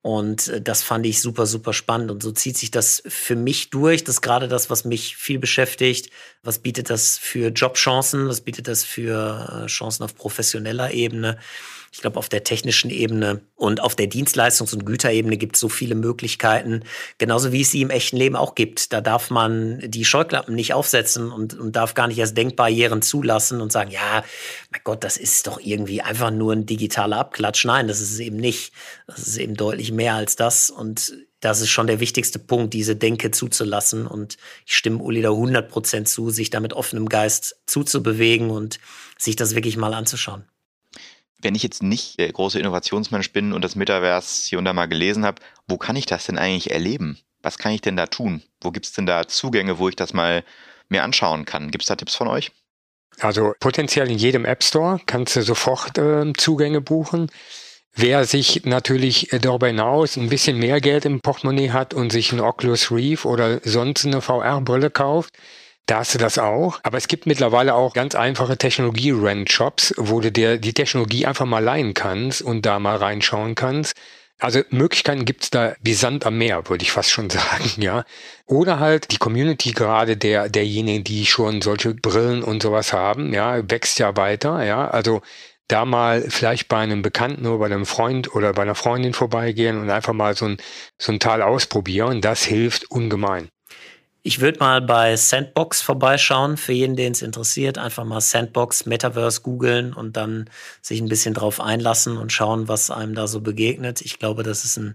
Und 0.01 0.47
äh, 0.47 0.61
das 0.61 0.81
fand 0.81 1.05
ich 1.05 1.21
super, 1.21 1.45
super 1.45 1.73
spannend. 1.73 2.11
Und 2.11 2.23
so 2.23 2.31
zieht 2.31 2.57
sich 2.57 2.71
das 2.71 3.03
für 3.07 3.35
mich 3.35 3.69
durch. 3.69 4.03
Das 4.03 4.15
ist 4.15 4.21
gerade 4.21 4.47
das, 4.47 4.69
was 4.69 4.85
mich 4.85 5.17
viel 5.17 5.39
beschäftigt. 5.39 6.09
Was 6.43 6.59
bietet 6.59 6.89
das 6.89 7.17
für 7.17 7.49
Jobchancen? 7.49 8.27
Was 8.27 8.41
bietet 8.41 8.67
das 8.67 8.83
für 8.83 9.63
äh, 9.63 9.67
Chancen 9.67 10.03
auf 10.03 10.15
professioneller 10.15 10.91
Ebene? 10.91 11.37
Ich 11.91 12.01
glaube, 12.01 12.17
auf 12.19 12.29
der 12.29 12.43
technischen 12.43 12.89
Ebene 12.91 13.41
und 13.55 13.81
auf 13.81 13.95
der 13.95 14.07
Dienstleistungs- 14.07 14.73
und 14.73 14.85
Güterebene 14.85 15.37
gibt 15.37 15.55
es 15.55 15.59
so 15.59 15.69
viele 15.69 15.95
Möglichkeiten, 15.95 16.83
genauso 17.17 17.51
wie 17.51 17.61
es 17.61 17.71
sie 17.71 17.81
im 17.81 17.89
echten 17.89 18.17
Leben 18.17 18.35
auch 18.35 18.55
gibt. 18.55 18.93
Da 18.93 19.01
darf 19.01 19.29
man 19.29 19.79
die 19.83 20.05
Scheuklappen 20.05 20.55
nicht 20.55 20.73
aufsetzen 20.73 21.31
und, 21.31 21.57
und 21.57 21.75
darf 21.75 21.93
gar 21.93 22.07
nicht 22.07 22.19
erst 22.19 22.37
Denkbarrieren 22.37 23.01
zulassen 23.01 23.61
und 23.61 23.71
sagen, 23.71 23.91
ja, 23.91 24.23
mein 24.71 24.81
Gott, 24.83 25.03
das 25.03 25.17
ist 25.17 25.47
doch 25.47 25.59
irgendwie 25.59 26.01
einfach 26.01 26.31
nur 26.31 26.53
ein 26.53 26.65
digitaler 26.65 27.17
Abklatsch. 27.17 27.65
Nein, 27.65 27.87
das 27.87 27.99
ist 27.99 28.11
es 28.11 28.19
eben 28.19 28.37
nicht. 28.37 28.71
Das 29.07 29.19
ist 29.19 29.37
eben 29.37 29.55
deutlich 29.55 29.91
mehr 29.91 30.13
als 30.13 30.35
das. 30.35 30.69
Und 30.69 31.13
das 31.39 31.61
ist 31.61 31.69
schon 31.69 31.87
der 31.87 31.99
wichtigste 31.99 32.37
Punkt, 32.37 32.73
diese 32.73 32.95
Denke 32.95 33.31
zuzulassen. 33.31 34.05
Und 34.05 34.37
ich 34.65 34.75
stimme 34.75 34.99
Uli 34.99 35.21
da 35.21 35.29
100 35.29 35.69
Prozent 35.69 36.07
zu, 36.07 36.29
sich 36.29 36.49
da 36.49 36.59
mit 36.59 36.73
offenem 36.73 37.09
Geist 37.09 37.59
zuzubewegen 37.65 38.49
und 38.49 38.79
sich 39.17 39.35
das 39.35 39.55
wirklich 39.55 39.77
mal 39.77 39.93
anzuschauen 39.93 40.45
wenn 41.41 41.55
ich 41.55 41.63
jetzt 41.63 41.83
nicht 41.83 42.19
der 42.19 42.31
große 42.31 42.59
Innovationsmensch 42.59 43.31
bin 43.31 43.53
und 43.53 43.63
das 43.63 43.75
Metaverse 43.75 44.47
hier 44.47 44.59
und 44.59 44.65
da 44.65 44.73
mal 44.73 44.87
gelesen 44.87 45.25
habe, 45.25 45.41
wo 45.67 45.77
kann 45.77 45.95
ich 45.95 46.05
das 46.05 46.25
denn 46.25 46.37
eigentlich 46.37 46.71
erleben? 46.71 47.17
Was 47.41 47.57
kann 47.57 47.71
ich 47.71 47.81
denn 47.81 47.95
da 47.95 48.05
tun? 48.05 48.43
Wo 48.61 48.71
gibt 48.71 48.85
es 48.85 48.93
denn 48.93 49.05
da 49.05 49.27
Zugänge, 49.27 49.79
wo 49.79 49.87
ich 49.87 49.95
das 49.95 50.13
mal 50.13 50.43
mir 50.89 51.03
anschauen 51.03 51.45
kann? 51.45 51.71
Gibt 51.71 51.83
es 51.83 51.87
da 51.87 51.95
Tipps 51.95 52.15
von 52.15 52.27
euch? 52.27 52.51
Also 53.19 53.53
potenziell 53.59 54.09
in 54.09 54.17
jedem 54.17 54.45
App 54.45 54.63
Store 54.63 54.99
kannst 55.05 55.35
du 55.35 55.41
sofort 55.41 55.97
äh, 55.97 56.31
Zugänge 56.33 56.81
buchen. 56.81 57.29
Wer 57.93 58.25
sich 58.25 58.65
natürlich 58.65 59.33
äh, 59.33 59.39
darüber 59.39 59.67
hinaus 59.67 60.17
ein 60.17 60.29
bisschen 60.29 60.57
mehr 60.57 60.79
Geld 60.79 61.05
im 61.05 61.21
Portemonnaie 61.21 61.71
hat 61.71 61.93
und 61.93 62.11
sich 62.11 62.31
ein 62.31 62.39
Oculus 62.39 62.91
Reef 62.91 63.25
oder 63.25 63.59
sonst 63.63 64.05
eine 64.05 64.21
VR-Brille 64.21 64.89
kauft, 64.89 65.33
da 65.89 65.99
hast 65.99 66.13
du 66.13 66.19
das 66.19 66.37
auch. 66.37 66.79
Aber 66.83 66.97
es 66.97 67.07
gibt 67.07 67.25
mittlerweile 67.25 67.73
auch 67.73 67.93
ganz 67.93 68.13
einfache 68.13 68.57
Technologie-Rent-Shops, 68.57 69.95
wo 69.97 70.19
du 70.19 70.31
dir 70.31 70.57
die 70.57 70.73
Technologie 70.73 71.25
einfach 71.25 71.45
mal 71.45 71.63
leihen 71.63 71.93
kannst 71.93 72.41
und 72.41 72.65
da 72.65 72.79
mal 72.79 72.97
reinschauen 72.97 73.55
kannst. 73.55 73.95
Also 74.39 74.61
Möglichkeiten 74.69 75.25
gibt's 75.25 75.49
da 75.49 75.75
wie 75.81 75.95
Sand 75.95 76.25
am 76.25 76.37
Meer, 76.37 76.69
würde 76.69 76.83
ich 76.83 76.91
fast 76.91 77.09
schon 77.11 77.29
sagen, 77.31 77.81
ja. 77.81 78.05
Oder 78.45 78.79
halt 78.79 79.11
die 79.11 79.17
Community 79.17 79.71
gerade 79.71 80.15
der 80.15 80.47
derjenigen, 80.47 81.03
die 81.03 81.25
schon 81.25 81.61
solche 81.61 81.95
Brillen 81.95 82.43
und 82.43 82.61
sowas 82.61 82.93
haben, 82.93 83.33
ja, 83.33 83.69
wächst 83.69 83.99
ja 83.99 84.15
weiter, 84.15 84.63
ja. 84.63 84.87
Also 84.87 85.21
da 85.67 85.85
mal 85.85 86.23
vielleicht 86.29 86.67
bei 86.67 86.77
einem 86.77 87.01
Bekannten 87.01 87.47
oder 87.47 87.59
bei 87.59 87.65
einem 87.65 87.85
Freund 87.85 88.33
oder 88.35 88.53
bei 88.53 88.61
einer 88.61 88.75
Freundin 88.75 89.13
vorbeigehen 89.13 89.79
und 89.79 89.89
einfach 89.89 90.13
mal 90.13 90.35
so 90.35 90.45
ein, 90.45 90.57
so 90.99 91.11
ein 91.11 91.19
Teil 91.19 91.41
ausprobieren, 91.41 92.21
das 92.21 92.43
hilft 92.43 92.89
ungemein. 92.91 93.49
Ich 94.29 94.41
würde 94.41 94.59
mal 94.59 94.79
bei 94.79 95.15
Sandbox 95.15 95.81
vorbeischauen, 95.81 96.55
für 96.55 96.71
jeden, 96.71 96.95
den 96.95 97.13
es 97.13 97.23
interessiert. 97.23 97.79
Einfach 97.79 98.05
mal 98.05 98.21
Sandbox 98.21 98.85
Metaverse 98.85 99.41
googeln 99.41 99.91
und 99.91 100.17
dann 100.17 100.51
sich 100.83 101.01
ein 101.01 101.09
bisschen 101.09 101.33
drauf 101.33 101.59
einlassen 101.59 102.15
und 102.15 102.31
schauen, 102.31 102.67
was 102.67 102.91
einem 102.91 103.15
da 103.15 103.25
so 103.25 103.41
begegnet. 103.41 104.01
Ich 104.01 104.19
glaube, 104.19 104.43
das 104.43 104.65
ist 104.65 104.77
ein 104.77 104.93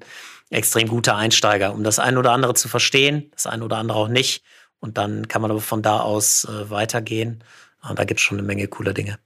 extrem 0.51 0.87
guter 0.87 1.17
Einsteiger, 1.17 1.75
um 1.75 1.83
das 1.83 1.99
ein 1.99 2.17
oder 2.17 2.31
andere 2.31 2.55
zu 2.55 2.69
verstehen, 2.69 3.33
das 3.33 3.49
ein 3.49 3.63
oder 3.63 3.79
andere 3.79 3.99
auch 3.99 4.07
nicht. 4.07 4.45
Und 4.79 4.99
dann 4.99 5.27
kann 5.27 5.43
man 5.43 5.51
aber 5.51 5.61
von 5.61 5.83
da 5.83 5.99
aus 5.99 6.45
äh, 6.45 6.71
weitergehen. 6.71 7.43
Und 7.83 7.99
da 7.99 8.05
gibt 8.05 8.21
es 8.21 8.25
schon 8.25 8.39
eine 8.39 8.47
Menge 8.47 8.69
cooler 8.69 8.95
Dinge 8.95 9.19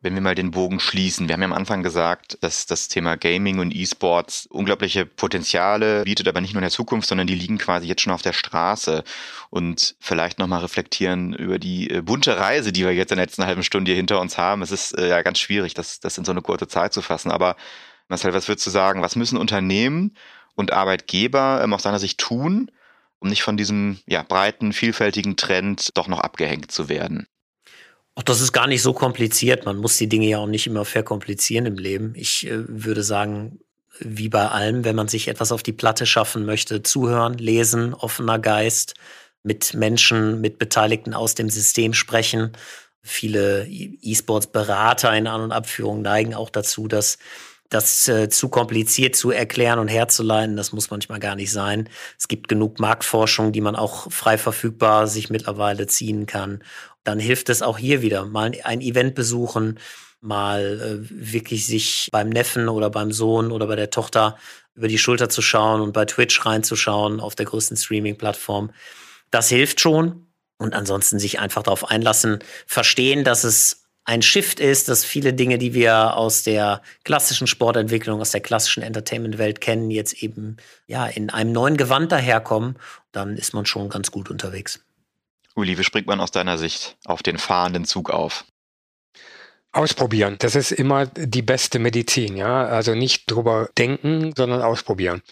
wenn 0.00 0.14
wir 0.14 0.20
mal 0.20 0.34
den 0.34 0.50
Bogen 0.50 0.78
schließen, 0.78 1.26
wir 1.26 1.32
haben 1.32 1.40
ja 1.40 1.46
am 1.46 1.52
Anfang 1.52 1.82
gesagt, 1.82 2.38
dass 2.42 2.66
das 2.66 2.88
Thema 2.88 3.16
Gaming 3.16 3.58
und 3.58 3.74
E-Sports 3.74 4.46
unglaubliche 4.46 5.06
Potenziale 5.06 6.04
bietet, 6.04 6.28
aber 6.28 6.40
nicht 6.40 6.52
nur 6.52 6.60
in 6.60 6.64
der 6.66 6.70
Zukunft, 6.70 7.08
sondern 7.08 7.26
die 7.26 7.34
liegen 7.34 7.58
quasi 7.58 7.88
jetzt 7.88 8.02
schon 8.02 8.12
auf 8.12 8.22
der 8.22 8.34
Straße. 8.34 9.04
Und 9.48 9.96
vielleicht 9.98 10.38
nochmal 10.38 10.60
reflektieren 10.60 11.32
über 11.32 11.58
die 11.58 11.90
äh, 11.90 12.02
bunte 12.02 12.38
Reise, 12.38 12.72
die 12.72 12.84
wir 12.84 12.92
jetzt 12.92 13.10
in 13.10 13.16
der 13.16 13.26
letzten 13.26 13.46
halben 13.46 13.62
Stunde 13.62 13.90
hier 13.90 13.96
hinter 13.96 14.20
uns 14.20 14.36
haben. 14.36 14.62
Es 14.62 14.70
ist 14.70 14.96
äh, 14.98 15.08
ja 15.08 15.22
ganz 15.22 15.38
schwierig, 15.38 15.72
das, 15.74 15.98
das 15.98 16.18
in 16.18 16.24
so 16.24 16.32
eine 16.32 16.42
kurze 16.42 16.68
Zeit 16.68 16.92
zu 16.92 17.00
fassen. 17.00 17.30
Aber 17.30 17.56
Marcel, 18.08 18.34
was 18.34 18.48
würdest 18.48 18.66
du 18.66 18.70
sagen? 18.70 19.02
Was 19.02 19.16
müssen 19.16 19.38
Unternehmen 19.38 20.14
und 20.54 20.72
Arbeitgeber 20.72 21.62
ähm, 21.64 21.72
aus 21.72 21.82
deiner 21.82 21.98
Sicht 21.98 22.18
tun, 22.18 22.70
um 23.18 23.28
nicht 23.28 23.42
von 23.42 23.56
diesem 23.56 23.98
ja, 24.06 24.22
breiten, 24.22 24.72
vielfältigen 24.74 25.36
Trend 25.36 25.96
doch 25.96 26.06
noch 26.06 26.20
abgehängt 26.20 26.70
zu 26.70 26.88
werden? 26.90 27.26
Ach, 28.18 28.22
das 28.22 28.40
ist 28.40 28.52
gar 28.52 28.66
nicht 28.66 28.82
so 28.82 28.94
kompliziert. 28.94 29.66
Man 29.66 29.76
muss 29.76 29.98
die 29.98 30.08
Dinge 30.08 30.26
ja 30.26 30.38
auch 30.38 30.46
nicht 30.46 30.66
immer 30.66 30.86
verkomplizieren 30.86 31.66
im 31.66 31.76
Leben. 31.76 32.14
Ich 32.16 32.46
äh, 32.46 32.64
würde 32.66 33.02
sagen, 33.02 33.60
wie 34.00 34.28
bei 34.30 34.48
allem, 34.48 34.84
wenn 34.84 34.96
man 34.96 35.08
sich 35.08 35.28
etwas 35.28 35.52
auf 35.52 35.62
die 35.62 35.72
Platte 35.72 36.06
schaffen 36.06 36.46
möchte, 36.46 36.82
zuhören, 36.82 37.34
lesen, 37.34 37.94
offener 37.94 38.38
Geist, 38.38 38.94
mit 39.42 39.74
Menschen, 39.74 40.40
mit 40.40 40.58
Beteiligten 40.58 41.14
aus 41.14 41.34
dem 41.34 41.50
System 41.50 41.92
sprechen. 41.92 42.52
Viele 43.02 43.66
E-Sports-Berater 43.68 45.14
in 45.16 45.26
An- 45.28 45.42
und 45.42 45.52
Abführung 45.52 46.02
neigen 46.02 46.34
auch 46.34 46.50
dazu, 46.50 46.88
dass 46.88 47.18
das 47.68 48.08
äh, 48.08 48.28
zu 48.28 48.48
kompliziert 48.48 49.16
zu 49.16 49.30
erklären 49.30 49.78
und 49.78 49.88
herzuleiten, 49.88 50.56
das 50.56 50.72
muss 50.72 50.90
manchmal 50.90 51.20
gar 51.20 51.36
nicht 51.36 51.52
sein. 51.52 51.88
Es 52.18 52.28
gibt 52.28 52.48
genug 52.48 52.80
Marktforschung, 52.80 53.52
die 53.52 53.60
man 53.60 53.76
auch 53.76 54.10
frei 54.10 54.38
verfügbar 54.38 55.06
sich 55.06 55.30
mittlerweile 55.30 55.86
ziehen 55.86 56.26
kann 56.26 56.62
dann 57.06 57.20
hilft 57.20 57.48
es 57.48 57.62
auch 57.62 57.78
hier 57.78 58.02
wieder, 58.02 58.24
mal 58.24 58.52
ein 58.64 58.80
Event 58.80 59.14
besuchen, 59.14 59.78
mal 60.20 60.80
äh, 60.80 61.08
wirklich 61.10 61.66
sich 61.66 62.08
beim 62.10 62.28
Neffen 62.28 62.68
oder 62.68 62.90
beim 62.90 63.12
Sohn 63.12 63.52
oder 63.52 63.66
bei 63.66 63.76
der 63.76 63.90
Tochter 63.90 64.36
über 64.74 64.88
die 64.88 64.98
Schulter 64.98 65.28
zu 65.28 65.40
schauen 65.40 65.80
und 65.80 65.92
bei 65.92 66.04
Twitch 66.04 66.44
reinzuschauen 66.44 67.20
auf 67.20 67.34
der 67.34 67.46
größten 67.46 67.76
Streaming-Plattform. 67.76 68.70
Das 69.30 69.48
hilft 69.48 69.80
schon. 69.80 70.26
Und 70.58 70.72
ansonsten 70.74 71.18
sich 71.18 71.38
einfach 71.38 71.62
darauf 71.62 71.90
einlassen, 71.90 72.38
verstehen, 72.66 73.24
dass 73.24 73.44
es 73.44 73.84
ein 74.04 74.22
Shift 74.22 74.58
ist, 74.58 74.88
dass 74.88 75.04
viele 75.04 75.34
Dinge, 75.34 75.58
die 75.58 75.74
wir 75.74 76.16
aus 76.16 76.44
der 76.44 76.80
klassischen 77.04 77.46
Sportentwicklung, 77.46 78.22
aus 78.22 78.30
der 78.30 78.40
klassischen 78.40 78.82
Entertainment-Welt 78.82 79.60
kennen, 79.60 79.90
jetzt 79.90 80.14
eben 80.22 80.56
ja 80.86 81.06
in 81.06 81.28
einem 81.28 81.52
neuen 81.52 81.76
Gewand 81.76 82.10
daherkommen, 82.10 82.76
dann 83.12 83.36
ist 83.36 83.52
man 83.52 83.66
schon 83.66 83.90
ganz 83.90 84.10
gut 84.10 84.30
unterwegs. 84.30 84.85
Uli, 85.56 85.78
wie 85.78 85.84
springt 85.84 86.06
man 86.06 86.20
aus 86.20 86.30
deiner 86.30 86.58
Sicht 86.58 86.96
auf 87.06 87.22
den 87.22 87.38
fahrenden 87.38 87.86
Zug 87.86 88.10
auf? 88.10 88.44
Ausprobieren. 89.72 90.36
Das 90.38 90.54
ist 90.54 90.70
immer 90.70 91.06
die 91.06 91.42
beste 91.42 91.78
Medizin, 91.78 92.36
ja. 92.36 92.66
Also 92.66 92.94
nicht 92.94 93.30
drüber 93.30 93.70
denken, 93.76 94.32
sondern 94.36 94.62
ausprobieren. 94.62 95.22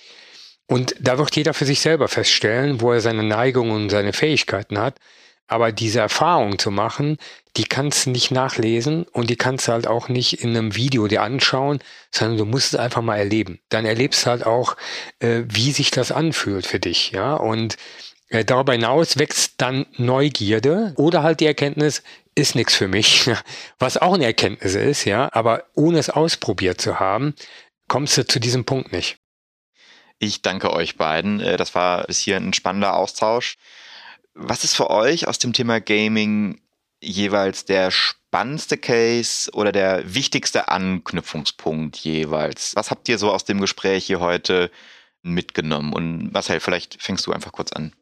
Und 0.66 0.94
da 0.98 1.18
wird 1.18 1.36
jeder 1.36 1.54
für 1.54 1.66
sich 1.66 1.80
selber 1.80 2.08
feststellen, 2.08 2.80
wo 2.80 2.92
er 2.92 3.00
seine 3.00 3.22
Neigungen 3.22 3.72
und 3.72 3.90
seine 3.90 4.12
Fähigkeiten 4.12 4.78
hat. 4.78 4.98
Aber 5.46 5.72
diese 5.72 6.00
Erfahrung 6.00 6.58
zu 6.58 6.70
machen, 6.70 7.18
die 7.58 7.64
kannst 7.64 8.06
du 8.06 8.10
nicht 8.10 8.30
nachlesen 8.30 9.04
und 9.12 9.28
die 9.28 9.36
kannst 9.36 9.68
du 9.68 9.72
halt 9.72 9.86
auch 9.86 10.08
nicht 10.08 10.42
in 10.42 10.50
einem 10.50 10.74
Video 10.74 11.06
dir 11.06 11.22
anschauen, 11.22 11.80
sondern 12.10 12.38
du 12.38 12.44
musst 12.46 12.72
es 12.72 12.80
einfach 12.80 13.02
mal 13.02 13.18
erleben. 13.18 13.60
Dann 13.68 13.84
erlebst 13.84 14.24
du 14.24 14.30
halt 14.30 14.46
auch, 14.46 14.76
äh, 15.18 15.42
wie 15.46 15.72
sich 15.72 15.90
das 15.90 16.12
anfühlt 16.12 16.66
für 16.66 16.80
dich, 16.80 17.10
ja. 17.10 17.34
Und 17.34 17.76
darüber 18.30 18.72
hinaus 18.72 19.18
wächst 19.18 19.54
dann 19.58 19.86
Neugierde 19.96 20.94
oder 20.96 21.22
halt 21.22 21.40
die 21.40 21.46
Erkenntnis, 21.46 22.02
ist 22.34 22.54
nichts 22.54 22.74
für 22.74 22.88
mich, 22.88 23.30
was 23.78 23.96
auch 23.96 24.14
eine 24.14 24.24
Erkenntnis 24.24 24.74
ist, 24.74 25.04
ja. 25.04 25.28
Aber 25.32 25.64
ohne 25.74 25.98
es 25.98 26.10
ausprobiert 26.10 26.80
zu 26.80 26.98
haben, 26.98 27.34
kommst 27.88 28.16
du 28.16 28.26
zu 28.26 28.40
diesem 28.40 28.64
Punkt 28.64 28.92
nicht. 28.92 29.18
Ich 30.18 30.42
danke 30.42 30.72
euch 30.72 30.96
beiden. 30.96 31.40
Äh, 31.40 31.56
das 31.56 31.74
war 31.74 32.04
bis 32.06 32.18
hier 32.18 32.36
ein 32.36 32.52
spannender 32.52 32.96
Austausch. 32.96 33.56
Was 34.34 34.64
ist 34.64 34.74
für 34.74 34.90
euch 34.90 35.28
aus 35.28 35.38
dem 35.38 35.52
Thema 35.52 35.80
Gaming 35.80 36.60
jeweils 37.00 37.66
der 37.66 37.90
spannendste 37.90 38.78
Case 38.78 39.50
oder 39.52 39.70
der 39.70 40.14
wichtigste 40.14 40.68
Anknüpfungspunkt 40.68 41.96
jeweils? 41.98 42.74
Was 42.74 42.90
habt 42.90 43.08
ihr 43.08 43.18
so 43.18 43.30
aus 43.30 43.44
dem 43.44 43.60
Gespräch 43.60 44.06
hier 44.06 44.20
heute 44.20 44.70
mitgenommen? 45.22 45.92
Und 45.92 46.32
Marcel, 46.32 46.60
vielleicht 46.60 47.00
fängst 47.00 47.26
du 47.26 47.32
einfach 47.32 47.52
kurz 47.52 47.72
an. 47.72 47.92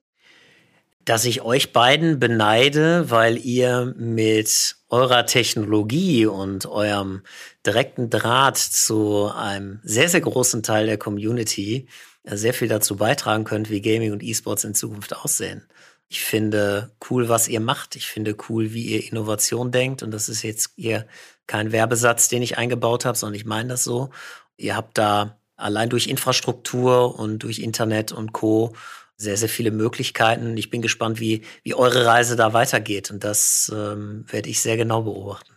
Dass 1.04 1.24
ich 1.24 1.42
euch 1.42 1.72
beiden 1.72 2.20
beneide, 2.20 3.10
weil 3.10 3.36
ihr 3.38 3.92
mit 3.96 4.76
eurer 4.88 5.26
Technologie 5.26 6.26
und 6.26 6.66
eurem 6.66 7.22
direkten 7.66 8.08
Draht 8.08 8.58
zu 8.58 9.30
einem 9.34 9.80
sehr, 9.82 10.08
sehr 10.08 10.20
großen 10.20 10.62
Teil 10.62 10.86
der 10.86 10.98
Community 10.98 11.88
sehr 12.24 12.54
viel 12.54 12.68
dazu 12.68 12.96
beitragen 12.96 13.44
könnt, 13.44 13.68
wie 13.68 13.80
Gaming 13.80 14.12
und 14.12 14.22
E-Sports 14.22 14.64
in 14.64 14.74
Zukunft 14.74 15.16
aussehen. 15.16 15.66
Ich 16.08 16.22
finde 16.22 16.92
cool, 17.10 17.28
was 17.28 17.48
ihr 17.48 17.60
macht. 17.60 17.96
Ich 17.96 18.06
finde 18.06 18.36
cool, 18.48 18.72
wie 18.74 18.84
ihr 18.84 19.10
Innovation 19.10 19.72
denkt. 19.72 20.02
Und 20.02 20.10
das 20.10 20.28
ist 20.28 20.42
jetzt 20.42 20.72
hier 20.76 21.06
kein 21.46 21.72
Werbesatz, 21.72 22.28
den 22.28 22.42
ich 22.42 22.58
eingebaut 22.58 23.04
habe, 23.06 23.16
sondern 23.16 23.34
ich 23.34 23.46
meine 23.46 23.70
das 23.70 23.82
so. 23.82 24.10
Ihr 24.58 24.76
habt 24.76 24.98
da 24.98 25.38
allein 25.56 25.88
durch 25.88 26.08
Infrastruktur 26.08 27.18
und 27.18 27.40
durch 27.40 27.60
Internet 27.60 28.12
und 28.12 28.32
Co. 28.32 28.74
sehr, 29.22 29.36
sehr 29.36 29.48
viele 29.48 29.70
Möglichkeiten. 29.70 30.56
Ich 30.56 30.70
bin 30.70 30.82
gespannt, 30.82 31.20
wie, 31.20 31.42
wie 31.62 31.74
eure 31.74 32.04
Reise 32.04 32.36
da 32.36 32.52
weitergeht. 32.52 33.10
Und 33.10 33.24
das 33.24 33.72
ähm, 33.74 34.24
werde 34.28 34.50
ich 34.50 34.60
sehr 34.60 34.76
genau 34.76 35.02
beobachten. 35.02 35.52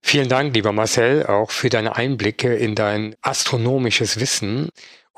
Vielen 0.00 0.28
Dank, 0.28 0.54
lieber 0.54 0.72
Marcel, 0.72 1.26
auch 1.26 1.50
für 1.50 1.70
deine 1.70 1.96
Einblicke 1.96 2.54
in 2.54 2.74
dein 2.74 3.16
astronomisches 3.20 4.20
Wissen. 4.20 4.68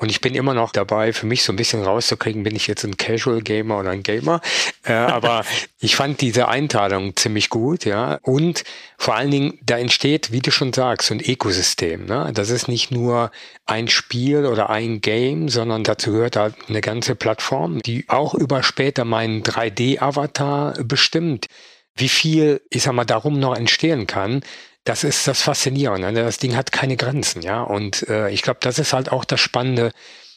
Und 0.01 0.09
ich 0.09 0.19
bin 0.19 0.33
immer 0.33 0.55
noch 0.55 0.71
dabei, 0.71 1.13
für 1.13 1.27
mich 1.27 1.43
so 1.43 1.53
ein 1.53 1.57
bisschen 1.57 1.83
rauszukriegen, 1.83 2.41
bin 2.41 2.55
ich 2.55 2.65
jetzt 2.65 2.83
ein 2.83 2.97
Casual 2.97 3.41
Gamer 3.41 3.77
oder 3.77 3.91
ein 3.91 4.01
Gamer. 4.01 4.41
Äh, 4.83 4.93
aber 4.93 5.45
ich 5.79 5.95
fand 5.95 6.21
diese 6.21 6.47
Einteilung 6.47 7.15
ziemlich 7.15 7.49
gut, 7.49 7.85
ja. 7.85 8.17
Und 8.23 8.63
vor 8.97 9.13
allen 9.15 9.29
Dingen, 9.29 9.59
da 9.61 9.77
entsteht, 9.77 10.31
wie 10.31 10.39
du 10.39 10.49
schon 10.49 10.73
sagst, 10.73 11.09
so 11.09 11.13
ein 11.13 11.21
Ökosystem. 11.21 12.05
Ne? 12.05 12.31
Das 12.33 12.49
ist 12.49 12.67
nicht 12.67 12.89
nur 12.89 13.29
ein 13.67 13.87
Spiel 13.89 14.47
oder 14.47 14.71
ein 14.71 15.01
Game, 15.01 15.49
sondern 15.49 15.83
dazu 15.83 16.13
gehört 16.13 16.35
halt 16.35 16.55
eine 16.67 16.81
ganze 16.81 17.13
Plattform, 17.13 17.79
die 17.83 18.05
auch 18.09 18.33
über 18.33 18.63
später 18.63 19.05
meinen 19.05 19.43
3D-Avatar 19.43 20.83
bestimmt. 20.83 21.45
Wie 21.93 22.09
viel, 22.09 22.61
ich 22.71 22.81
sag 22.81 22.93
mal, 22.93 23.05
darum 23.05 23.37
noch 23.39 23.55
entstehen 23.55 24.07
kann, 24.07 24.41
das 24.83 25.03
ist 25.03 25.27
das 25.27 25.41
Faszinierende. 25.41 26.11
Ne? 26.11 26.23
Das 26.23 26.37
Ding 26.37 26.55
hat 26.55 26.71
keine 26.71 26.97
Grenzen, 26.97 27.41
ja. 27.41 27.61
Und 27.61 28.07
äh, 28.09 28.29
ich 28.29 28.41
glaube, 28.41 28.59
das 28.61 28.79
ist 28.79 28.93
halt 28.93 29.11
auch 29.11 29.25
das 29.25 29.39
Spannende 29.39 29.91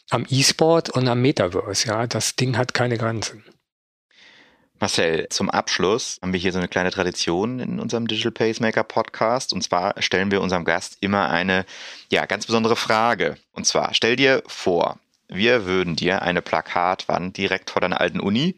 am 0.09 0.25
E-Sport 0.29 0.89
und 0.91 1.07
am 1.07 1.21
Metaverse, 1.21 1.87
ja. 1.87 2.07
Das 2.07 2.35
Ding 2.35 2.57
hat 2.57 2.73
keine 2.73 2.97
Grenzen. 2.97 3.43
Marcel, 4.79 5.27
zum 5.29 5.49
Abschluss 5.49 6.19
haben 6.21 6.33
wir 6.33 6.39
hier 6.39 6.51
so 6.51 6.59
eine 6.59 6.67
kleine 6.67 6.91
Tradition 6.91 7.59
in 7.59 7.79
unserem 7.79 8.07
Digital 8.07 8.33
Pacemaker 8.33 8.83
Podcast. 8.83 9.53
Und 9.53 9.63
zwar 9.63 9.99
stellen 10.01 10.31
wir 10.31 10.41
unserem 10.41 10.65
Gast 10.65 10.97
immer 10.99 11.29
eine, 11.29 11.65
ja, 12.11 12.25
ganz 12.25 12.45
besondere 12.45 12.75
Frage. 12.75 13.37
Und 13.53 13.65
zwar, 13.65 13.93
stell 13.93 14.17
dir 14.17 14.43
vor, 14.47 14.99
wir 15.29 15.65
würden 15.65 15.95
dir 15.95 16.21
eine 16.21 16.41
Plakatwand 16.41 17.37
direkt 17.37 17.69
vor 17.69 17.81
deiner 17.81 18.01
alten 18.01 18.19
Uni 18.19 18.55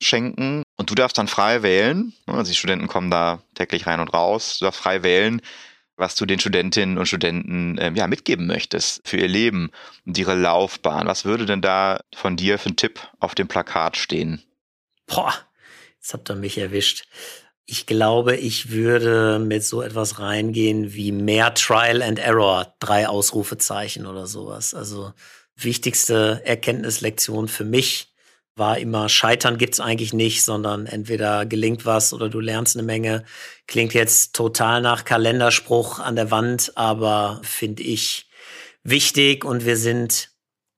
schenken 0.00 0.62
und 0.76 0.90
du 0.90 0.94
darfst 0.94 1.18
dann 1.18 1.28
frei 1.28 1.62
wählen. 1.62 2.12
Also 2.26 2.50
die 2.50 2.56
Studenten 2.56 2.86
kommen 2.86 3.10
da 3.10 3.42
täglich 3.54 3.86
rein 3.86 4.00
und 4.00 4.08
raus. 4.08 4.58
Du 4.58 4.64
darfst 4.64 4.80
frei 4.80 5.02
wählen, 5.02 5.42
was 5.96 6.14
du 6.14 6.26
den 6.26 6.38
Studentinnen 6.38 6.98
und 6.98 7.06
Studenten 7.06 7.76
ähm, 7.80 7.96
ja, 7.96 8.06
mitgeben 8.06 8.46
möchtest 8.46 9.06
für 9.06 9.16
ihr 9.16 9.28
Leben 9.28 9.70
und 10.06 10.16
ihre 10.16 10.34
Laufbahn. 10.34 11.06
Was 11.06 11.24
würde 11.24 11.46
denn 11.46 11.60
da 11.60 12.00
von 12.14 12.36
dir 12.36 12.58
für 12.58 12.70
ein 12.70 12.76
Tipp 12.76 13.00
auf 13.18 13.34
dem 13.34 13.48
Plakat 13.48 13.96
stehen? 13.96 14.42
Boah, 15.06 15.34
jetzt 15.96 16.12
habt 16.14 16.30
ihr 16.30 16.36
mich 16.36 16.58
erwischt. 16.58 17.04
Ich 17.66 17.84
glaube, 17.84 18.36
ich 18.36 18.70
würde 18.70 19.38
mit 19.38 19.64
so 19.64 19.82
etwas 19.82 20.20
reingehen 20.20 20.94
wie 20.94 21.12
mehr 21.12 21.52
Trial 21.54 22.02
and 22.02 22.18
Error, 22.18 22.74
drei 22.78 23.08
Ausrufezeichen 23.08 24.06
oder 24.06 24.26
sowas. 24.26 24.72
Also 24.74 25.12
wichtigste 25.56 26.40
Erkenntnislektion 26.44 27.48
für 27.48 27.64
mich 27.64 28.14
war 28.58 28.78
immer, 28.78 29.08
Scheitern 29.08 29.58
gibt's 29.58 29.80
eigentlich 29.80 30.12
nicht, 30.12 30.44
sondern 30.44 30.86
entweder 30.86 31.46
gelingt 31.46 31.86
was 31.86 32.12
oder 32.12 32.28
du 32.28 32.40
lernst 32.40 32.76
eine 32.76 32.84
Menge. 32.84 33.24
Klingt 33.66 33.94
jetzt 33.94 34.34
total 34.34 34.80
nach 34.80 35.04
Kalenderspruch 35.04 35.98
an 35.98 36.16
der 36.16 36.30
Wand, 36.30 36.72
aber 36.76 37.40
finde 37.42 37.82
ich 37.82 38.28
wichtig 38.82 39.44
und 39.44 39.64
wir 39.64 39.76
sind, 39.76 40.30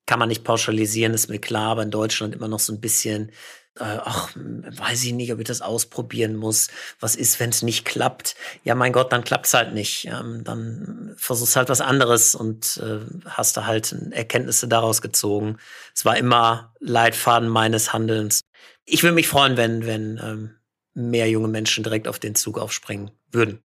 kann 0.07 0.19
man 0.19 0.29
nicht 0.29 0.45
pauschalisieren, 0.45 1.15
ist 1.15 1.29
mir 1.29 1.41
klar, 1.41 1.73
aber 1.73 1.83
in 1.83 1.91
Deutschland 1.91 2.35
immer 2.35 2.49
noch 2.49 2.61
so 2.61 2.73
ein 2.73 2.81
bisschen 2.81 3.33
äh, 3.79 3.85
ach, 3.85 4.31
weiß 4.35 5.05
ich 5.05 5.13
nicht, 5.13 5.33
ob 5.33 5.39
ich 5.39 5.47
das 5.47 5.63
ausprobieren 5.63 6.37
muss. 6.37 6.69
Was 6.99 7.15
ist, 7.15 7.39
wenn 7.41 7.51
es 7.51 7.63
nicht 7.63 7.85
klappt? 7.85 8.35
Ja, 8.65 8.75
mein 8.75 8.93
Gott, 8.93 9.13
dann 9.13 9.25
klappt's 9.25 9.55
halt 9.55 9.75
nicht. 9.75 10.07
Ähm, 10.07 10.43
dann 10.45 11.15
versuchst 11.17 11.57
halt 11.57 11.69
was 11.69 11.81
anderes 11.81 12.35
und 12.35 12.81
äh, 12.83 13.01
hast 13.27 13.57
da 13.57 13.67
halt 13.67 13.95
Erkenntnisse 14.11 14.69
daraus 14.69 15.03
gezogen. 15.03 15.59
Es 15.95 16.05
war 16.05 16.17
immer 16.17 16.75
Leitfaden 16.81 17.49
meines 17.49 17.93
Handelns. 17.93 18.41
Ich 18.85 19.03
würde 19.03 19.15
mich 19.15 19.29
freuen, 19.29 19.57
wenn, 19.57 19.87
wenn 19.87 20.21
ähm, 20.23 20.57
mehr 20.95 21.29
junge 21.31 21.49
Menschen 21.49 21.85
direkt 21.85 22.09
auf 22.09 22.19
den 22.19 22.35
Zug 22.35 22.59
aufspringen 22.59 23.11
würden. 23.31 23.63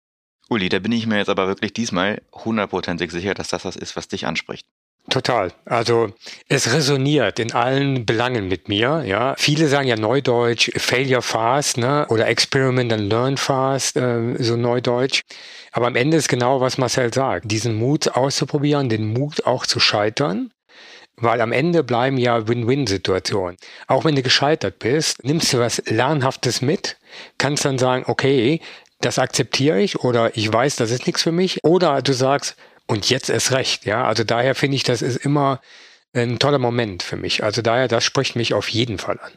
Uli, 0.48 0.68
da 0.68 0.80
bin 0.80 0.92
ich 0.92 1.06
mir 1.06 1.18
jetzt 1.18 1.28
aber 1.28 1.46
wirklich 1.46 1.72
diesmal 1.72 2.22
hundertprozentig 2.32 3.12
sicher, 3.12 3.34
dass 3.34 3.48
das 3.48 3.64
was 3.64 3.76
ist, 3.76 3.94
was 3.94 4.08
dich 4.08 4.26
anspricht. 4.26 4.66
Total. 5.08 5.52
Also 5.64 6.12
es 6.48 6.72
resoniert 6.72 7.40
in 7.40 7.52
allen 7.52 8.06
Belangen 8.06 8.48
mit 8.48 8.68
mir. 8.68 9.02
Ja, 9.06 9.34
viele 9.36 9.66
sagen 9.66 9.88
ja 9.88 9.96
Neudeutsch 9.96 10.70
Failure 10.76 11.22
fast, 11.22 11.78
ne, 11.78 12.06
oder 12.10 12.28
Experiment 12.28 12.92
and 12.92 13.10
Learn 13.10 13.36
fast, 13.36 13.96
äh, 13.96 14.36
so 14.38 14.56
Neudeutsch. 14.56 15.22
Aber 15.72 15.86
am 15.86 15.96
Ende 15.96 16.16
ist 16.16 16.28
genau 16.28 16.60
was 16.60 16.78
Marcel 16.78 17.12
sagt: 17.12 17.50
Diesen 17.50 17.74
Mut 17.76 18.08
auszuprobieren, 18.08 18.88
den 18.88 19.12
Mut 19.12 19.46
auch 19.46 19.66
zu 19.66 19.80
scheitern. 19.80 20.52
Weil 21.16 21.42
am 21.42 21.52
Ende 21.52 21.84
bleiben 21.84 22.16
ja 22.16 22.48
Win-Win-Situationen. 22.48 23.58
Auch 23.88 24.06
wenn 24.06 24.16
du 24.16 24.22
gescheitert 24.22 24.78
bist, 24.78 25.22
nimmst 25.22 25.52
du 25.52 25.58
was 25.58 25.82
Lernhaftes 25.84 26.62
mit, 26.62 26.96
kannst 27.36 27.66
dann 27.66 27.76
sagen, 27.76 28.04
okay, 28.06 28.60
das 29.00 29.18
akzeptiere 29.18 29.80
ich 29.80 30.00
oder 30.00 30.36
ich 30.36 30.50
weiß, 30.50 30.76
das 30.76 30.90
ist 30.90 31.06
nichts 31.06 31.22
für 31.22 31.32
mich. 31.32 31.62
Oder 31.62 32.00
du 32.00 32.14
sagst, 32.14 32.56
und 32.90 33.08
jetzt 33.08 33.30
ist 33.30 33.52
recht, 33.52 33.86
ja. 33.86 34.04
Also 34.04 34.24
daher 34.24 34.56
finde 34.56 34.74
ich, 34.74 34.82
das 34.82 35.00
ist 35.00 35.16
immer 35.16 35.60
ein 36.12 36.40
toller 36.40 36.58
Moment 36.58 37.04
für 37.04 37.14
mich. 37.14 37.44
Also 37.44 37.62
daher, 37.62 37.86
das 37.86 38.02
spricht 38.02 38.34
mich 38.34 38.52
auf 38.52 38.68
jeden 38.68 38.98
Fall 38.98 39.20
an. 39.20 39.30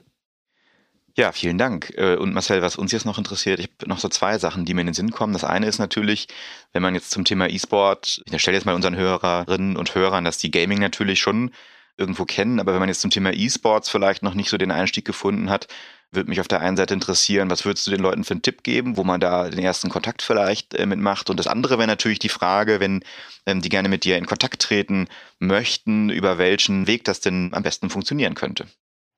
Ja, 1.15 1.31
vielen 1.31 1.59
Dank. 1.59 1.93
Äh, 1.95 2.15
und 2.15 2.33
Marcel, 2.33 2.63
was 2.63 2.77
uns 2.77 2.91
jetzt 2.91 3.05
noch 3.05 3.19
interessiert, 3.19 3.59
ich 3.59 3.67
habe 3.67 3.87
noch 3.87 3.99
so 3.99 4.09
zwei 4.09 4.39
Sachen, 4.39 4.65
die 4.65 4.73
mir 4.73 4.81
in 4.81 4.87
den 4.87 4.95
Sinn 4.95 5.11
kommen. 5.11 5.33
Das 5.33 5.43
eine 5.43 5.67
ist 5.67 5.77
natürlich, 5.77 6.29
wenn 6.71 6.81
man 6.81 6.95
jetzt 6.95 7.11
zum 7.11 7.25
Thema 7.25 7.47
E-Sport, 7.47 8.23
ich 8.25 8.41
stelle 8.41 8.57
jetzt 8.57 8.65
mal 8.65 8.73
unseren 8.73 8.95
Hörerinnen 8.95 9.77
und 9.77 9.93
Hörern, 9.93 10.23
dass 10.23 10.39
die 10.39 10.49
Gaming 10.49 10.79
natürlich 10.79 11.19
schon 11.19 11.51
irgendwo 11.95 12.25
kennen, 12.25 12.59
aber 12.59 12.73
wenn 12.73 12.79
man 12.79 12.89
jetzt 12.89 13.01
zum 13.01 13.11
Thema 13.11 13.33
E-Sports 13.33 13.87
vielleicht 13.87 14.23
noch 14.23 14.33
nicht 14.33 14.49
so 14.49 14.57
den 14.57 14.71
Einstieg 14.71 15.05
gefunden 15.05 15.51
hat, 15.51 15.67
würde 16.15 16.29
mich 16.29 16.39
auf 16.39 16.47
der 16.47 16.61
einen 16.61 16.77
Seite 16.77 16.93
interessieren, 16.93 17.49
was 17.49 17.65
würdest 17.65 17.87
du 17.87 17.91
den 17.91 17.99
Leuten 17.99 18.23
für 18.23 18.33
einen 18.33 18.41
Tipp 18.41 18.63
geben, 18.63 18.97
wo 18.97 19.03
man 19.03 19.19
da 19.19 19.49
den 19.49 19.59
ersten 19.59 19.89
Kontakt 19.89 20.21
vielleicht 20.21 20.73
äh, 20.73 20.85
mitmacht? 20.85 21.29
Und 21.29 21.37
das 21.37 21.47
andere 21.47 21.77
wäre 21.77 21.87
natürlich 21.87 22.19
die 22.19 22.29
Frage, 22.29 22.79
wenn 22.79 23.03
ähm, 23.45 23.61
die 23.61 23.69
gerne 23.69 23.89
mit 23.89 24.03
dir 24.03 24.17
in 24.17 24.25
Kontakt 24.25 24.61
treten 24.61 25.07
möchten, 25.39 26.09
über 26.09 26.37
welchen 26.37 26.87
Weg 26.87 27.03
das 27.03 27.19
denn 27.19 27.53
am 27.53 27.63
besten 27.63 27.89
funktionieren 27.89 28.35
könnte. 28.35 28.65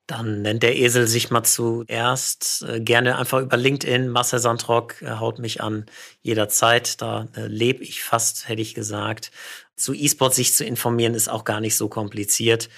Dann 0.07 0.43
nennt 0.43 0.61
der 0.61 0.77
Esel 0.77 1.07
sich 1.07 1.31
mal 1.31 1.43
zuerst. 1.43 2.63
Äh, 2.67 2.79
gerne 2.79 3.17
einfach 3.17 3.41
über 3.41 3.57
LinkedIn. 3.57 4.09
Marcel 4.09 4.39
Sandrock 4.39 5.01
äh, 5.01 5.09
haut 5.11 5.39
mich 5.39 5.61
an 5.61 5.87
jederzeit. 6.21 7.01
Da 7.01 7.27
äh, 7.35 7.47
lebe 7.47 7.83
ich 7.83 8.03
fast, 8.03 8.47
hätte 8.47 8.61
ich 8.61 8.75
gesagt. 8.75 9.31
Zu 9.75 9.93
E-Sport 9.93 10.35
sich 10.35 10.53
zu 10.53 10.63
informieren 10.63 11.15
ist 11.15 11.27
auch 11.27 11.43
gar 11.43 11.59
nicht 11.59 11.75
so 11.75 11.89
kompliziert. 11.89 12.69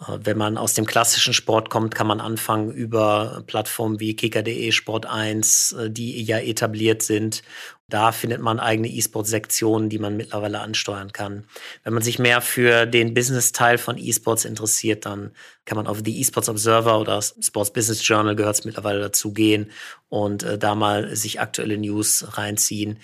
Äh, 0.00 0.18
wenn 0.22 0.38
man 0.38 0.58
aus 0.58 0.74
dem 0.74 0.86
klassischen 0.86 1.34
Sport 1.34 1.70
kommt, 1.70 1.94
kann 1.94 2.06
man 2.06 2.20
anfangen 2.20 2.70
über 2.70 3.42
Plattformen 3.46 4.00
wie 4.00 4.14
kicker.de, 4.14 4.72
Sport 4.72 5.06
1, 5.06 5.72
äh, 5.72 5.90
die 5.90 6.22
ja 6.22 6.38
etabliert 6.38 7.02
sind 7.02 7.42
Da 7.88 8.10
findet 8.10 8.40
man 8.40 8.58
eigene 8.58 8.88
E-Sport-Sektionen, 8.88 9.88
die 9.88 10.00
man 10.00 10.16
mittlerweile 10.16 10.60
ansteuern 10.60 11.12
kann. 11.12 11.44
Wenn 11.84 11.94
man 11.94 12.02
sich 12.02 12.18
mehr 12.18 12.40
für 12.40 12.84
den 12.84 13.14
Business-Teil 13.14 13.78
von 13.78 13.96
E-Sports 13.96 14.44
interessiert, 14.44 15.06
dann 15.06 15.30
kann 15.66 15.76
man 15.76 15.86
auf 15.86 16.02
die 16.02 16.20
E-Sports 16.20 16.48
Observer 16.48 16.98
oder 16.98 17.20
Sports 17.20 17.72
Business 17.72 18.06
Journal 18.06 18.36
gehört 18.36 18.56
es 18.56 18.64
mittlerweile 18.64 19.00
dazu 19.00 19.32
gehen 19.32 19.72
und 20.08 20.44
äh, 20.44 20.58
da 20.58 20.74
mal 20.74 21.14
sich 21.16 21.40
aktuelle 21.40 21.76
News 21.76 22.24
reinziehen. 22.38 22.98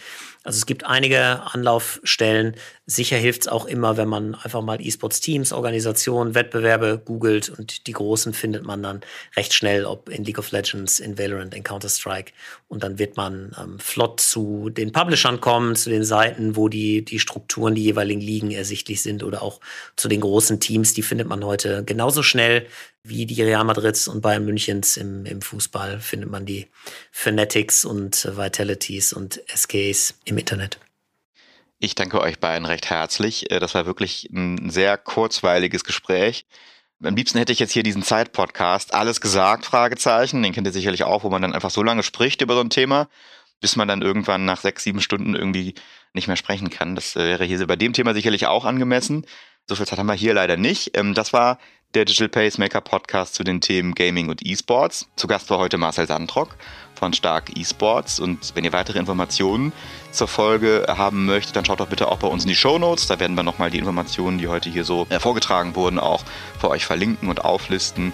Also 0.45 0.59
es 0.59 0.66
gibt 0.66 0.85
einige 0.85 1.43
Anlaufstellen. 1.43 2.57
Sicher 2.87 3.16
hilft 3.16 3.43
es 3.43 3.49
auch 3.49 3.66
immer, 3.66 3.97
wenn 3.97 4.09
man 4.09 4.35
einfach 4.37 4.62
mal 4.62 4.80
E-Sports-Teams, 4.80 5.53
Organisationen, 5.53 6.35
Wettbewerbe 6.35 7.03
googelt 7.05 7.49
und 7.49 7.87
die 7.87 7.93
großen 7.93 8.33
findet 8.33 8.64
man 8.64 8.83
dann 8.83 9.01
recht 9.37 9.55
schnell, 9.55 9.85
ob 9.85 10.09
in 10.09 10.24
League 10.24 10.39
of 10.39 10.53
Legends, 10.53 11.01
in 11.01 11.18
Valorant, 11.18 11.55
in 11.55 11.64
Counter-Strike. 11.64 12.33
Und 12.72 12.84
dann 12.84 12.98
wird 12.98 13.18
man 13.18 13.54
ähm, 13.60 13.78
flott 13.78 14.18
zu 14.18 14.70
den 14.70 14.92
Publishern 14.92 15.42
kommen, 15.42 15.76
zu 15.76 15.90
den 15.90 16.04
Seiten, 16.04 16.56
wo 16.56 16.70
die, 16.70 17.04
die 17.04 17.18
Strukturen, 17.18 17.74
die 17.74 17.82
jeweiligen 17.82 18.22
Ligen 18.22 18.50
ersichtlich 18.50 19.02
sind 19.02 19.22
oder 19.22 19.42
auch 19.42 19.60
zu 19.94 20.08
den 20.08 20.22
großen 20.22 20.58
Teams. 20.58 20.94
Die 20.94 21.02
findet 21.02 21.28
man 21.28 21.44
heute 21.44 21.84
genauso 21.84 22.22
schnell 22.22 22.66
wie 23.04 23.26
die 23.26 23.42
Real 23.42 23.64
Madrids 23.64 24.08
und 24.08 24.22
Bayern 24.22 24.46
Münchens 24.46 24.96
im, 24.96 25.26
im 25.26 25.42
Fußball 25.42 26.00
findet 26.00 26.30
man 26.30 26.46
die 26.46 26.68
Fanatics 27.10 27.84
und 27.84 28.24
Vitalities 28.24 29.12
und 29.12 29.42
SKs 29.54 30.14
im 30.24 30.38
Internet. 30.38 30.78
Ich 31.78 31.94
danke 31.94 32.22
euch 32.22 32.38
beiden 32.38 32.64
recht 32.64 32.88
herzlich. 32.88 33.50
Äh, 33.50 33.60
das 33.60 33.74
war 33.74 33.84
wirklich 33.84 34.30
ein 34.32 34.70
sehr 34.70 34.96
kurzweiliges 34.96 35.84
Gespräch. 35.84 36.46
Am 37.05 37.16
liebsten 37.16 37.38
hätte 37.38 37.53
ich 37.53 37.59
jetzt 37.59 37.72
hier 37.72 37.82
diesen 37.82 38.05
Zeit-Podcast 38.05 38.94
alles 38.94 39.20
gesagt, 39.20 39.66
Fragezeichen. 39.66 40.40
Den 40.40 40.53
kennt 40.53 40.68
ihr 40.68 40.72
sicherlich 40.72 41.03
auch, 41.03 41.24
wo 41.24 41.30
man 41.30 41.42
dann 41.42 41.53
einfach 41.53 41.70
so 41.70 41.82
lange 41.82 42.05
spricht 42.05 42.42
über 42.42 42.55
so 42.55 42.61
ein 42.61 42.70
Thema, 42.70 43.09
bis 43.61 43.74
man 43.74 43.88
dann 43.88 44.03
irgendwann 44.03 44.44
nach 44.44 44.61
sechs, 44.61 44.84
sieben 44.84 45.00
Stunden 45.00 45.34
irgendwie 45.34 45.74
nicht 46.12 46.28
mehr 46.28 46.36
sprechen 46.36 46.70
kann. 46.70 46.94
Das 46.94 47.16
äh, 47.16 47.26
wäre 47.26 47.44
hier 47.44 47.66
bei 47.66 47.74
dem 47.74 47.92
Thema 47.92 48.14
sicherlich 48.14 48.46
auch 48.46 48.64
angemessen. 48.64 49.26
So 49.68 49.74
viel 49.74 49.86
Zeit 49.86 49.98
haben 49.98 50.07
wir 50.07 50.14
hier 50.14 50.34
leider 50.34 50.57
nicht. 50.57 50.96
Ähm, 50.96 51.12
das 51.14 51.32
war 51.32 51.59
der 51.94 52.05
Digital 52.05 52.28
Pacemaker 52.28 52.80
Podcast 52.80 53.34
zu 53.34 53.42
den 53.42 53.61
Themen 53.61 53.96
Gaming 53.96 54.28
und 54.28 54.46
E-Sports. 54.46 55.09
Zu 55.16 55.26
Gast 55.26 55.50
war 55.50 55.59
heute 55.59 55.78
Marcel 55.78 56.07
Sandrock 56.07 56.57
von 57.03 57.12
Stark 57.12 57.50
E-Sports. 57.57 58.20
Und 58.20 58.53
wenn 58.55 58.62
ihr 58.62 58.72
weitere 58.72 59.00
Informationen 59.00 59.72
zur 60.12 60.28
Folge 60.28 60.86
haben 60.86 61.26
möchtet, 61.26 61.57
dann 61.57 61.64
schaut 61.64 61.80
doch 61.80 61.88
bitte 61.88 62.07
auch 62.07 62.18
bei 62.18 62.28
uns 62.28 62.44
in 62.44 62.48
die 62.48 62.55
Show 62.55 62.78
Notes. 62.78 63.09
Da 63.09 63.18
werden 63.18 63.34
wir 63.34 63.42
nochmal 63.42 63.72
die 63.72 63.78
Informationen, 63.78 64.38
die 64.38 64.46
heute 64.46 64.70
hier 64.70 64.84
so 64.84 65.09
äh, 65.11 65.18
vorgetragen 65.18 65.74
wurden, 65.74 65.98
auch 65.98 66.22
für 66.61 66.70
euch 66.70 66.86
verlinken 66.86 67.28
und 67.28 67.44
auflisten. 67.44 68.12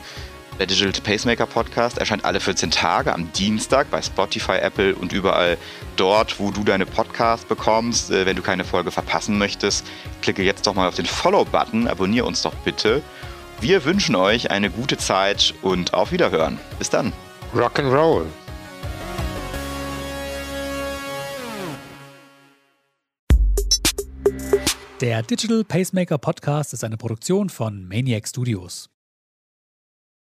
Der 0.59 0.64
Digital 0.64 1.03
Pacemaker 1.03 1.45
Podcast 1.45 1.99
erscheint 1.99 2.24
alle 2.24 2.41
14 2.41 2.70
Tage 2.70 3.12
am 3.12 3.30
Dienstag 3.34 3.91
bei 3.91 4.01
Spotify, 4.01 4.53
Apple 4.53 4.95
und 4.95 5.12
überall 5.12 5.59
dort, 5.97 6.41
wo 6.41 6.51
du 6.51 6.64
deine 6.64 6.86
Podcasts 6.86 7.45
bekommst. 7.45 8.11
Äh, 8.11 8.24
wenn 8.24 8.36
du 8.36 8.43
keine 8.43 8.64
Folge 8.64 8.91
verpassen 8.91 9.36
möchtest, 9.36 9.86
klicke 10.22 10.43
jetzt 10.43 10.66
doch 10.66 10.72
mal 10.72 10.89
auf 10.89 10.95
den 10.95 11.05
Follow-Button, 11.05 11.89
abonniere 11.89 12.24
uns 12.24 12.41
doch 12.41 12.55
bitte. 12.64 13.03
Wir 13.61 13.84
wünschen 13.84 14.16
euch 14.16 14.51
eine 14.51 14.70
gute 14.70 14.97
Zeit 14.97 15.53
und 15.61 15.93
auf 15.93 16.11
Wiederhören. 16.11 16.59
Bis 16.78 16.89
dann. 16.89 17.12
Rock 17.55 17.74
Der 25.01 25.22
Digital 25.22 25.62
Pacemaker 25.62 26.18
Podcast 26.18 26.72
ist 26.72 26.82
eine 26.82 26.96
Produktion 26.96 27.51
von 27.51 27.86
Maniac 27.86 28.26
Studios. 28.26 28.90